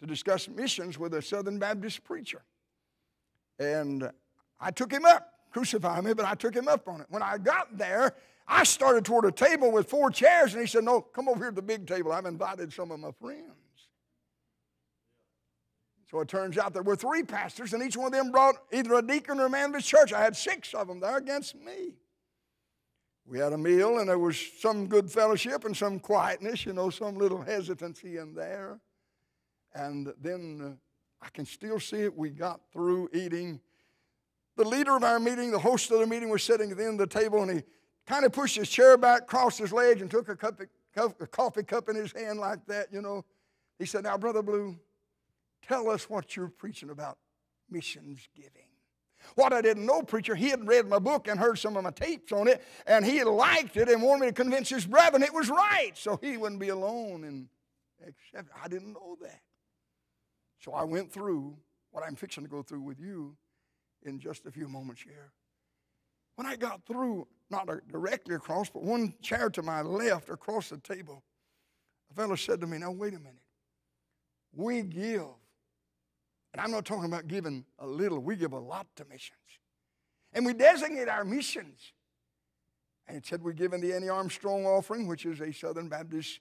to 0.00 0.06
discuss 0.06 0.48
missions 0.48 0.98
with 0.98 1.14
a 1.14 1.22
Southern 1.22 1.58
Baptist 1.58 2.04
preacher. 2.04 2.42
And 3.58 4.10
I 4.60 4.70
took 4.70 4.92
him 4.92 5.04
up, 5.04 5.32
crucify 5.50 6.00
me, 6.00 6.14
but 6.14 6.24
I 6.24 6.34
took 6.34 6.54
him 6.54 6.68
up 6.68 6.88
on 6.88 7.00
it. 7.00 7.06
When 7.10 7.22
I 7.22 7.38
got 7.38 7.76
there, 7.76 8.14
I 8.46 8.64
started 8.64 9.04
toward 9.04 9.24
a 9.26 9.32
table 9.32 9.70
with 9.70 9.90
four 9.90 10.10
chairs, 10.10 10.54
and 10.54 10.60
he 10.60 10.66
said, 10.66 10.84
No, 10.84 11.00
come 11.00 11.28
over 11.28 11.38
here 11.38 11.50
to 11.50 11.56
the 11.56 11.62
big 11.62 11.86
table. 11.86 12.12
I've 12.12 12.26
invited 12.26 12.72
some 12.72 12.90
of 12.90 13.00
my 13.00 13.10
friends. 13.20 13.52
So 16.10 16.20
it 16.20 16.28
turns 16.28 16.56
out 16.56 16.72
there 16.72 16.82
were 16.82 16.96
three 16.96 17.22
pastors, 17.22 17.74
and 17.74 17.82
each 17.82 17.96
one 17.96 18.06
of 18.06 18.12
them 18.12 18.32
brought 18.32 18.56
either 18.72 18.94
a 18.94 19.02
deacon 19.02 19.38
or 19.38 19.46
a 19.46 19.50
man 19.50 19.70
of 19.70 19.74
his 19.74 19.86
church. 19.86 20.14
I 20.14 20.22
had 20.22 20.34
six 20.34 20.72
of 20.72 20.88
them 20.88 21.00
there 21.00 21.18
against 21.18 21.54
me. 21.54 21.92
We 23.26 23.38
had 23.38 23.52
a 23.52 23.58
meal, 23.58 23.98
and 23.98 24.08
there 24.08 24.18
was 24.18 24.42
some 24.58 24.86
good 24.86 25.10
fellowship 25.10 25.66
and 25.66 25.76
some 25.76 26.00
quietness, 26.00 26.64
you 26.64 26.72
know, 26.72 26.88
some 26.88 27.18
little 27.18 27.42
hesitancy 27.42 28.16
in 28.16 28.34
there. 28.34 28.80
And 29.74 30.14
then 30.18 30.78
I 31.20 31.28
can 31.30 31.44
still 31.44 31.80
see 31.80 32.02
it. 32.02 32.16
We 32.16 32.30
got 32.30 32.60
through 32.72 33.10
eating. 33.12 33.60
The 34.56 34.64
leader 34.64 34.96
of 34.96 35.04
our 35.04 35.20
meeting, 35.20 35.50
the 35.50 35.58
host 35.58 35.90
of 35.90 36.00
the 36.00 36.06
meeting, 36.06 36.28
was 36.28 36.42
sitting 36.42 36.70
at 36.70 36.76
the 36.76 36.84
end 36.84 37.00
of 37.00 37.08
the 37.08 37.18
table, 37.18 37.42
and 37.42 37.50
he 37.50 37.62
kind 38.06 38.24
of 38.24 38.32
pushed 38.32 38.56
his 38.56 38.68
chair 38.68 38.96
back, 38.96 39.26
crossed 39.26 39.58
his 39.58 39.72
legs, 39.72 40.00
and 40.00 40.10
took 40.10 40.28
a, 40.28 40.36
cup 40.36 40.60
a 40.96 41.26
coffee 41.26 41.62
cup 41.62 41.88
in 41.88 41.96
his 41.96 42.12
hand 42.12 42.38
like 42.40 42.64
that, 42.66 42.92
you 42.92 43.02
know. 43.02 43.24
He 43.78 43.86
said, 43.86 44.04
Now, 44.04 44.18
Brother 44.18 44.42
Ballew, 44.42 44.76
tell 45.62 45.88
us 45.90 46.10
what 46.10 46.34
you're 46.34 46.48
preaching 46.48 46.90
about 46.90 47.18
missions 47.70 48.28
giving. 48.34 48.68
What 49.34 49.52
I 49.52 49.60
didn't 49.60 49.86
know, 49.86 50.02
preacher, 50.02 50.34
he 50.34 50.48
had 50.48 50.66
read 50.66 50.88
my 50.88 50.98
book 50.98 51.28
and 51.28 51.38
heard 51.38 51.58
some 51.58 51.76
of 51.76 51.84
my 51.84 51.90
tapes 51.90 52.32
on 52.32 52.48
it, 52.48 52.62
and 52.86 53.04
he 53.04 53.22
liked 53.24 53.76
it 53.76 53.88
and 53.88 54.02
wanted 54.02 54.20
me 54.20 54.26
to 54.28 54.32
convince 54.32 54.68
his 54.68 54.86
brethren 54.86 55.22
it 55.22 55.34
was 55.34 55.50
right 55.50 55.92
so 55.94 56.18
he 56.22 56.36
wouldn't 56.36 56.60
be 56.60 56.68
alone 56.68 57.24
and 57.24 57.48
accept 58.06 58.48
I 58.62 58.68
didn't 58.68 58.92
know 58.92 59.16
that. 59.22 59.40
So 60.58 60.72
I 60.72 60.84
went 60.84 61.12
through 61.12 61.56
what 61.90 62.04
I'm 62.04 62.16
fixing 62.16 62.44
to 62.44 62.50
go 62.50 62.62
through 62.62 62.82
with 62.82 63.00
you 63.00 63.36
in 64.02 64.18
just 64.18 64.46
a 64.46 64.50
few 64.50 64.68
moments 64.68 65.02
here. 65.02 65.32
When 66.36 66.46
I 66.46 66.56
got 66.56 66.84
through, 66.86 67.26
not 67.50 67.68
directly 67.88 68.34
across, 68.34 68.68
but 68.68 68.82
one 68.82 69.14
chair 69.22 69.50
to 69.50 69.62
my 69.62 69.82
left 69.82 70.28
across 70.28 70.68
the 70.68 70.78
table, 70.78 71.22
a 72.10 72.14
fellow 72.14 72.36
said 72.36 72.60
to 72.60 72.66
me, 72.66 72.78
Now, 72.78 72.92
wait 72.92 73.14
a 73.14 73.18
minute. 73.18 73.42
We 74.54 74.82
give 74.82 75.26
and 76.52 76.64
I'm 76.64 76.70
not 76.70 76.84
talking 76.84 77.04
about 77.04 77.28
giving 77.28 77.64
a 77.78 77.86
little, 77.86 78.18
we 78.18 78.36
give 78.36 78.52
a 78.52 78.58
lot 78.58 78.86
to 78.96 79.04
missions. 79.04 79.38
And 80.32 80.44
we 80.44 80.52
designate 80.52 81.08
our 81.08 81.24
missions. 81.24 81.92
And 83.06 83.16
it 83.16 83.26
said 83.26 83.42
we're 83.42 83.52
giving 83.52 83.80
the 83.80 83.92
Annie 83.92 84.08
Armstrong 84.08 84.66
offering, 84.66 85.06
which 85.06 85.24
is 85.24 85.40
a 85.40 85.52
Southern 85.52 85.88
Baptist 85.88 86.40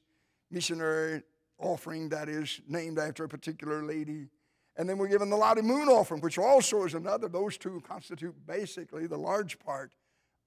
missionary 0.51 1.23
offering 1.59 2.09
that 2.09 2.29
is 2.29 2.61
named 2.67 2.99
after 2.99 3.23
a 3.23 3.29
particular 3.29 3.83
lady. 3.83 4.29
And 4.77 4.87
then 4.87 4.97
we're 4.97 5.07
given 5.07 5.29
the 5.29 5.37
Lottie 5.37 5.61
Moon 5.61 5.87
offering, 5.89 6.21
which 6.21 6.37
also 6.37 6.83
is 6.83 6.93
another. 6.93 7.27
Those 7.27 7.57
two 7.57 7.81
constitute 7.87 8.35
basically 8.45 9.07
the 9.07 9.17
large 9.17 9.57
part 9.59 9.91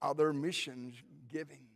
of 0.02 0.16
their 0.16 0.32
missions 0.32 0.94
giving. 1.28 1.66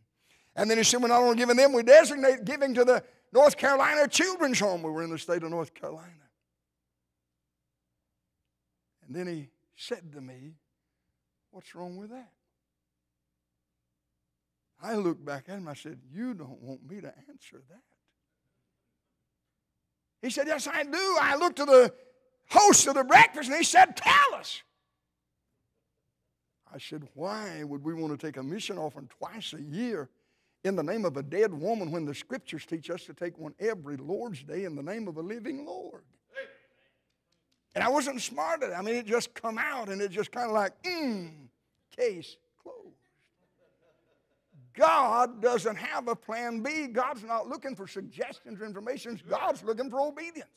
And 0.56 0.70
then 0.70 0.78
he 0.78 0.84
said, 0.84 1.02
we're 1.02 1.08
not 1.08 1.20
only 1.22 1.36
giving 1.36 1.56
them, 1.56 1.72
we 1.72 1.82
designate 1.82 2.44
giving 2.44 2.74
to 2.74 2.84
the 2.84 3.02
North 3.32 3.56
Carolina 3.56 4.06
Children's 4.06 4.60
Home. 4.60 4.82
We 4.82 4.90
were 4.90 5.02
in 5.02 5.10
the 5.10 5.18
state 5.18 5.42
of 5.42 5.50
North 5.50 5.74
Carolina. 5.74 6.10
And 9.06 9.14
then 9.14 9.26
he 9.26 9.48
said 9.76 10.12
to 10.12 10.20
me, 10.20 10.54
What's 11.50 11.74
wrong 11.74 11.96
with 11.96 12.10
that? 12.10 12.30
I 14.82 14.96
looked 14.96 15.24
back 15.24 15.44
at 15.48 15.56
him. 15.56 15.68
I 15.68 15.74
said, 15.74 16.00
You 16.12 16.34
don't 16.34 16.60
want 16.60 16.88
me 16.88 17.00
to 17.00 17.12
answer 17.28 17.62
that. 17.70 17.93
He 20.24 20.30
said, 20.30 20.46
Yes, 20.46 20.66
I 20.66 20.84
do. 20.84 21.16
I 21.20 21.36
looked 21.36 21.56
to 21.56 21.66
the 21.66 21.92
host 22.48 22.86
of 22.86 22.94
the 22.94 23.04
breakfast 23.04 23.50
and 23.50 23.58
he 23.58 23.64
said, 23.64 23.94
Tell 23.94 24.34
us. 24.34 24.62
I 26.72 26.78
said, 26.78 27.06
Why 27.12 27.62
would 27.62 27.84
we 27.84 27.92
want 27.92 28.18
to 28.18 28.26
take 28.26 28.38
a 28.38 28.42
mission 28.42 28.78
offering 28.78 29.10
twice 29.18 29.52
a 29.52 29.60
year 29.60 30.08
in 30.64 30.76
the 30.76 30.82
name 30.82 31.04
of 31.04 31.18
a 31.18 31.22
dead 31.22 31.52
woman 31.52 31.90
when 31.90 32.06
the 32.06 32.14
scriptures 32.14 32.64
teach 32.64 32.88
us 32.88 33.04
to 33.04 33.12
take 33.12 33.36
one 33.38 33.54
every 33.60 33.98
Lord's 33.98 34.42
Day 34.42 34.64
in 34.64 34.74
the 34.74 34.82
name 34.82 35.08
of 35.08 35.18
a 35.18 35.20
living 35.20 35.66
Lord. 35.66 36.02
And 37.74 37.84
I 37.84 37.88
wasn't 37.88 38.22
smart 38.22 38.62
at 38.62 38.70
it. 38.70 38.72
I 38.72 38.80
mean, 38.80 38.94
it 38.94 39.04
just 39.04 39.34
come 39.34 39.58
out 39.58 39.90
and 39.90 40.00
it 40.00 40.10
just 40.10 40.32
kind 40.32 40.46
of 40.46 40.52
like, 40.52 40.80
mm, 40.84 41.32
case. 41.94 42.36
God 44.76 45.40
doesn't 45.40 45.76
have 45.76 46.08
a 46.08 46.16
plan 46.16 46.60
B. 46.60 46.88
God's 46.88 47.22
not 47.22 47.48
looking 47.48 47.76
for 47.76 47.86
suggestions 47.86 48.60
or 48.60 48.66
information. 48.66 49.20
God's 49.28 49.62
looking 49.62 49.90
for 49.90 50.00
obedience. 50.00 50.48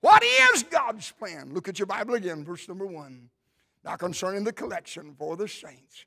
What 0.00 0.22
is 0.22 0.62
God's 0.62 1.10
plan? 1.12 1.52
Look 1.52 1.68
at 1.68 1.78
your 1.78 1.86
Bible 1.86 2.14
again, 2.14 2.44
verse 2.44 2.68
number 2.68 2.86
one. 2.86 3.28
Now 3.84 3.96
concerning 3.96 4.44
the 4.44 4.52
collection 4.52 5.14
for 5.18 5.36
the 5.36 5.48
saints. 5.48 6.06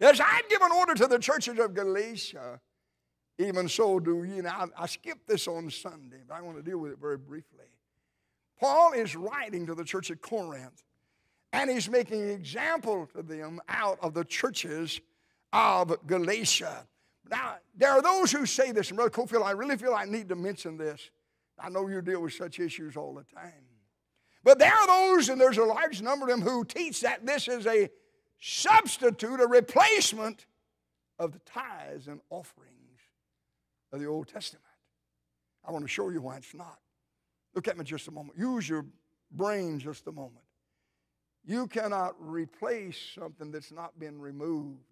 As 0.00 0.20
I've 0.20 0.48
given 0.48 0.70
order 0.72 0.94
to 0.94 1.06
the 1.06 1.18
churches 1.18 1.58
of 1.58 1.74
Galatia, 1.74 2.60
even 3.38 3.68
so 3.68 4.00
do 4.00 4.24
ye. 4.24 4.40
Now, 4.40 4.68
I 4.76 4.86
skipped 4.86 5.28
this 5.28 5.46
on 5.46 5.70
Sunday, 5.70 6.18
but 6.26 6.34
I 6.34 6.40
want 6.40 6.56
to 6.56 6.62
deal 6.62 6.78
with 6.78 6.92
it 6.92 6.98
very 7.00 7.18
briefly. 7.18 7.66
Paul 8.60 8.92
is 8.92 9.14
writing 9.14 9.66
to 9.66 9.74
the 9.74 9.84
church 9.84 10.10
at 10.10 10.20
Corinth, 10.20 10.82
and 11.52 11.70
he's 11.70 11.88
making 11.88 12.22
an 12.22 12.30
example 12.30 13.08
to 13.14 13.22
them 13.22 13.60
out 13.68 13.98
of 14.02 14.14
the 14.14 14.24
churches 14.24 15.00
of 15.52 16.06
Galatia. 16.06 16.86
Now, 17.30 17.56
there 17.76 17.90
are 17.90 18.02
those 18.02 18.32
who 18.32 18.46
say 18.46 18.72
this, 18.72 18.88
and 18.88 18.96
Brother 18.96 19.10
Cofield, 19.10 19.44
I 19.44 19.50
really 19.52 19.76
feel 19.76 19.94
I 19.94 20.04
need 20.04 20.28
to 20.30 20.36
mention 20.36 20.76
this. 20.76 21.10
I 21.58 21.68
know 21.68 21.88
you 21.88 22.00
deal 22.00 22.22
with 22.22 22.32
such 22.32 22.60
issues 22.60 22.96
all 22.96 23.14
the 23.14 23.24
time. 23.34 23.52
But 24.44 24.58
there 24.58 24.72
are 24.72 24.86
those, 24.86 25.28
and 25.28 25.40
there's 25.40 25.58
a 25.58 25.64
large 25.64 26.00
number 26.00 26.26
of 26.26 26.30
them, 26.30 26.40
who 26.40 26.64
teach 26.64 27.00
that 27.02 27.26
this 27.26 27.48
is 27.48 27.66
a 27.66 27.90
substitute, 28.40 29.40
a 29.40 29.46
replacement 29.46 30.46
of 31.18 31.32
the 31.32 31.40
tithes 31.40 32.06
and 32.06 32.20
offerings 32.30 33.00
of 33.92 34.00
the 34.00 34.06
Old 34.06 34.28
Testament. 34.28 34.64
I 35.66 35.72
want 35.72 35.84
to 35.84 35.88
show 35.88 36.08
you 36.10 36.22
why 36.22 36.36
it's 36.36 36.54
not. 36.54 36.78
Look 37.54 37.68
at 37.68 37.76
me 37.76 37.84
just 37.84 38.08
a 38.08 38.10
moment. 38.10 38.38
Use 38.38 38.68
your 38.68 38.86
brain 39.32 39.78
just 39.78 40.06
a 40.06 40.12
moment. 40.12 40.44
You 41.44 41.66
cannot 41.66 42.14
replace 42.18 42.98
something 43.14 43.50
that's 43.50 43.72
not 43.72 43.98
been 43.98 44.20
removed. 44.20 44.84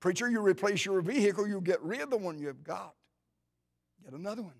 Preacher, 0.00 0.30
you 0.30 0.40
replace 0.40 0.84
your 0.84 1.02
vehicle, 1.02 1.46
you 1.46 1.60
get 1.60 1.82
rid 1.82 2.00
of 2.00 2.10
the 2.10 2.16
one 2.16 2.38
you've 2.38 2.64
got. 2.64 2.94
Get 4.02 4.14
another 4.14 4.42
one. 4.42 4.54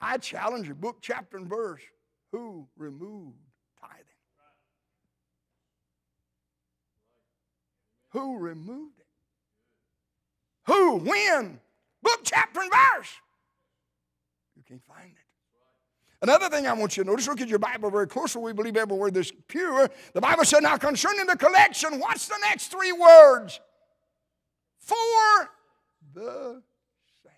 I 0.00 0.18
challenge 0.18 0.68
you, 0.68 0.74
book, 0.74 0.98
chapter, 1.00 1.38
and 1.38 1.48
verse. 1.48 1.80
Who 2.32 2.68
removed 2.76 3.38
tithing? 3.80 4.04
Who 8.10 8.36
removed 8.38 8.98
it? 8.98 9.06
Who? 10.66 10.96
When? 10.96 11.58
Book, 12.02 12.20
chapter, 12.24 12.60
and 12.60 12.70
verse. 12.70 13.08
You 14.56 14.62
can't 14.68 14.84
find 14.84 15.12
it. 15.12 15.16
Another 16.20 16.48
thing 16.48 16.66
I 16.66 16.72
want 16.72 16.96
you 16.96 17.04
to 17.04 17.10
notice, 17.10 17.26
look 17.26 17.40
at 17.40 17.48
your 17.48 17.58
Bible 17.58 17.90
very 17.90 18.06
closely. 18.06 18.42
We 18.42 18.52
believe 18.52 18.76
every 18.76 18.96
word 18.96 19.16
is 19.16 19.32
pure. 19.48 19.90
The 20.12 20.20
Bible 20.20 20.44
said, 20.44 20.60
now 20.60 20.76
concerning 20.76 21.26
the 21.26 21.36
collection, 21.36 21.98
what's 21.98 22.28
the 22.28 22.38
next 22.42 22.68
three 22.68 22.92
words? 22.92 23.60
For 24.82 25.50
the 26.14 26.62
saints. 27.22 27.36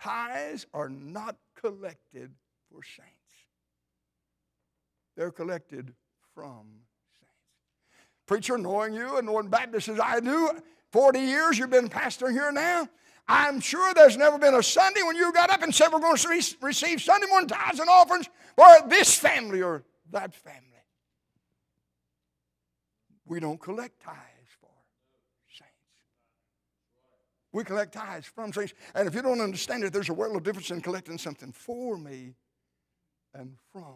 Tithes 0.00 0.66
are 0.72 0.88
not 0.88 1.36
collected 1.60 2.32
for 2.70 2.82
saints, 2.82 3.10
they're 5.16 5.30
collected 5.30 5.92
from 6.34 6.66
saints. 7.20 7.34
Preacher, 8.26 8.58
knowing 8.58 8.94
you 8.94 9.18
and 9.18 9.26
knowing 9.26 9.48
Baptists 9.48 9.88
as 9.88 10.00
I 10.00 10.20
do, 10.20 10.50
40 10.92 11.18
years 11.18 11.58
you've 11.58 11.70
been 11.70 11.88
pastor 11.88 12.30
here 12.30 12.52
now. 12.52 12.88
I'm 13.26 13.60
sure 13.60 13.94
there's 13.94 14.16
never 14.16 14.38
been 14.38 14.54
a 14.54 14.62
Sunday 14.62 15.02
when 15.02 15.16
you 15.16 15.32
got 15.32 15.50
up 15.50 15.62
and 15.62 15.74
said, 15.74 15.88
We're 15.88 16.00
going 16.00 16.16
to 16.16 16.28
re- 16.28 16.42
receive 16.60 17.00
Sunday 17.00 17.26
morning 17.26 17.48
tithes 17.48 17.80
and 17.80 17.88
offerings 17.88 18.28
for 18.54 18.88
this 18.88 19.16
family 19.16 19.62
or 19.62 19.82
that 20.10 20.34
family. 20.34 20.60
We 23.26 23.40
don't 23.40 23.58
collect 23.58 24.00
tithes 24.02 24.18
for 24.60 24.68
saints. 25.48 25.72
We 27.54 27.62
collect 27.62 27.92
tithes 27.92 28.26
from 28.26 28.52
saints. 28.52 28.74
And 28.96 29.06
if 29.06 29.14
you 29.14 29.22
don't 29.22 29.40
understand 29.40 29.84
it, 29.84 29.92
there's 29.92 30.08
a 30.08 30.12
world 30.12 30.36
of 30.36 30.42
difference 30.42 30.72
in 30.72 30.80
collecting 30.80 31.16
something 31.16 31.52
for 31.52 31.96
me 31.96 32.34
and 33.32 33.56
from 33.72 33.94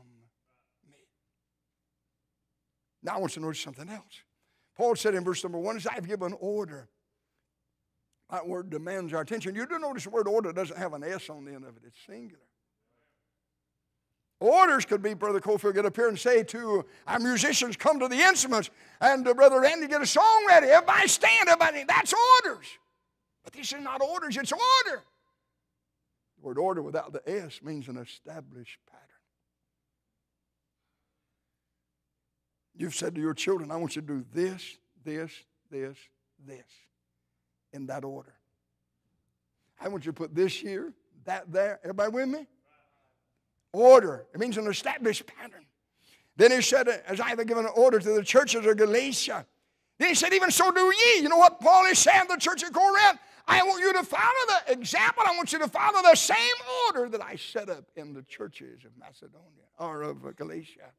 me. 0.87 0.95
now 3.03 3.17
I 3.17 3.19
want 3.19 3.35
you 3.35 3.41
to 3.41 3.47
notice 3.47 3.61
something 3.61 3.89
else. 3.89 4.23
Paul 4.77 4.95
said 4.95 5.17
in 5.17 5.25
verse 5.25 5.43
number 5.43 5.59
one, 5.59 5.77
is 5.77 5.89
I've 5.89 6.07
given 6.07 6.35
order. 6.39 6.89
That 8.31 8.47
word 8.47 8.71
demands 8.71 9.13
our 9.13 9.23
attention. 9.23 9.57
You 9.57 9.67
do 9.67 9.81
notice 9.81 10.05
the 10.05 10.11
word 10.11 10.29
order 10.29 10.53
doesn't 10.53 10.79
have 10.79 10.93
an 10.93 11.03
S 11.03 11.29
on 11.29 11.45
the 11.45 11.53
end 11.53 11.65
of 11.65 11.77
it, 11.77 11.83
it's 11.85 11.99
singular. 12.07 12.45
Orders 14.39 14.85
could 14.85 15.03
be, 15.03 15.15
Brother 15.15 15.41
Cofield, 15.41 15.75
get 15.75 15.85
up 15.85 15.97
here 15.97 16.07
and 16.07 16.17
say 16.17 16.45
to 16.45 16.85
our 17.09 17.19
musicians, 17.19 17.75
come 17.77 17.99
to 17.99 18.07
the 18.07 18.21
instruments, 18.21 18.71
and 19.01 19.27
uh, 19.27 19.35
Brother 19.35 19.61
Randy, 19.61 19.89
get 19.89 20.01
a 20.01 20.07
song 20.07 20.45
ready. 20.47 20.69
Everybody 20.69 21.09
stand, 21.09 21.49
everybody. 21.49 21.83
That's 21.89 22.15
orders. 22.45 22.69
But 23.49 23.57
this 23.57 23.73
is 23.73 23.83
not 23.83 24.03
orders, 24.03 24.37
it's 24.37 24.53
order. 24.53 25.03
The 26.37 26.47
word 26.47 26.59
order 26.59 26.83
without 26.83 27.15
the 27.15 27.23
S 27.27 27.61
means 27.63 27.89
an 27.89 27.97
established 27.97 28.79
pattern. 28.87 29.07
You've 32.77 32.95
said 32.95 33.15
to 33.15 33.23
your 33.23 33.33
children, 33.33 33.71
I 33.71 33.77
want 33.77 33.97
you 33.97 34.03
to 34.03 34.07
do 34.07 34.25
this, 34.35 34.77
this, 35.03 35.33
this, 35.71 35.97
this, 36.47 36.67
in 37.73 37.87
that 37.87 38.05
order. 38.05 38.35
I 39.81 39.89
want 39.89 40.05
you 40.05 40.13
to 40.13 40.17
put 40.17 40.35
this 40.35 40.53
here, 40.53 40.93
that 41.25 41.51
there. 41.51 41.81
Everybody 41.83 42.13
with 42.13 42.29
me? 42.29 42.47
Order. 43.73 44.27
It 44.35 44.41
means 44.41 44.59
an 44.59 44.67
established 44.67 45.27
pattern. 45.27 45.65
Then 46.37 46.51
he 46.51 46.61
said, 46.61 46.87
as 47.07 47.19
I 47.19 47.31
have 47.31 47.47
given 47.47 47.65
an 47.65 47.73
order 47.75 47.99
to 47.99 48.11
the 48.11 48.23
churches 48.23 48.67
of 48.67 48.77
Galatia. 48.77 49.47
Then 49.97 50.11
he 50.11 50.15
said, 50.15 50.35
even 50.35 50.51
so 50.51 50.71
do 50.71 50.85
ye. 50.85 51.23
You 51.23 51.31
know 51.31 51.39
what 51.39 51.61
Paul 51.61 51.87
is 51.87 51.99
saying 51.99 52.27
to 52.29 52.35
the 52.35 52.41
church 52.41 52.63
of 52.63 52.75
Corinth? 52.75 53.19
I 53.49 53.63
want 53.63 53.83
you 53.83 53.95
to 53.95 54.03
follow 54.03 54.23
the 54.67 54.73
example. 54.73 55.23
I 55.27 55.35
want 55.35 55.53
you 55.55 55.59
to 55.61 55.69
follow 55.69 56.03
the 56.03 56.15
same 56.15 56.37
order 56.87 57.09
that 57.09 57.23
I 57.23 57.37
set 57.37 57.71
up 57.71 57.85
in 57.97 58.13
the 58.13 58.23
churches 58.23 58.85
of 58.85 58.91
Macedonia 58.99 59.65
or 59.79 60.03
of 60.03 60.37
Galatia. 60.37 60.93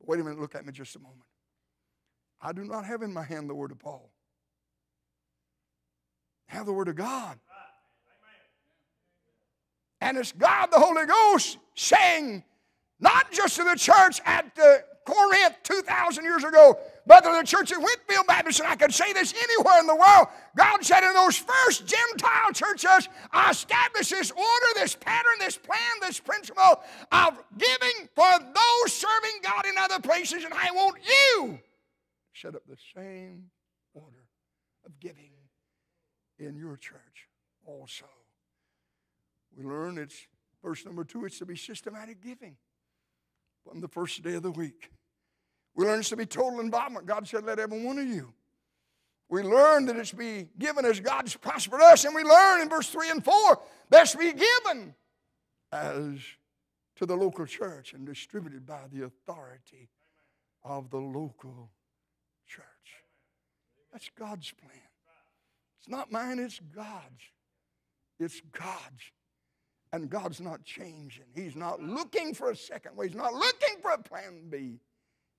Wait 0.00 0.20
a 0.20 0.24
minute, 0.24 0.38
look 0.38 0.54
at 0.54 0.64
me 0.64 0.72
just 0.72 0.94
a 0.94 1.00
moment. 1.00 1.22
I 2.40 2.52
do 2.52 2.62
not 2.62 2.84
have 2.84 3.02
in 3.02 3.12
my 3.12 3.24
hand 3.24 3.50
the 3.50 3.54
word 3.54 3.72
of 3.72 3.80
Paul. 3.80 4.12
I 6.48 6.54
have 6.54 6.66
the 6.66 6.72
word 6.72 6.88
of 6.88 6.94
God. 6.94 7.38
And 10.00 10.18
it's 10.18 10.32
God 10.32 10.66
the 10.70 10.78
Holy 10.78 11.06
Ghost 11.06 11.58
saying, 11.74 12.44
not 13.00 13.32
just 13.32 13.56
to 13.56 13.64
the 13.64 13.74
church 13.74 14.20
at 14.24 14.56
uh, 14.62 14.76
Corinth 15.04 15.56
2,000 15.64 16.24
years 16.24 16.44
ago, 16.44 16.78
to 17.06 17.38
the 17.40 17.42
church 17.44 17.72
at 17.72 17.78
Whitfield 17.78 18.26
Baptist, 18.26 18.60
and 18.60 18.68
I 18.68 18.76
could 18.76 18.92
say 18.92 19.12
this 19.12 19.34
anywhere 19.34 19.80
in 19.80 19.86
the 19.86 19.94
world. 19.94 20.28
God 20.56 20.84
said 20.84 21.02
in 21.04 21.12
those 21.12 21.36
first 21.36 21.86
Gentile 21.86 22.52
churches, 22.52 23.08
I 23.32 23.50
established 23.50 24.10
this 24.10 24.30
order, 24.30 24.66
this 24.76 24.94
pattern, 24.94 25.34
this 25.40 25.56
plan, 25.56 25.78
this 26.00 26.20
principle 26.20 26.80
of 27.12 27.38
giving 27.58 28.08
for 28.14 28.30
those 28.40 28.92
serving 28.92 29.40
God 29.42 29.66
in 29.66 29.76
other 29.78 30.00
places, 30.00 30.44
and 30.44 30.54
I 30.54 30.70
want 30.72 30.98
you 31.04 31.58
to 31.58 32.40
set 32.40 32.54
up 32.54 32.62
the 32.68 32.78
same 32.94 33.50
order 33.92 34.24
of 34.86 34.98
giving 35.00 35.30
in 36.38 36.56
your 36.56 36.76
church 36.76 37.28
also. 37.66 38.06
We 39.56 39.64
learn 39.64 39.98
it's 39.98 40.26
verse 40.62 40.84
number 40.84 41.04
two, 41.04 41.24
it's 41.24 41.38
to 41.38 41.46
be 41.46 41.56
systematic 41.56 42.22
giving 42.22 42.56
from 43.66 43.80
the 43.80 43.88
first 43.88 44.22
day 44.22 44.34
of 44.34 44.42
the 44.42 44.50
week. 44.50 44.90
We 45.74 45.84
learn 45.84 46.00
it's 46.00 46.08
to 46.10 46.16
be 46.16 46.26
total 46.26 46.60
involvement. 46.60 47.06
God 47.06 47.26
said, 47.26 47.44
let 47.44 47.58
every 47.58 47.82
one 47.82 47.98
of 47.98 48.06
you. 48.06 48.32
We 49.28 49.42
learn 49.42 49.86
that 49.86 49.96
it's 49.96 50.10
to 50.10 50.16
be 50.16 50.48
given 50.58 50.84
as 50.84 51.00
God's 51.00 51.34
prospered 51.34 51.80
us, 51.80 52.04
and 52.04 52.14
we 52.14 52.22
learn 52.22 52.60
in 52.60 52.68
verse 52.68 52.88
3 52.88 53.10
and 53.10 53.24
4 53.24 53.62
that's 53.90 54.12
to 54.12 54.18
be 54.18 54.32
given 54.32 54.94
as 55.72 56.18
to 56.96 57.06
the 57.06 57.16
local 57.16 57.46
church 57.46 57.92
and 57.92 58.06
distributed 58.06 58.66
by 58.66 58.82
the 58.92 59.04
authority 59.04 59.88
of 60.62 60.90
the 60.90 60.98
local 60.98 61.70
church. 62.46 62.64
That's 63.92 64.10
God's 64.16 64.52
plan. 64.52 64.72
It's 65.80 65.88
not 65.88 66.12
mine, 66.12 66.38
it's 66.38 66.60
God's. 66.74 67.24
It's 68.20 68.40
God's. 68.52 69.10
And 69.92 70.08
God's 70.10 70.40
not 70.40 70.64
changing. 70.64 71.26
He's 71.34 71.56
not 71.56 71.82
looking 71.82 72.34
for 72.34 72.50
a 72.50 72.56
second 72.56 72.96
way. 72.96 73.08
He's 73.08 73.16
not 73.16 73.34
looking 73.34 73.76
for 73.80 73.90
a 73.92 73.98
plan 73.98 74.48
B. 74.48 74.80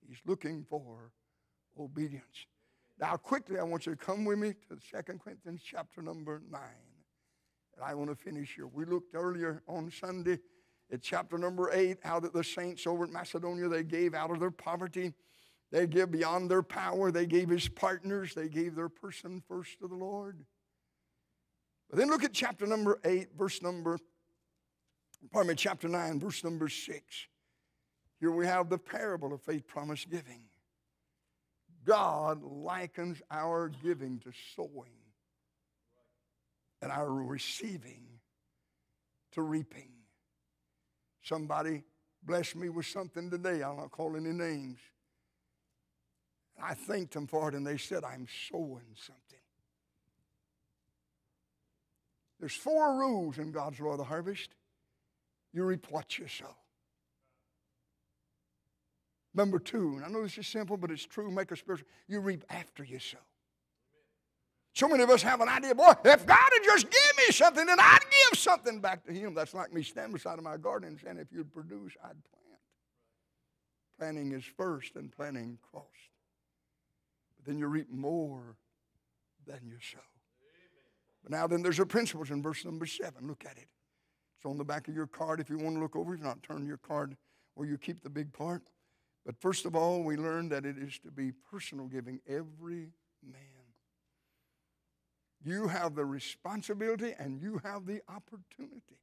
He's 0.08 0.20
looking 0.26 0.64
for 0.68 1.10
obedience. 1.78 2.46
Now, 2.98 3.16
quickly, 3.16 3.58
I 3.58 3.62
want 3.62 3.86
you 3.86 3.94
to 3.94 3.98
come 3.98 4.24
with 4.24 4.38
me 4.38 4.54
to 4.68 5.02
2 5.02 5.18
Corinthians 5.18 5.60
chapter 5.64 6.00
number 6.00 6.42
9. 6.50 6.60
And 7.74 7.84
I 7.84 7.94
want 7.94 8.10
to 8.10 8.16
finish 8.16 8.54
here. 8.54 8.66
We 8.66 8.84
looked 8.86 9.14
earlier 9.14 9.62
on 9.68 9.90
Sunday 9.90 10.38
at 10.90 11.02
chapter 11.02 11.36
number 11.36 11.70
8 11.72 11.98
how 12.02 12.20
that 12.20 12.32
the 12.32 12.44
saints 12.44 12.86
over 12.86 13.04
in 13.04 13.12
Macedonia, 13.12 13.68
they 13.68 13.82
gave 13.82 14.14
out 14.14 14.30
of 14.30 14.40
their 14.40 14.50
poverty. 14.50 15.12
They 15.72 15.86
gave 15.86 16.10
beyond 16.10 16.50
their 16.50 16.62
power. 16.62 17.10
They 17.10 17.26
gave 17.26 17.48
his 17.48 17.68
partners. 17.68 18.34
They 18.34 18.48
gave 18.48 18.74
their 18.74 18.88
person 18.88 19.42
first 19.46 19.78
to 19.80 19.88
the 19.88 19.94
Lord. 19.94 20.38
But 21.90 21.98
then 21.98 22.08
look 22.08 22.24
at 22.24 22.32
chapter 22.32 22.66
number 22.66 22.98
8, 23.04 23.28
verse 23.36 23.62
number, 23.62 23.98
pardon 25.32 25.50
me, 25.50 25.54
chapter 25.54 25.88
9, 25.88 26.18
verse 26.18 26.42
number 26.42 26.68
6. 26.68 27.26
Here 28.18 28.30
we 28.30 28.46
have 28.46 28.68
the 28.68 28.78
parable 28.78 29.32
of 29.32 29.42
faith 29.42 29.66
promise 29.66 30.04
giving. 30.04 30.42
God 31.84 32.42
likens 32.42 33.22
our 33.30 33.68
giving 33.68 34.18
to 34.20 34.32
sowing 34.54 34.96
and 36.82 36.90
our 36.90 37.10
receiving 37.12 38.02
to 39.32 39.42
reaping. 39.42 39.90
Somebody 41.22 41.84
blessed 42.22 42.56
me 42.56 42.68
with 42.68 42.86
something 42.86 43.30
today. 43.30 43.62
I'll 43.62 43.76
not 43.76 43.90
call 43.90 44.16
any 44.16 44.32
names. 44.32 44.78
I 46.60 46.74
thanked 46.74 47.12
them 47.12 47.26
for 47.26 47.48
it, 47.48 47.54
and 47.54 47.66
they 47.66 47.76
said, 47.76 48.02
I'm 48.02 48.26
sowing 48.50 48.94
something. 48.94 49.38
There's 52.40 52.54
four 52.54 52.98
rules 52.98 53.38
in 53.38 53.52
God's 53.52 53.80
law 53.80 53.92
of 53.92 53.98
the 53.98 54.04
harvest. 54.04 54.50
You 55.52 55.64
reap 55.64 55.86
what 55.90 56.18
you 56.18 56.26
sow. 56.28 56.54
Number 59.36 59.58
two, 59.58 59.96
and 59.96 60.04
I 60.04 60.08
know 60.08 60.22
this 60.22 60.38
is 60.38 60.46
simple, 60.46 60.78
but 60.78 60.90
it's 60.90 61.04
true, 61.04 61.30
make 61.30 61.50
a 61.50 61.56
spiritual, 61.56 61.86
you 62.08 62.20
reap 62.20 62.42
after 62.48 62.82
you 62.82 62.98
sow. 62.98 63.18
So 64.74 64.88
many 64.88 65.02
of 65.02 65.10
us 65.10 65.22
have 65.22 65.42
an 65.42 65.48
idea, 65.48 65.74
boy, 65.74 65.92
if 66.06 66.26
God 66.26 66.38
had 66.38 66.64
just 66.64 66.90
give 66.90 67.16
me 67.18 67.32
something, 67.32 67.66
then 67.66 67.78
I'd 67.78 67.98
give 68.30 68.38
something 68.38 68.80
back 68.80 69.04
to 69.04 69.12
Him. 69.12 69.34
That's 69.34 69.52
like 69.52 69.74
me 69.74 69.82
standing 69.82 70.14
beside 70.14 70.38
of 70.38 70.44
my 70.44 70.56
garden 70.56 70.88
and 70.88 70.98
saying, 70.98 71.18
if 71.18 71.30
you'd 71.30 71.52
produce, 71.52 71.92
I'd 72.02 72.08
plant. 72.08 72.60
Planting 73.98 74.32
is 74.32 74.44
first 74.44 74.96
and 74.96 75.12
planting 75.12 75.58
cost. 75.70 75.86
But 77.36 77.46
then 77.46 77.58
you 77.58 77.66
reap 77.66 77.90
more 77.90 78.56
than 79.46 79.60
you 79.64 79.76
sow. 79.80 79.98
But 81.22 81.32
now 81.32 81.46
then 81.46 81.62
there's 81.62 81.80
a 81.80 81.86
principle 81.86 82.24
in 82.30 82.42
verse 82.42 82.64
number 82.64 82.86
seven. 82.86 83.26
Look 83.26 83.44
at 83.44 83.58
it. 83.58 83.68
It's 84.38 84.46
on 84.46 84.56
the 84.56 84.64
back 84.64 84.88
of 84.88 84.94
your 84.94 85.06
card 85.06 85.40
if 85.40 85.50
you 85.50 85.58
want 85.58 85.76
to 85.76 85.80
look 85.80 85.96
over. 85.96 86.14
If 86.14 86.20
not, 86.20 86.42
turn 86.42 86.66
your 86.66 86.78
card 86.78 87.16
where 87.54 87.68
you 87.68 87.76
keep 87.76 88.02
the 88.02 88.10
big 88.10 88.32
part. 88.32 88.62
But 89.26 89.36
first 89.40 89.66
of 89.66 89.74
all, 89.74 90.04
we 90.04 90.16
learn 90.16 90.48
that 90.50 90.64
it 90.64 90.78
is 90.78 91.00
to 91.00 91.10
be 91.10 91.32
personal 91.50 91.88
giving, 91.88 92.20
every 92.28 92.92
man. 93.24 93.42
You 95.44 95.66
have 95.66 95.96
the 95.96 96.04
responsibility 96.04 97.12
and 97.18 97.42
you 97.42 97.60
have 97.64 97.86
the 97.86 98.02
opportunity 98.08 99.00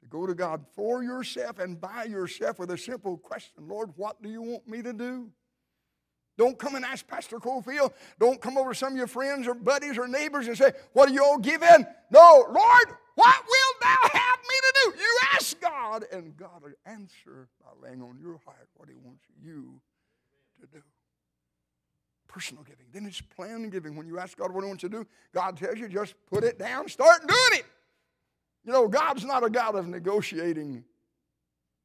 to 0.00 0.06
go 0.08 0.26
to 0.26 0.34
God 0.34 0.64
for 0.74 1.04
yourself 1.04 1.60
and 1.60 1.80
by 1.80 2.04
yourself 2.04 2.58
with 2.58 2.72
a 2.72 2.78
simple 2.78 3.16
question 3.16 3.68
Lord, 3.68 3.90
what 3.94 4.20
do 4.20 4.28
you 4.28 4.42
want 4.42 4.66
me 4.66 4.82
to 4.82 4.92
do? 4.92 5.30
Don't 6.36 6.58
come 6.58 6.74
and 6.76 6.84
ask 6.84 7.06
Pastor 7.06 7.38
Cofield. 7.38 7.92
Don't 8.20 8.40
come 8.40 8.56
over 8.58 8.72
to 8.72 8.78
some 8.78 8.92
of 8.92 8.98
your 8.98 9.08
friends 9.08 9.48
or 9.48 9.54
buddies 9.54 9.98
or 9.98 10.06
neighbors 10.06 10.46
and 10.48 10.56
say, 10.56 10.72
What 10.92 11.08
are 11.08 11.12
you 11.12 11.22
all 11.22 11.38
giving? 11.38 11.86
No, 12.10 12.46
Lord, 12.48 12.88
what 13.14 13.44
will 13.44 13.74
thou 13.80 14.08
have 14.12 14.38
me 14.38 14.54
to 14.62 14.72
do? 14.74 15.00
You 15.00 15.18
God, 15.78 16.04
and 16.12 16.36
God 16.36 16.62
will 16.62 16.72
answer 16.86 17.48
by 17.62 17.88
laying 17.88 18.02
on 18.02 18.18
your 18.20 18.40
heart 18.44 18.68
what 18.76 18.88
He 18.88 18.94
wants 18.96 19.24
you 19.42 19.80
to 20.60 20.66
do. 20.66 20.82
Personal 22.26 22.62
giving. 22.62 22.86
Then 22.92 23.06
it's 23.06 23.20
plan 23.20 23.70
giving. 23.70 23.96
When 23.96 24.06
you 24.06 24.18
ask 24.18 24.36
God 24.36 24.52
what 24.52 24.62
He 24.64 24.68
wants 24.68 24.82
you 24.82 24.88
to 24.88 24.98
do, 24.98 25.06
God 25.32 25.56
tells 25.56 25.78
you 25.78 25.88
just 25.88 26.14
put 26.30 26.44
it 26.44 26.58
down, 26.58 26.88
start 26.88 27.26
doing 27.26 27.60
it. 27.60 27.64
You 28.64 28.72
know, 28.72 28.88
God's 28.88 29.24
not 29.24 29.44
a 29.44 29.50
God 29.50 29.76
of 29.76 29.86
negotiating 29.86 30.84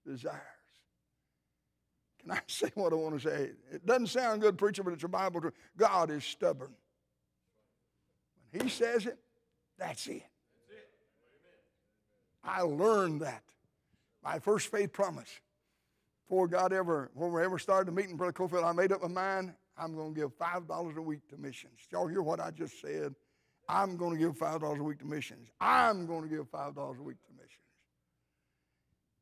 desires. 0.05 0.41
Can 2.21 2.31
I 2.31 2.39
say 2.47 2.71
what 2.73 2.93
I 2.93 2.95
want 2.95 3.21
to 3.21 3.29
say? 3.29 3.51
It 3.71 3.85
doesn't 3.85 4.07
sound 4.07 4.41
good, 4.41 4.57
preacher, 4.57 4.83
but 4.83 4.93
it's 4.93 5.03
a 5.03 5.07
Bible 5.07 5.41
truth. 5.41 5.53
God 5.77 6.09
is 6.09 6.23
stubborn. 6.23 6.73
When 8.51 8.63
He 8.63 8.69
says 8.69 9.05
it, 9.05 9.17
that's 9.77 10.07
it. 10.07 10.23
I 12.43 12.61
learned 12.61 13.21
that. 13.21 13.43
My 14.23 14.39
first 14.39 14.71
faith 14.71 14.93
promise. 14.93 15.29
Before 16.27 16.47
God 16.47 16.71
ever, 16.71 17.11
when 17.13 17.33
we 17.33 17.43
ever 17.43 17.59
started 17.59 17.87
the 17.87 17.91
meeting, 17.91 18.15
Brother 18.15 18.33
Cofield, 18.33 18.63
I 18.63 18.71
made 18.71 18.91
up 18.91 19.01
my 19.01 19.07
mind 19.07 19.53
I'm 19.77 19.95
going 19.95 20.13
to 20.13 20.19
give 20.19 20.37
$5 20.37 20.97
a 20.97 21.01
week 21.01 21.27
to 21.29 21.37
missions. 21.37 21.79
Y'all 21.91 22.07
hear 22.07 22.21
what 22.21 22.39
I 22.39 22.51
just 22.51 22.79
said? 22.79 23.15
I'm 23.67 23.97
going 23.97 24.13
to 24.13 24.19
give 24.19 24.37
$5 24.37 24.79
a 24.79 24.83
week 24.83 24.99
to 24.99 25.05
missions. 25.05 25.49
I'm 25.59 26.05
going 26.05 26.23
to 26.23 26.27
give 26.27 26.49
$5 26.51 26.99
a 26.99 27.01
week 27.01 27.17
to 27.25 27.31
missions. 27.31 27.49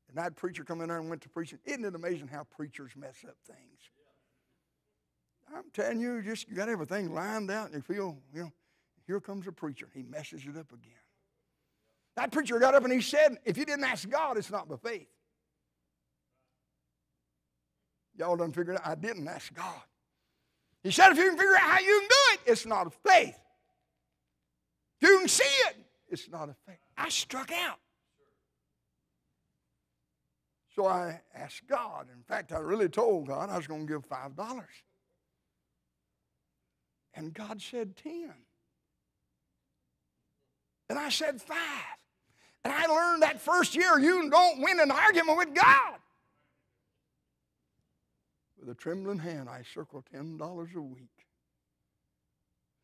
And 0.10 0.18
that 0.18 0.36
preacher 0.36 0.64
come 0.64 0.82
in 0.82 0.89
there 0.89 0.99
and 0.99 1.10
went 1.10 1.22
to 1.22 1.30
preaching. 1.30 1.60
Isn't 1.64 1.86
it 1.86 1.95
amazing 1.95 2.28
how 2.28 2.43
preachers 2.43 2.91
mess 2.97 3.24
up 3.28 3.38
things? 3.47 3.80
I'm 5.56 5.66
telling 5.74 5.99
you, 5.99 6.22
just 6.22 6.49
you 6.49 6.56
got 6.56 6.70
everything 6.70 7.14
lined 7.14 7.52
out 7.52 7.68
and 7.72 7.76
you 7.76 7.82
feel, 7.82 8.18
you 8.34 8.43
know, 8.43 8.52
here 9.06 9.20
comes 9.20 9.47
a 9.47 9.52
preacher. 9.52 9.89
He 9.93 10.04
messes 10.04 10.43
it 10.45 10.58
up 10.58 10.72
again. 10.72 11.01
That 12.16 12.32
preacher 12.32 12.59
got 12.59 12.76
up 12.76 12.84
and 12.84 12.91
he 12.91 13.01
said, 13.01 13.38
if 13.45 13.57
you 13.57 13.66
didn't 13.66 13.86
ask 13.86 14.09
God, 14.09 14.38
it's 14.38 14.51
not 14.51 14.68
by 14.68 14.76
faith. 14.76 15.07
Y'all 18.16 18.36
done 18.36 18.51
figured 18.51 18.76
out 18.76 18.86
I 18.86 18.95
didn't 18.95 19.28
ask 19.28 19.53
God. 19.53 19.82
He 20.84 20.91
said, 20.91 21.12
if 21.12 21.18
you 21.18 21.30
can 21.30 21.38
figure 21.38 21.55
out 21.55 21.62
how 21.62 21.80
you 21.80 21.99
can 21.99 22.09
do 22.09 22.16
it, 22.34 22.51
it's 22.51 22.66
not 22.66 22.88
a 22.88 22.89
faith. 22.89 23.39
If 24.99 25.09
you 25.09 25.20
can 25.20 25.28
see 25.28 25.43
it, 25.43 25.78
it's 26.09 26.30
not 26.30 26.49
a 26.49 26.55
faith. 26.68 26.80
I 26.97 27.09
struck 27.09 27.51
out. 27.51 27.80
So 30.76 30.86
I 30.86 31.22
asked 31.36 31.68
God. 31.68 32.07
In 32.16 32.24
fact, 32.24 32.51
I 32.51 32.59
really 32.59 32.89
told 32.89 33.28
God 33.28 33.49
I 33.49 33.57
was 33.57 33.68
going 33.68 33.88
to 33.88 33.93
give 33.93 34.07
$5. 34.07 34.64
And 37.14 37.34
God 37.34 37.62
said 37.62 37.95
10. 37.97 38.32
And 40.89 40.99
I 40.99 41.09
said 41.09 41.41
5. 41.41 41.57
And 42.64 42.74
I 42.74 42.86
learned 42.86 43.24
that 43.24 43.41
first 43.41 43.76
year 43.76 43.99
you 43.99 44.30
don't 44.30 44.62
win 44.62 44.80
an 44.80 44.91
argument 44.91 45.38
with 45.38 45.53
God. 45.53 45.93
With 48.59 48.70
a 48.70 48.76
trembling 48.76 49.18
hand, 49.18 49.49
I 49.49 49.64
circled 49.74 50.03
$10 50.14 50.76
a 50.76 50.82
week, 50.82 51.09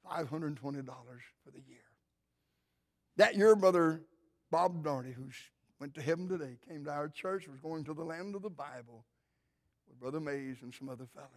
$520 0.10 0.58
for 0.58 1.52
the 1.52 1.62
year. 1.68 1.78
That 3.18 3.36
year, 3.36 3.56
Brother 3.56 4.02
Bob 4.50 4.84
Darty, 4.84 5.14
who's 5.14 5.36
went 5.80 5.94
to 5.94 6.02
heaven 6.02 6.28
today, 6.28 6.58
came 6.68 6.86
to 6.86 6.92
our 6.92 7.10
church, 7.10 7.48
was 7.48 7.60
going 7.60 7.84
to 7.84 7.94
the 7.94 8.04
land 8.04 8.36
of 8.36 8.42
the 8.42 8.50
Bible 8.50 9.06
with 9.88 10.00
Brother 10.00 10.20
Mays 10.20 10.58
and 10.64 10.74
some 10.74 10.90
other 10.90 11.06
fellas. 11.14 11.30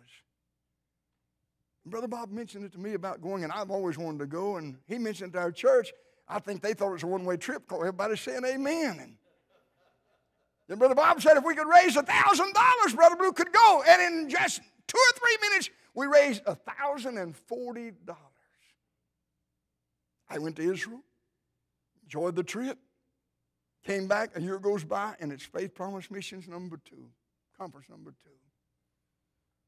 Brother 1.86 2.08
Bob 2.08 2.30
mentioned 2.30 2.64
it 2.64 2.72
to 2.72 2.78
me 2.78 2.94
about 2.94 3.22
going, 3.22 3.44
and 3.44 3.52
I've 3.52 3.70
always 3.70 3.98
wanted 3.98 4.18
to 4.20 4.26
go, 4.26 4.56
and 4.56 4.76
he 4.86 4.98
mentioned 4.98 5.34
it 5.34 5.38
to 5.38 5.42
our 5.42 5.52
church. 5.52 5.92
I 6.30 6.38
think 6.38 6.62
they 6.62 6.74
thought 6.74 6.90
it 6.90 6.92
was 6.92 7.02
a 7.02 7.08
one-way 7.08 7.36
trip. 7.36 7.64
Everybody 7.72 8.16
saying 8.16 8.44
amen. 8.44 8.98
And 9.00 9.16
then 10.68 10.78
Brother 10.78 10.94
Bob 10.94 11.20
said 11.20 11.36
if 11.36 11.44
we 11.44 11.54
could 11.54 11.66
raise 11.66 11.96
a 11.96 12.02
thousand 12.02 12.54
dollars, 12.54 12.94
Brother 12.94 13.16
Ballew 13.16 13.34
could 13.34 13.52
go. 13.52 13.82
And 13.88 14.00
in 14.00 14.28
just 14.30 14.60
two 14.86 14.98
or 14.98 15.18
three 15.18 15.36
minutes, 15.48 15.70
we 15.94 16.06
raised 16.06 16.42
a 16.46 16.54
thousand 16.54 17.18
and 17.18 17.36
forty 17.36 17.90
dollars. 18.06 18.20
I 20.28 20.38
went 20.38 20.56
to 20.56 20.62
Israel, 20.62 21.00
enjoyed 22.04 22.36
the 22.36 22.44
trip, 22.44 22.78
Came 23.84 24.06
back, 24.06 24.36
a 24.36 24.42
year 24.42 24.58
goes 24.58 24.84
by, 24.84 25.14
and 25.20 25.32
it's 25.32 25.44
Faith 25.44 25.74
Promise 25.74 26.10
Missions 26.10 26.46
number 26.46 26.78
two, 26.84 27.08
conference 27.58 27.88
number 27.88 28.10
two. 28.22 28.30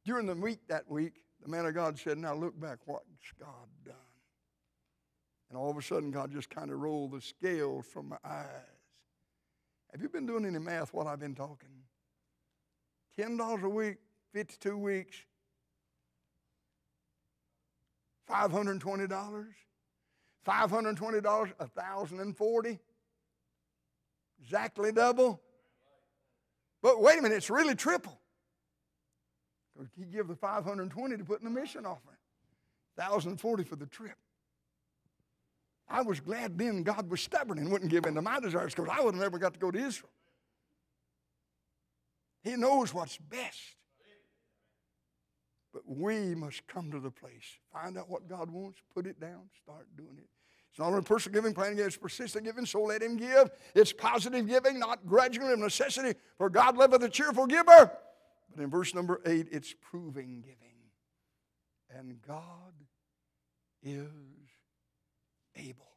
During 0.05 0.27
the 0.27 0.35
week 0.35 0.59
that 0.69 0.89
week, 0.91 1.23
the 1.43 1.49
man 1.49 1.65
of 1.65 1.75
God 1.75 1.99
said, 1.99 2.19
Now 2.19 2.35
look 2.35 2.59
back, 2.61 2.79
what's 2.85 3.33
God 3.41 3.69
done? 3.85 3.95
And 5.53 5.61
all 5.61 5.71
of 5.71 5.77
a 5.77 5.83
sudden, 5.83 6.11
God 6.11 6.33
just 6.33 6.49
kind 6.49 6.71
of 6.71 6.79
rolled 6.79 7.11
the 7.11 7.21
scales 7.21 7.85
from 7.85 8.09
my 8.09 8.17
eyes. 8.25 8.47
Have 9.91 10.01
you 10.01 10.09
been 10.09 10.25
doing 10.25 10.47
any 10.47 10.59
math 10.59 10.95
while 10.95 11.07
I've 11.07 11.21
been 11.21 11.35
talking? 11.35 11.69
$10 13.19 13.63
a 13.63 13.69
week, 13.69 13.99
52 14.33 14.79
weeks, 14.79 15.19
$520. 18.31 19.47
$520, 20.47 21.53
1040 21.59 22.79
Exactly 24.41 24.91
double. 24.91 25.41
But 26.81 27.01
wait 27.03 27.19
a 27.19 27.23
minute, 27.23 27.37
it's 27.37 27.51
really 27.51 27.75
triple. 27.75 28.19
He 29.99 30.07
give 30.07 30.29
the 30.29 30.35
520 30.35 31.19
to 31.19 31.25
put 31.25 31.41
in 31.41 31.45
the 31.45 31.61
mission 31.61 31.85
offering. 31.85 32.17
1,040 32.97 33.65
for 33.65 33.77
the 33.77 33.87
trip. 33.87 34.17
I 35.89 36.03
was 36.03 36.21
glad 36.21 36.59
then 36.59 36.83
God 36.83 37.11
was 37.11 37.21
stubborn 37.21 37.59
and 37.59 37.71
wouldn't 37.71 37.91
give 37.91 38.07
in 38.07 38.15
to 38.15 38.23
my 38.23 38.41
desires 38.41 38.75
because 38.75 38.91
I 38.91 39.03
would 39.03 39.15
have 39.15 39.23
never 39.23 39.39
got 39.39 39.55
to 39.55 39.61
go 39.61 39.71
to 39.71 39.79
Israel. 39.79 40.11
He 42.43 42.57
knows 42.57 42.93
what's 42.93 43.19
best. 43.19 43.77
But 45.73 45.83
we 45.87 46.35
must 46.35 46.67
come 46.67 46.91
to 46.91 47.01
the 47.01 47.11
place, 47.11 47.59
find 47.73 47.97
out 47.97 48.11
what 48.11 48.29
God 48.29 48.51
wants, 48.51 48.79
put 48.95 49.07
it 49.07 49.19
down, 49.19 49.49
start 49.63 49.87
doing 49.97 50.19
it. 50.19 50.29
It's 50.71 50.79
not 50.79 50.89
only 50.89 51.03
personal 51.03 51.35
giving, 51.35 51.55
plan 51.55 51.79
it's 51.79 51.97
persistent 51.97 52.45
giving, 52.45 52.67
so 52.67 52.83
let 52.83 53.03
him 53.03 53.17
give. 53.17 53.51
It's 53.75 53.93
positive 53.93 54.47
giving, 54.47 54.79
not 54.79 55.07
grudgingly 55.07 55.53
of 55.53 55.59
necessity, 55.59 56.19
for 56.39 56.49
God 56.51 56.77
loveth 56.77 57.03
a 57.03 57.09
cheerful 57.09 57.47
giver. 57.47 57.91
But 58.55 58.63
in 58.63 58.71
verse 58.71 58.95
number 58.95 59.21
eight, 59.27 59.49
it's 59.51 59.75
proving 59.81 60.41
giving. 60.41 60.57
And 61.95 62.21
God 62.27 62.73
is 63.83 64.09
able 65.57 65.93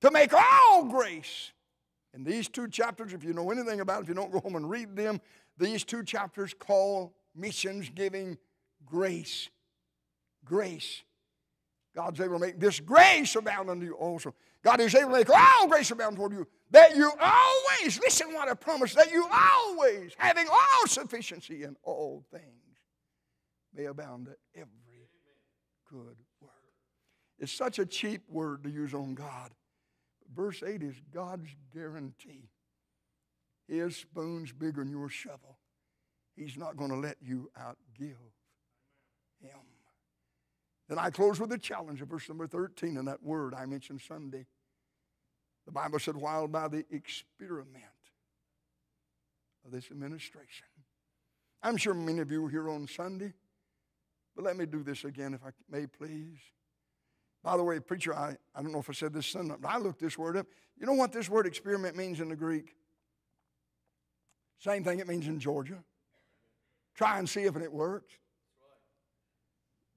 to 0.00 0.10
make 0.10 0.32
all 0.32 0.84
grace. 0.84 1.52
In 2.14 2.24
these 2.24 2.48
two 2.48 2.68
chapters, 2.68 3.12
if 3.12 3.22
you 3.22 3.32
know 3.32 3.50
anything 3.50 3.80
about 3.80 4.00
it, 4.00 4.02
if 4.04 4.08
you 4.08 4.14
don't 4.14 4.32
go 4.32 4.40
home 4.40 4.56
and 4.56 4.68
read 4.68 4.96
them, 4.96 5.20
these 5.58 5.84
two 5.84 6.02
chapters 6.02 6.54
call 6.54 7.14
missions 7.34 7.90
giving 7.94 8.38
grace. 8.86 9.50
Grace. 10.44 11.02
God's 11.94 12.20
able 12.20 12.34
to 12.34 12.46
make 12.46 12.58
this 12.58 12.80
grace 12.80 13.34
abound 13.36 13.68
unto 13.68 13.84
you 13.84 13.94
also. 13.94 14.34
God 14.62 14.80
is 14.80 14.94
able 14.94 15.10
to 15.10 15.18
make 15.18 15.30
all 15.30 15.68
grace 15.68 15.90
abound 15.90 16.16
toward 16.16 16.32
you, 16.32 16.46
that 16.70 16.96
you 16.96 17.10
always, 17.20 17.98
listen 18.00 18.32
what 18.32 18.48
I 18.48 18.54
promise, 18.54 18.94
that 18.94 19.10
you 19.12 19.26
always, 19.30 20.12
having 20.16 20.46
all 20.48 20.86
sufficiency 20.86 21.62
in 21.62 21.76
all 21.82 22.24
things, 22.30 22.44
may 23.74 23.84
abound 23.84 24.26
to 24.26 24.36
every 24.54 24.68
good. 25.90 26.16
It's 27.38 27.52
such 27.52 27.78
a 27.78 27.86
cheap 27.86 28.22
word 28.28 28.64
to 28.64 28.70
use 28.70 28.94
on 28.94 29.14
God. 29.14 29.52
Verse 30.34 30.62
8 30.62 30.82
is 30.82 30.96
God's 31.12 31.48
guarantee. 31.74 32.50
His 33.66 33.96
spoon's 33.96 34.52
bigger 34.52 34.82
than 34.82 34.90
your 34.90 35.08
shovel. 35.08 35.58
He's 36.36 36.56
not 36.56 36.76
going 36.76 36.90
to 36.90 36.96
let 36.96 37.16
you 37.20 37.50
outgive 37.58 38.16
him. 39.40 39.60
Then 40.88 40.98
I 40.98 41.10
close 41.10 41.38
with 41.38 41.52
a 41.52 41.58
challenge 41.58 42.00
of 42.00 42.08
verse 42.08 42.28
number 42.28 42.46
13 42.46 42.96
in 42.96 43.04
that 43.04 43.22
word 43.22 43.54
I 43.54 43.66
mentioned 43.66 44.00
Sunday. 44.00 44.46
The 45.66 45.72
Bible 45.72 45.98
said, 45.98 46.16
while 46.16 46.48
by 46.48 46.68
the 46.68 46.86
experiment 46.90 47.84
of 49.66 49.70
this 49.70 49.90
administration. 49.90 50.66
I'm 51.62 51.76
sure 51.76 51.92
many 51.92 52.20
of 52.20 52.30
you 52.30 52.40
were 52.40 52.48
here 52.48 52.70
on 52.70 52.86
Sunday, 52.88 53.34
but 54.34 54.44
let 54.44 54.56
me 54.56 54.64
do 54.64 54.82
this 54.82 55.04
again 55.04 55.34
if 55.34 55.44
I 55.44 55.50
may, 55.68 55.86
please. 55.86 56.38
By 57.42 57.56
the 57.56 57.64
way, 57.64 57.80
preacher, 57.80 58.14
I, 58.14 58.36
I 58.54 58.62
don't 58.62 58.72
know 58.72 58.80
if 58.80 58.90
I 58.90 58.92
said 58.92 59.12
this 59.12 59.26
Sunday, 59.26 59.54
but 59.60 59.68
I 59.68 59.78
looked 59.78 60.00
this 60.00 60.18
word 60.18 60.36
up. 60.36 60.46
You 60.78 60.86
know 60.86 60.94
what 60.94 61.12
this 61.12 61.28
word 61.28 61.46
experiment 61.46 61.96
means 61.96 62.20
in 62.20 62.28
the 62.28 62.36
Greek? 62.36 62.74
Same 64.58 64.82
thing 64.82 64.98
it 64.98 65.06
means 65.06 65.26
in 65.26 65.38
Georgia. 65.38 65.78
Try 66.94 67.18
and 67.18 67.28
see 67.28 67.42
if 67.42 67.56
it 67.56 67.72
works. 67.72 68.12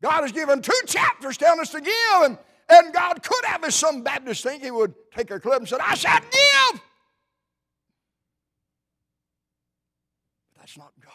God 0.01 0.21
has 0.21 0.31
given 0.31 0.61
two 0.61 0.79
chapters 0.85 1.37
telling 1.37 1.59
us 1.59 1.71
to 1.71 1.81
give, 1.81 2.23
and, 2.23 2.37
and 2.69 2.93
God 2.93 3.21
could 3.23 3.45
have, 3.45 3.63
as 3.63 3.75
some 3.75 4.03
Baptists 4.03 4.41
think, 4.41 4.63
He 4.63 4.71
would 4.71 4.93
take 5.15 5.31
a 5.31 5.39
club 5.39 5.61
and 5.61 5.69
said, 5.69 5.79
I 5.81 5.95
said 5.95 6.21
give. 6.21 6.81
But 10.53 10.59
that's 10.59 10.77
not 10.77 10.91
God. 11.03 11.13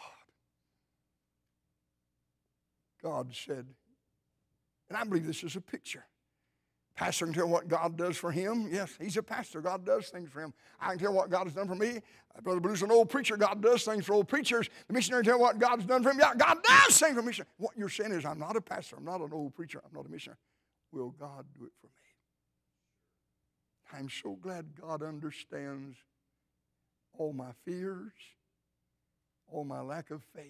God 3.01 3.33
said, 3.33 3.65
and 4.89 4.97
I 4.97 5.03
believe 5.03 5.25
this 5.25 5.43
is 5.43 5.55
a 5.55 5.61
picture. 5.61 6.05
Pastor 6.97 7.25
can 7.25 7.33
tell 7.35 7.47
what 7.47 7.67
God 7.67 7.95
does 7.95 8.17
for 8.17 8.31
him. 8.31 8.67
Yes, 8.71 8.97
he's 8.99 9.17
a 9.17 9.23
pastor. 9.23 9.61
God 9.61 9.85
does 9.85 10.09
things 10.09 10.31
for 10.31 10.41
him. 10.41 10.51
I 10.81 10.89
can 10.89 10.97
tell 10.97 11.13
what 11.13 11.29
God 11.29 11.43
has 11.43 11.53
done 11.53 11.67
for 11.67 11.75
me. 11.75 12.01
Uh, 12.35 12.41
Brother 12.41 12.59
Ballew's 12.59 12.81
an 12.81 12.91
old 12.91 13.09
preacher. 13.09 13.37
God 13.37 13.61
does 13.61 13.83
things 13.83 14.03
for 14.03 14.13
old 14.13 14.27
preachers. 14.27 14.67
The 14.87 14.93
missionary 14.95 15.23
can 15.23 15.33
tell 15.33 15.39
what 15.39 15.59
God's 15.59 15.85
done 15.85 16.01
for 16.01 16.09
him. 16.09 16.17
Yeah, 16.19 16.33
God 16.35 16.57
does 16.63 16.99
things 16.99 17.13
for 17.13 17.21
missionary. 17.21 17.49
What 17.57 17.77
you're 17.77 17.87
saying 17.87 18.13
is, 18.13 18.25
I'm 18.25 18.39
not 18.39 18.55
a 18.55 18.61
pastor. 18.61 18.95
I'm 18.97 19.05
not 19.05 19.21
an 19.21 19.29
old 19.31 19.53
preacher. 19.53 19.79
I'm 19.85 19.93
not 19.93 20.07
a 20.07 20.09
missionary. 20.09 20.39
Will 20.91 21.11
God 21.11 21.45
do 21.55 21.65
it 21.65 21.71
for 21.79 21.85
me? 21.85 21.93
I'm 23.93 24.09
so 24.09 24.35
glad 24.41 24.65
God 24.81 25.03
understands 25.03 25.97
all 27.15 27.31
my 27.31 27.51
fears, 27.63 28.11
all 29.47 29.63
my 29.63 29.81
lack 29.81 30.09
of 30.09 30.23
faith. 30.35 30.45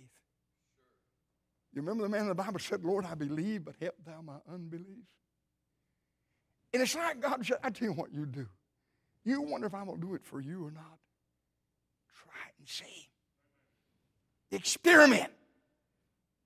You 1.73 1.81
remember 1.81 2.03
the 2.03 2.09
man 2.09 2.21
in 2.21 2.27
the 2.29 2.35
Bible 2.35 2.59
said, 2.59 2.85
Lord, 2.85 3.05
I 3.05 3.15
believe, 3.15 3.65
but 3.65 3.75
help 3.81 3.95
thou 4.05 4.21
my 4.21 4.37
unbelief. 4.51 5.03
And 6.73 6.81
it's 6.81 6.95
like 6.95 7.21
God 7.21 7.45
said, 7.45 7.57
I 7.63 7.69
tell 7.69 7.87
you 7.87 7.93
what 7.93 8.13
you 8.13 8.25
do. 8.25 8.47
You 9.23 9.41
wonder 9.41 9.67
if 9.67 9.73
I'm 9.73 9.85
going 9.85 9.99
to 9.99 10.07
do 10.07 10.15
it 10.15 10.23
for 10.23 10.39
you 10.39 10.65
or 10.65 10.71
not. 10.71 10.99
Try 12.13 12.51
and 12.59 12.67
see. 12.67 13.09
Experiment. 14.51 15.31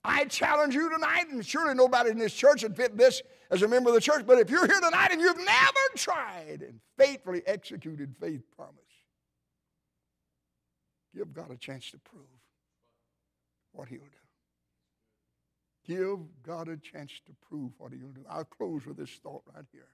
I 0.03 0.25
challenge 0.25 0.73
you 0.73 0.89
tonight, 0.89 1.25
and 1.29 1.45
surely 1.45 1.75
nobody 1.75 2.09
in 2.09 2.17
this 2.17 2.33
church 2.33 2.63
would 2.63 2.75
fit 2.75 2.97
this 2.97 3.21
as 3.51 3.61
a 3.61 3.67
member 3.67 3.89
of 3.89 3.95
the 3.95 4.01
church, 4.01 4.25
but 4.25 4.39
if 4.39 4.49
you're 4.49 4.65
here 4.65 4.79
tonight 4.79 5.09
and 5.11 5.21
you've 5.21 5.37
never 5.37 5.79
tried 5.95 6.61
and 6.61 6.79
faithfully 6.97 7.43
executed 7.45 8.15
faith 8.19 8.41
promise, 8.55 8.75
give 11.13 11.33
God 11.33 11.51
a 11.51 11.57
chance 11.57 11.91
to 11.91 11.99
prove 11.99 12.25
what 13.73 13.89
He'll 13.89 13.99
do. 13.99 14.05
Give 15.85 16.19
God 16.43 16.67
a 16.67 16.77
chance 16.77 17.11
to 17.25 17.33
prove 17.47 17.71
what 17.77 17.91
He'll 17.91 18.11
do. 18.11 18.25
I'll 18.29 18.45
close 18.45 18.85
with 18.85 18.97
this 18.97 19.11
thought 19.21 19.43
right 19.53 19.65
here. 19.71 19.87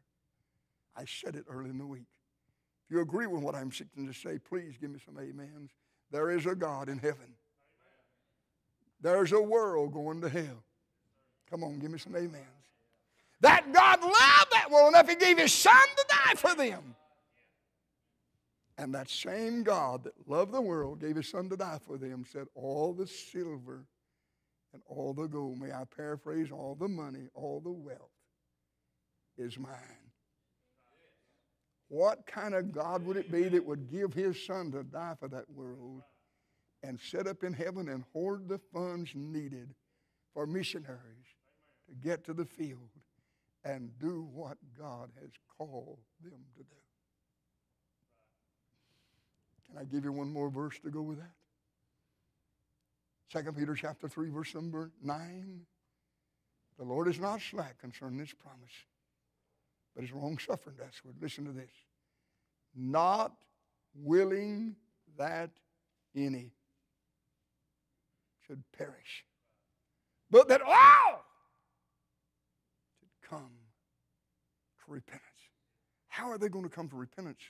I 0.98 1.06
said 1.06 1.36
it 1.36 1.46
early 1.50 1.70
in 1.70 1.78
the 1.78 1.86
week. 1.86 2.08
If 2.86 2.96
you 2.96 3.02
agree 3.02 3.28
with 3.28 3.44
what 3.44 3.56
I'm 3.56 3.72
seeking 3.72 4.08
to 4.08 4.14
say, 4.14 4.40
please 4.40 4.78
give 4.80 4.90
me 4.90 5.00
some 5.06 5.18
amens. 5.18 5.72
There 6.12 6.32
is 6.32 6.46
a 6.46 6.56
God 6.56 6.90
in 6.90 6.98
heaven. 6.98 7.36
There's 9.02 9.32
a 9.32 9.42
world 9.42 9.94
going 9.94 10.22
to 10.22 10.30
hell. 10.30 10.64
Come 11.50 11.64
on, 11.64 11.80
give 11.80 11.92
me 11.92 12.00
some 12.00 12.16
amens. 12.16 12.46
That 13.42 13.72
God 13.72 14.02
loved 14.02 14.52
that 14.52 14.70
world 14.72 14.94
enough, 14.94 15.08
He 15.08 15.16
gave 15.16 15.38
His 15.38 15.54
Son 15.54 15.74
to 15.74 16.06
die 16.10 16.34
for 16.36 16.56
them. 16.56 16.96
And 18.80 18.94
that 18.94 19.10
same 19.10 19.64
God 19.64 20.04
that 20.04 20.14
loved 20.28 20.52
the 20.52 20.62
world, 20.62 21.00
gave 21.00 21.16
His 21.16 21.30
Son 21.30 21.50
to 21.50 21.58
die 21.58 21.80
for 21.86 21.98
them, 21.98 22.26
said, 22.32 22.48
All 22.56 22.94
the 22.94 23.08
silver 23.08 23.86
and 24.74 24.82
all 24.88 25.14
the 25.14 25.28
gold, 25.28 25.60
may 25.60 25.72
I 25.72 25.84
paraphrase, 25.96 26.52
all 26.52 26.76
the 26.76 26.88
money, 26.88 27.28
all 27.34 27.60
the 27.60 27.72
wealth 27.72 28.12
is 29.38 29.58
mine. 29.60 30.07
What 31.90 32.26
kind 32.26 32.54
of 32.54 32.72
God 32.72 33.06
would 33.06 33.18
it 33.18 33.32
be 33.32 33.44
that 33.44 33.66
would 33.66 33.90
give 33.90 34.14
his 34.14 34.46
son 34.46 34.72
to 34.72 34.84
die 34.84 35.16
for 35.20 35.30
that 35.30 35.50
world 35.50 36.02
and 36.84 37.00
set 37.00 37.28
up 37.28 37.44
in 37.44 37.54
heaven 37.54 37.88
and 37.88 38.04
hoard 38.14 38.50
the 38.50 38.60
funds 38.74 39.12
needed 39.16 39.74
for 40.34 40.46
missionaries 40.46 41.00
to 41.88 41.96
get 41.96 42.26
to 42.26 42.34
the 42.34 42.46
field 42.46 42.90
and 43.64 43.92
do 44.00 44.28
what 44.34 44.58
God 44.78 45.10
has 45.22 45.32
called 45.58 46.00
them 46.24 46.40
to 46.56 46.64
do? 46.64 46.76
Can 49.68 49.78
I 49.78 49.84
give 49.86 50.04
you 50.04 50.12
one 50.12 50.32
more 50.32 50.50
verse 50.50 50.80
to 50.80 50.90
go 50.90 51.02
with 51.02 51.18
that? 51.20 51.32
Second 53.32 53.58
Peter 53.58 53.76
chapter 53.76 54.08
3, 54.08 54.30
verse 54.30 54.56
number 54.56 54.92
9. 55.04 55.62
The 56.78 56.86
Lord 56.86 57.08
is 57.08 57.20
not 57.20 57.42
slack 57.42 57.80
concerning 57.80 58.20
his 58.20 58.34
promise 58.34 58.72
but 59.98 60.06
is 60.06 60.12
long 60.12 60.38
suffering. 60.38 60.76
That's 60.80 61.04
what. 61.04 61.16
Listen 61.20 61.46
to 61.46 61.52
this. 61.52 61.72
Not 62.76 63.34
willing 63.96 64.76
that 65.18 65.50
any 66.16 66.52
should 68.46 68.64
perish, 68.78 69.26
but 70.30 70.48
that 70.50 70.62
all 70.62 71.26
should 73.00 73.28
come 73.28 73.50
to 74.86 74.92
repentance. 74.92 75.24
How 76.08 76.30
are 76.30 76.38
they 76.38 76.48
going 76.48 76.64
to 76.64 76.70
come 76.70 76.88
to 76.90 76.96
repentance 76.96 77.42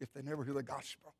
if 0.00 0.10
they 0.14 0.22
never 0.22 0.42
hear 0.42 0.54
the 0.54 0.62
gospel? 0.62 1.14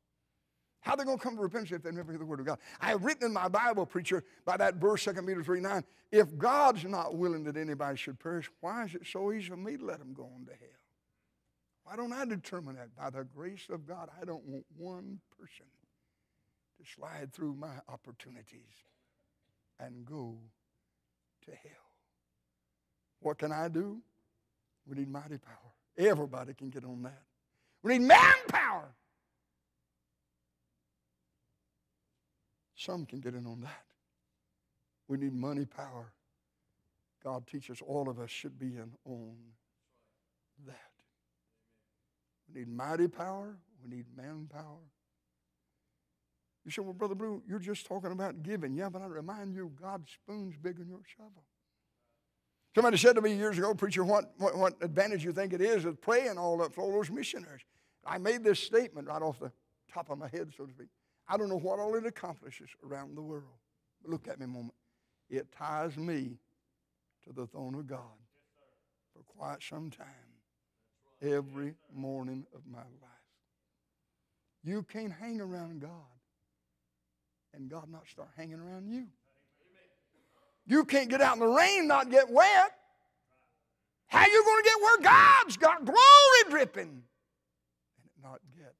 How 0.85 0.93
are 0.93 0.97
they 0.97 1.03
going 1.03 1.17
to 1.17 1.23
come 1.23 1.35
to 1.35 1.41
repentance 1.41 1.71
if 1.71 1.81
they 1.81 1.89
never 1.89 2.11
hear 2.11 2.19
the 2.19 2.25
word 2.25 2.39
of 2.39 2.45
God? 2.45 2.59
I 2.79 2.89
have 2.89 3.03
written 3.03 3.25
in 3.25 3.33
my 3.33 3.47
Bible, 3.47 3.87
preacher, 3.87 4.23
by 4.45 4.55
that 4.57 4.75
verse, 4.75 5.03
2 5.03 5.13
Peter 5.13 5.43
3 5.43 5.59
9, 5.59 5.83
if 6.11 6.37
God's 6.37 6.85
not 6.85 7.15
willing 7.15 7.43
that 7.45 7.57
anybody 7.57 7.97
should 7.97 8.19
perish, 8.19 8.51
why 8.61 8.85
is 8.85 8.93
it 8.93 9.01
so 9.07 9.33
easy 9.33 9.49
for 9.49 9.57
me 9.57 9.77
to 9.77 9.83
let 9.83 9.97
them 9.97 10.13
go 10.13 10.25
on 10.25 10.45
to 10.45 10.51
hell? 10.51 10.69
Why 11.85 11.95
don't 11.95 12.13
I 12.13 12.25
determine 12.25 12.75
that? 12.75 12.95
By 12.95 13.09
the 13.09 13.23
grace 13.23 13.65
of 13.71 13.87
God, 13.87 14.09
I 14.21 14.25
don't 14.25 14.45
want 14.45 14.65
one 14.77 15.19
person 15.39 15.65
to 16.77 16.91
slide 16.93 17.33
through 17.33 17.55
my 17.55 17.73
opportunities 17.89 18.83
and 19.79 20.05
go 20.05 20.37
to 21.45 21.51
hell. 21.51 21.71
What 23.21 23.39
can 23.39 23.51
I 23.51 23.69
do? 23.69 23.97
We 24.85 24.97
need 24.97 25.09
mighty 25.09 25.39
power. 25.39 25.73
Everybody 25.97 26.53
can 26.53 26.69
get 26.69 26.85
on 26.85 27.01
that. 27.01 27.23
We 27.81 27.97
need 27.97 28.07
manpower. 28.07 28.93
Some 32.85 33.05
can 33.05 33.19
get 33.19 33.33
in 33.33 33.47
on 33.47 33.61
that. 33.61 33.83
We 35.07 35.17
need 35.17 35.33
money 35.33 35.65
power. 35.65 36.13
God 37.23 37.47
teaches 37.47 37.81
all 37.81 38.07
of 38.07 38.19
us 38.19 38.29
should 38.29 38.59
be 38.59 38.67
in 38.67 38.91
on 39.05 39.35
that. 40.67 40.91
We 42.47 42.59
need 42.59 42.67
mighty 42.67 43.07
power. 43.07 43.57
We 43.83 43.95
need 43.95 44.05
manpower. 44.15 44.85
You 46.63 46.71
say, 46.71 46.83
well, 46.83 46.93
Brother 46.93 47.15
Ballew, 47.15 47.41
you're 47.47 47.59
just 47.59 47.87
talking 47.87 48.11
about 48.11 48.43
giving. 48.43 48.75
Yeah, 48.75 48.89
but 48.89 49.01
I 49.01 49.07
remind 49.07 49.55
you, 49.55 49.71
God's 49.81 50.11
spoon's 50.11 50.55
bigger 50.55 50.79
than 50.79 50.89
your 50.89 51.01
shovel. 51.17 51.43
Somebody 52.75 52.97
said 52.97 53.15
to 53.15 53.21
me 53.21 53.33
years 53.33 53.57
ago, 53.57 53.73
preacher, 53.73 54.03
what, 54.03 54.33
what, 54.37 54.57
what 54.57 54.73
advantage 54.81 55.23
you 55.23 55.31
think 55.31 55.53
it 55.53 55.61
is 55.61 55.85
of 55.85 56.01
praying 56.01 56.37
all 56.37 56.61
up 56.61 56.73
for 56.73 56.81
all 56.81 56.91
those 56.91 57.09
missionaries? 57.09 57.61
I 58.05 58.19
made 58.19 58.43
this 58.43 58.59
statement 58.59 59.07
right 59.07 59.21
off 59.21 59.39
the 59.39 59.51
top 59.91 60.09
of 60.11 60.19
my 60.19 60.27
head, 60.27 60.51
so 60.55 60.65
to 60.65 60.71
speak. 60.71 60.87
I 61.27 61.37
don't 61.37 61.49
know 61.49 61.59
what 61.59 61.79
all 61.79 61.95
it 61.95 62.05
accomplishes 62.05 62.69
around 62.85 63.15
the 63.15 63.21
world. 63.21 63.43
But 64.01 64.11
Look 64.11 64.27
at 64.27 64.39
me 64.39 64.45
a 64.45 64.47
moment. 64.47 64.73
It 65.29 65.51
ties 65.51 65.97
me 65.97 66.37
to 67.25 67.33
the 67.33 67.47
throne 67.47 67.75
of 67.75 67.87
God 67.87 67.99
for 69.13 69.23
quite 69.23 69.63
some 69.63 69.89
time. 69.89 70.05
Every 71.21 71.73
morning 71.93 72.45
of 72.53 72.61
my 72.69 72.79
life. 72.79 73.15
You 74.63 74.83
can't 74.83 75.13
hang 75.13 75.41
around 75.41 75.81
God 75.81 75.91
and 77.53 77.69
God 77.69 77.89
not 77.89 78.07
start 78.07 78.29
hanging 78.35 78.59
around 78.59 78.89
you. 78.89 79.07
You 80.67 80.83
can't 80.83 81.09
get 81.09 81.21
out 81.21 81.35
in 81.35 81.39
the 81.39 81.47
rain 81.47 81.87
not 81.87 82.09
get 82.09 82.29
wet. 82.29 82.71
How 84.07 84.25
you 84.25 84.43
going 84.43 84.63
to 84.63 84.69
get 84.69 84.81
where 84.81 85.01
God's 85.01 85.57
got 85.57 85.85
glory 85.85 86.49
dripping 86.49 87.03
and 87.03 88.23
not 88.23 88.39
get 88.55 88.73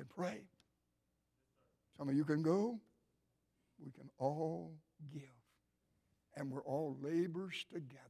can 0.00 0.08
pray. 0.08 0.40
Some 1.98 2.08
of 2.08 2.16
you 2.16 2.24
can 2.24 2.42
go. 2.42 2.78
We 3.84 3.90
can 3.90 4.08
all 4.18 4.72
give. 5.12 5.22
And 6.36 6.50
we're 6.50 6.62
all 6.62 6.96
laborers 7.02 7.64
together. 7.72 8.04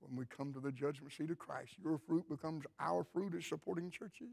When 0.00 0.16
we 0.16 0.26
come 0.26 0.52
to 0.52 0.60
the 0.60 0.72
judgment 0.72 1.12
seat 1.14 1.30
of 1.30 1.38
Christ, 1.38 1.72
your 1.82 1.98
fruit 1.98 2.28
becomes 2.28 2.64
our 2.78 3.04
fruit 3.04 3.34
as 3.34 3.46
supporting 3.46 3.90
churches. 3.90 4.28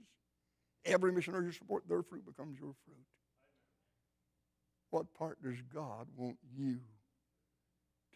Every 0.86 1.14
missionary 1.14 1.46
you 1.46 1.52
support, 1.54 1.88
their 1.88 2.04
fruit 2.04 2.26
becomes 2.26 2.60
your 2.60 2.74
fruit. 2.86 3.06
What 4.90 5.14
part 5.14 5.42
does 5.42 5.62
God 5.74 6.08
want 6.18 6.38
you 6.56 6.74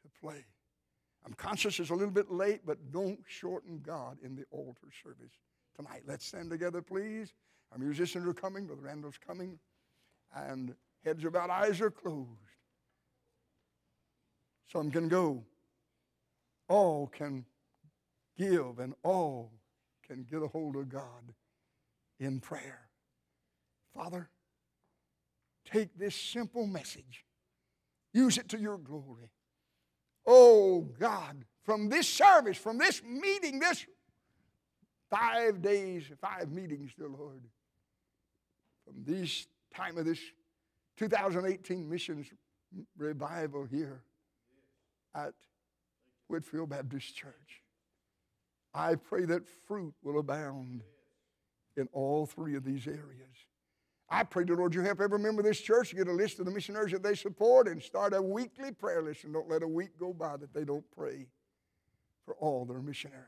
to 0.02 0.10
play? 0.22 0.44
I'm 1.26 1.34
conscious 1.34 1.80
it's 1.80 1.90
a 1.90 1.96
little 1.96 2.14
bit 2.14 2.30
late, 2.30 2.62
but 2.66 2.92
don't 2.92 3.20
shorten 3.26 3.82
God 3.86 4.18
in 4.22 4.36
the 4.36 4.44
altar 4.52 4.90
service 5.04 5.32
tonight. 5.76 6.04
Let's 6.06 6.26
stand 6.26 6.50
together, 6.50 6.82
please. 6.82 7.34
Our 7.72 7.78
musicians 7.78 8.28
are 8.28 8.34
coming, 8.34 8.66
Brother 8.66 8.84
Randall's 8.84 9.20
coming, 9.26 9.60
and 10.36 10.76
heads 11.04 11.24
are 11.24 11.32
bowed, 11.32 11.50
eyes 11.50 11.82
are 11.82 11.92
closed. 11.92 12.28
Some 14.72 14.92
can 14.92 15.08
go. 15.08 15.44
All 16.70 17.08
can 17.08 17.46
give, 18.38 18.80
and 18.80 18.94
all 19.04 19.52
can 20.06 20.26
get 20.30 20.42
a 20.44 20.48
hold 20.48 20.76
of 20.76 20.90
God 20.90 21.34
in 22.20 22.40
prayer. 22.40 22.88
Father, 23.94 24.30
take 25.66 25.98
this 25.98 26.16
simple 26.16 26.68
message, 26.68 27.26
use 28.14 28.38
it 28.38 28.50
to 28.50 28.60
your 28.60 28.78
glory. 28.78 29.32
Oh 30.26 30.82
God, 31.00 31.46
from 31.64 31.90
this 31.90 32.08
service, 32.08 32.58
from 32.58 32.78
this 32.78 33.02
meeting, 33.04 33.60
this 33.60 33.86
five 35.10 35.62
days, 35.62 36.04
five 36.22 36.52
meetings, 36.52 36.92
dear 36.98 37.08
Lord, 37.08 37.42
from 38.88 39.04
this 39.04 39.48
time 39.76 39.98
of 39.98 40.06
this 40.06 40.20
2018 40.98 41.90
missions 41.90 42.28
revival 42.98 43.66
here 43.66 44.02
at 45.14 45.34
Whitfield 46.28 46.70
Baptist 46.70 47.16
Church. 47.16 47.62
I 48.74 48.96
pray 48.96 49.26
that 49.26 49.48
fruit 49.68 49.94
will 50.04 50.20
abound 50.20 50.84
in 51.76 51.88
all 51.92 52.26
three 52.26 52.56
of 52.56 52.64
these 52.64 52.88
areas. 52.88 53.36
I 54.10 54.24
pray 54.24 54.46
the 54.46 54.54
Lord 54.54 54.74
you 54.74 54.82
help 54.82 55.02
every 55.02 55.20
member 55.20 55.42
of 55.42 55.46
this 55.46 55.60
church 55.60 55.94
get 55.96 56.08
a 56.08 56.14
list 56.14 56.40
of 56.40 56.46
the 56.46 56.52
missionaries 56.52 56.94
that 56.94 57.04
they 57.04 57.16
support 57.16 57.68
and 57.68 57.82
start 57.82 58.14
a 58.14 58.22
weekly 58.22 58.72
prayer 58.72 59.02
list 59.02 59.26
and 59.26 59.34
don't 59.34 59.50
let 59.50 59.64
a 59.64 59.68
week 59.68 60.00
go 60.00 60.14
by 60.14 60.38
that 60.38 60.54
they 60.54 60.64
don't 60.64 60.86
pray 60.96 61.28
for 62.24 62.36
all 62.36 62.64
their 62.64 62.82
missionaries. 62.82 63.26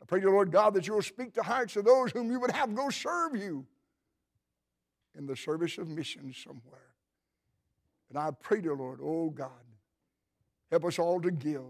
I 0.00 0.04
pray 0.04 0.20
the 0.20 0.30
Lord 0.30 0.52
God 0.52 0.74
that 0.74 0.86
you 0.86 0.94
will 0.94 1.02
speak 1.02 1.34
to 1.34 1.42
hearts 1.42 1.74
of 1.76 1.84
those 1.84 2.12
whom 2.12 2.30
you 2.30 2.38
would 2.38 2.52
have 2.52 2.74
go 2.74 2.90
serve 2.90 3.34
you 3.34 3.66
in 5.16 5.26
the 5.26 5.36
service 5.36 5.78
of 5.78 5.88
missions 5.88 6.36
somewhere. 6.36 6.94
And 8.08 8.18
I 8.18 8.30
pray, 8.30 8.60
dear 8.60 8.74
Lord, 8.74 9.00
oh 9.02 9.30
God, 9.30 9.50
help 10.70 10.84
us 10.84 10.98
all 10.98 11.20
to 11.20 11.30
give. 11.30 11.62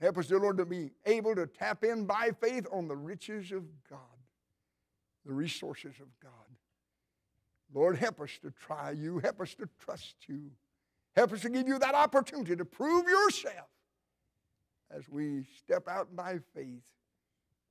Help 0.00 0.18
us, 0.18 0.26
dear 0.26 0.40
Lord, 0.40 0.56
to 0.56 0.66
be 0.66 0.90
able 1.06 1.36
to 1.36 1.46
tap 1.46 1.84
in 1.84 2.06
by 2.06 2.32
faith 2.40 2.66
on 2.72 2.88
the 2.88 2.96
riches 2.96 3.52
of 3.52 3.62
God, 3.88 4.00
the 5.24 5.32
resources 5.32 5.94
of 6.00 6.08
God. 6.20 6.32
Lord, 7.72 7.96
help 7.96 8.20
us 8.20 8.30
to 8.42 8.50
try 8.50 8.90
you. 8.90 9.20
Help 9.20 9.40
us 9.40 9.54
to 9.54 9.68
trust 9.78 10.16
you. 10.26 10.50
Help 11.14 11.32
us 11.32 11.42
to 11.42 11.50
give 11.50 11.68
you 11.68 11.78
that 11.78 11.94
opportunity 11.94 12.56
to 12.56 12.64
prove 12.64 13.06
yourself 13.06 13.68
as 14.90 15.08
we 15.08 15.44
step 15.58 15.88
out 15.88 16.14
by 16.14 16.38
faith 16.54 16.82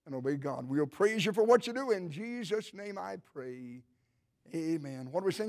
and 0.06 0.16
obey 0.16 0.36
God. 0.36 0.68
We'll 0.68 0.88
praise 0.88 1.26
you 1.26 1.34
for 1.34 1.44
what 1.44 1.68
you 1.68 1.74
do. 1.74 1.92
In 1.92 2.10
Jesus' 2.10 2.74
name 2.74 2.98
I 2.98 3.18
pray. 3.34 3.84
Amen. 4.54 5.08
What 5.12 5.22
do 5.22 5.26
we 5.28 5.32
sing? 5.32 5.40